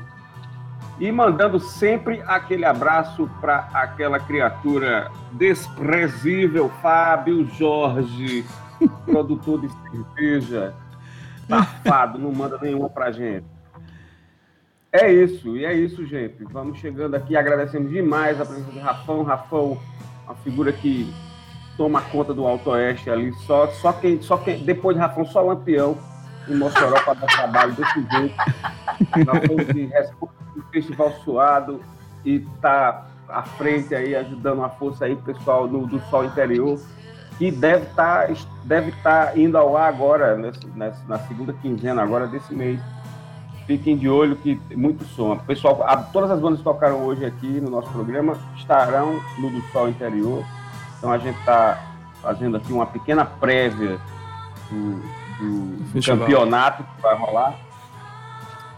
[0.98, 8.47] E mandando sempre aquele abraço para aquela criatura desprezível, Fábio Jorge,
[9.05, 10.74] produtor de cerveja,
[11.47, 13.44] safado, não manda nenhuma pra gente.
[14.90, 16.43] É isso, e é isso, gente.
[16.44, 19.23] Vamos chegando aqui, agradecemos demais a presença de Rafão.
[19.23, 19.78] Rafão,
[20.24, 21.12] uma figura que
[21.77, 25.43] toma conta do Alto Oeste ali, só, só, quem, só quem, depois de Rafão, só
[25.43, 25.98] Lampião
[26.48, 28.35] em Mossoró para dar trabalho desse jeito.
[29.27, 31.81] Rafão de responde do Festival Suado
[32.24, 36.78] e tá à frente aí, ajudando a força aí, pessoal do, do Sol Interior,
[37.39, 38.28] que deve estar
[38.65, 42.81] deve tá indo ao ar agora, nesse- nessa- na segunda quinzena agora desse mês.
[43.66, 45.37] Fiquem de olho que muito som.
[45.39, 49.61] Pessoal, a- todas as bandas que tocaram hoje aqui no nosso programa estarão no do
[49.73, 50.45] Sol Interior.
[50.99, 51.81] Então a gente está
[52.23, 53.99] fazendo aqui uma pequena prévia
[54.70, 55.03] do,
[55.41, 57.55] do campeonato que vai rolar.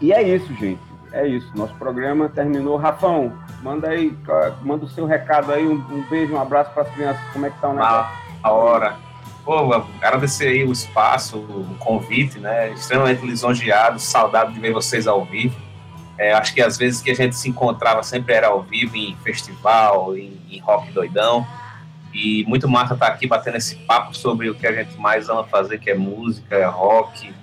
[0.01, 0.81] E é isso, gente.
[1.11, 1.51] É isso.
[1.55, 2.77] Nosso programa terminou.
[2.77, 4.15] Rafão, manda aí,
[4.61, 5.67] manda o seu recado aí.
[5.67, 7.21] Um, um beijo, um abraço para as crianças.
[7.33, 7.95] Como é que tá o negócio?
[7.95, 8.95] Na a hora.
[9.43, 12.71] Pô, agradecer aí o espaço, o convite, né?
[12.71, 15.55] Extremamente lisonjeado, saudade de ver vocês ao vivo.
[16.17, 19.15] É, acho que às vezes que a gente se encontrava sempre era ao vivo, em
[19.23, 21.47] festival, em, em rock doidão.
[22.13, 25.43] E muito massa estar aqui batendo esse papo sobre o que a gente mais ama
[25.43, 27.33] fazer, que é música, é rock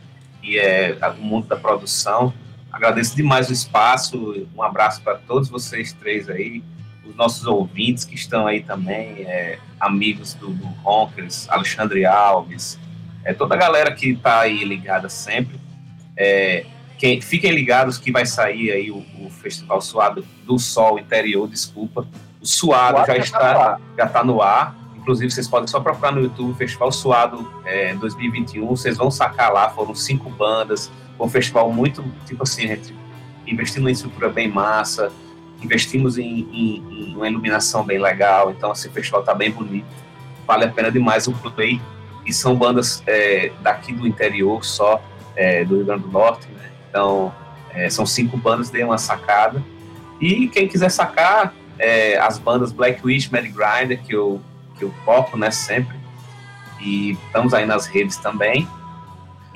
[0.42, 2.32] e é o mundo da produção.
[2.76, 6.62] Agradeço demais o espaço, um abraço para todos vocês três aí,
[7.06, 12.78] os nossos ouvintes que estão aí também, é, amigos do, do Ronkers, Alexandre Alves,
[13.24, 15.58] é, toda a galera que está aí ligada sempre.
[16.14, 16.66] É,
[16.98, 22.06] quem, fiquem ligados que vai sair aí o, o Festival Suado do Sol Interior, desculpa.
[22.42, 24.76] O Suado Suado já tá está, já está no ar.
[24.94, 28.66] Inclusive, vocês podem só procurar no YouTube Festival Suado é, 2021.
[28.66, 30.92] Vocês vão sacar lá, foram cinco bandas.
[31.18, 32.94] Um festival muito, tipo assim, a gente
[33.46, 35.10] investindo em estrutura bem massa,
[35.62, 39.86] investimos em, em- em uma iluminação bem legal, então esse festival tá bem bonito,
[40.46, 41.80] vale a pena demais o play,
[42.24, 45.00] e são bandas é, daqui do interior só,
[45.36, 46.70] é, do Rio Grande do Norte, né?
[46.90, 47.32] então
[47.70, 49.62] é, são cinco bandas, dê uma sacada,
[50.20, 54.40] e quem quiser sacar, é, as bandas Black Wish, Mad Grinder, que eu,
[54.76, 55.96] que eu toco, né, sempre,
[56.80, 58.68] e estamos aí nas redes também,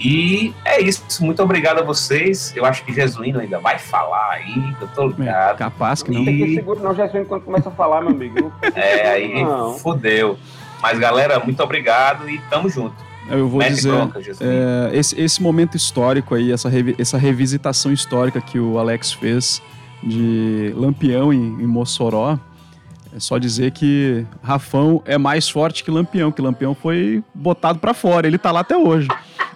[0.00, 2.52] e é isso, muito obrigado a vocês.
[2.56, 5.54] Eu acho que Jesuíno ainda vai falar aí, eu tô ligado.
[5.54, 6.18] É, capaz que não.
[6.20, 8.52] Não tem que E- seguro, não, Jéssica, quando começa a falar, meu amigo.
[8.74, 9.74] É, aí não.
[9.78, 10.38] fodeu.
[10.82, 12.94] Mas galera, muito obrigado e tamo junto.
[13.28, 14.50] Eu vou Mete dizer, bronca, Jesuíno.
[14.52, 19.62] é, esse, esse momento histórico aí, essa, revi- essa revisitação histórica que o Alex fez
[20.02, 22.38] de Lampião em, em Mossoró,
[23.14, 27.92] é só dizer que Rafão é mais forte que Lampião, que Lampião foi botado pra
[27.92, 29.08] fora, ele tá lá até hoje.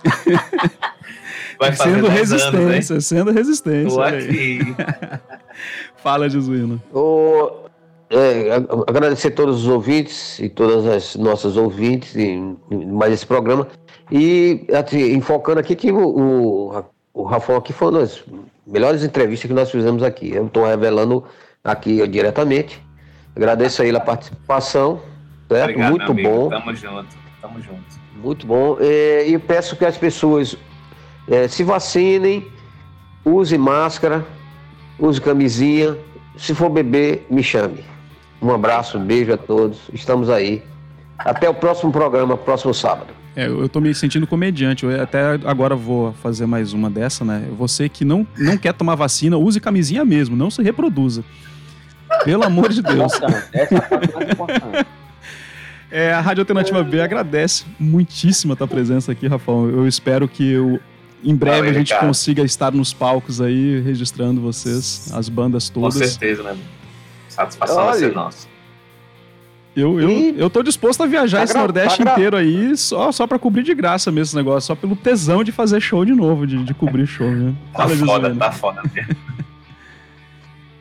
[1.59, 4.05] Vai fazer sendo 10 anos, resistência, sendo resistência.
[4.05, 4.25] Aí.
[4.25, 4.77] aqui.
[6.03, 6.83] Fala, Jesuíno.
[6.93, 7.65] Ô,
[8.11, 8.55] é,
[8.87, 13.67] agradecer a todos os ouvintes e todas as nossas ouvintes em mais esse programa.
[14.11, 18.23] E assim, enfocando aqui que o, o, o Rafão aqui foi uma das
[18.67, 20.33] melhores entrevistas que nós fizemos aqui.
[20.33, 21.25] Eu estou revelando
[21.63, 22.83] aqui diretamente.
[23.35, 25.01] Agradeço a ele a participação,
[25.49, 25.71] certo?
[25.71, 26.49] Obrigado, Muito bom.
[26.49, 27.17] Tamo junto.
[27.41, 28.04] Tamo junto.
[28.25, 28.79] Muito bom.
[28.81, 30.57] É, e peço que as pessoas
[31.29, 32.47] é, se vacinem,
[33.25, 34.25] use máscara,
[34.99, 35.97] use camisinha.
[36.37, 37.85] Se for beber, me chame.
[38.41, 39.79] Um abraço, um beijo a todos.
[39.93, 40.63] Estamos aí.
[41.19, 43.13] Até o próximo programa, próximo sábado.
[43.37, 44.85] É, eu tô me sentindo comediante.
[44.85, 47.47] Eu até agora vou fazer mais uma dessa, né?
[47.59, 51.23] Você que não, não quer tomar vacina, use camisinha mesmo, não se reproduza.
[52.25, 53.15] Pelo amor de Deus.
[53.15, 53.49] Importante.
[53.53, 54.87] Essa é a parte mais importante.
[55.91, 59.69] É, a Rádio Alternativa B agradece muitíssimo a tua presença aqui, Rafael.
[59.71, 60.81] Eu espero que eu,
[61.23, 62.07] em breve Valeu, a gente Ricardo.
[62.09, 65.97] consiga estar nos palcos aí, registrando vocês, as bandas Com todas.
[66.11, 66.57] certeza, né?
[67.29, 68.15] Satisfação vai ser Olha.
[68.15, 68.49] nossa.
[69.77, 73.11] Eu, eu, E- eu tô disposto a viajar Tá esse Nordeste tá inteiro aí só,
[73.11, 76.13] só pra cobrir de graça mesmo esse negócio, só pelo tesão de fazer show de
[76.13, 77.53] novo, de, de cobrir show, né?
[77.73, 78.37] Tá Fala, foda, Jesuíno.
[78.39, 78.83] tá foda.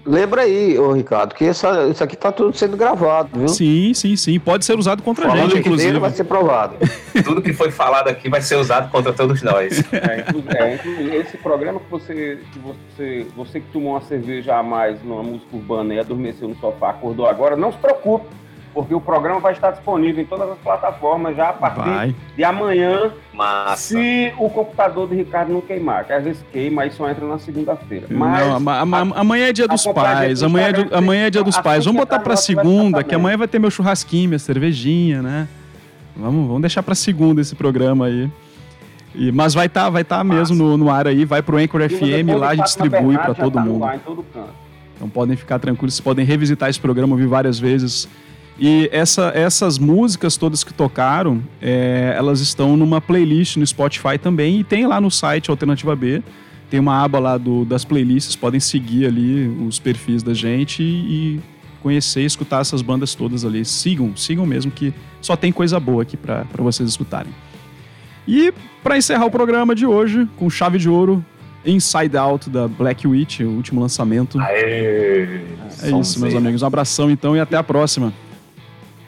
[0.06, 3.48] Lembra aí, ô Ricardo, que essa, isso aqui tá tudo sendo gravado, viu?
[3.48, 4.38] Sim, sim, sim.
[4.38, 5.88] Pode ser usado contra a Falando gente, que inclusive.
[5.88, 6.76] dele vai ser provado.
[7.24, 9.84] Tudo que foi falado aqui vai ser usado contra todos nós.
[9.94, 15.02] É, é, esse programa que você, que você, você que tomou uma cerveja a mais
[15.04, 18.26] numa música urbana e adormeceu no sofá, acordou agora, não se preocupe,
[18.74, 22.16] porque o programa vai estar disponível em todas as plataformas já a partir Vai.
[22.36, 23.78] de amanhã, Massa.
[23.78, 27.38] se o computador do Ricardo não queimar, que às vezes queima e só entra na
[27.38, 28.08] segunda-feira.
[28.10, 30.42] Mas Não, ama- ama- amanhã é dia dos a pais.
[30.42, 31.86] no Amanhã é, do- amanhã é dia dos pais.
[31.86, 35.48] Vamos botar pra nosso segunda, que amanhã vai ter meu churrasquinho, minha cervejinha, né?
[36.16, 38.30] Vamos, vamos deixar pra segunda esse programa aí.
[39.16, 42.30] E- mas vai estar vai tá mesmo no, no ar aí, vai pro Anchor FM,
[42.40, 43.84] lá a do gente distribui já todo tá mundo.
[43.86, 44.50] ar em todo canto.
[44.96, 48.08] Então podem ficar tranquilos, vocês podem revisitar esse programa, ouvir várias vezes.
[48.60, 54.60] E essa- essas músicas todas que tocaram, é, elas estão numa playlist no Spotify também
[54.60, 56.22] e tem lá no site Alternativa B.
[56.70, 60.86] tem uma aba lá do, das playlists, podem seguir ali os perfis da gente e,
[61.36, 61.40] e
[61.84, 63.64] conhecer e escutar essas bandas todas ali.
[63.64, 67.32] Sigam, sigam mesmo que só tem coisa boa aqui para vocês escutarem.
[68.28, 68.52] E
[68.82, 71.24] para encerrar o programa de hoje, com chave de ouro,
[71.64, 74.40] Inside Out da Black Witch, o último lançamento.
[74.40, 75.42] Aê,
[75.84, 76.64] É isso, meus amigos.
[76.64, 78.12] Um abração então e até a próxima.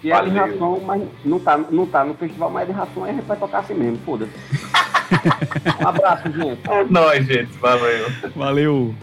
[0.06, 0.54] E é de Valeu.
[0.54, 3.26] ração, mas não tá, não tá no festival, mas é de ração, aí a gente
[3.26, 4.32] vai tocar assim mesmo, foda-se.
[5.84, 6.62] um abraço, gente.
[6.70, 7.52] É nóis, gente.
[7.58, 8.06] Valeu.
[8.36, 8.96] Valeu!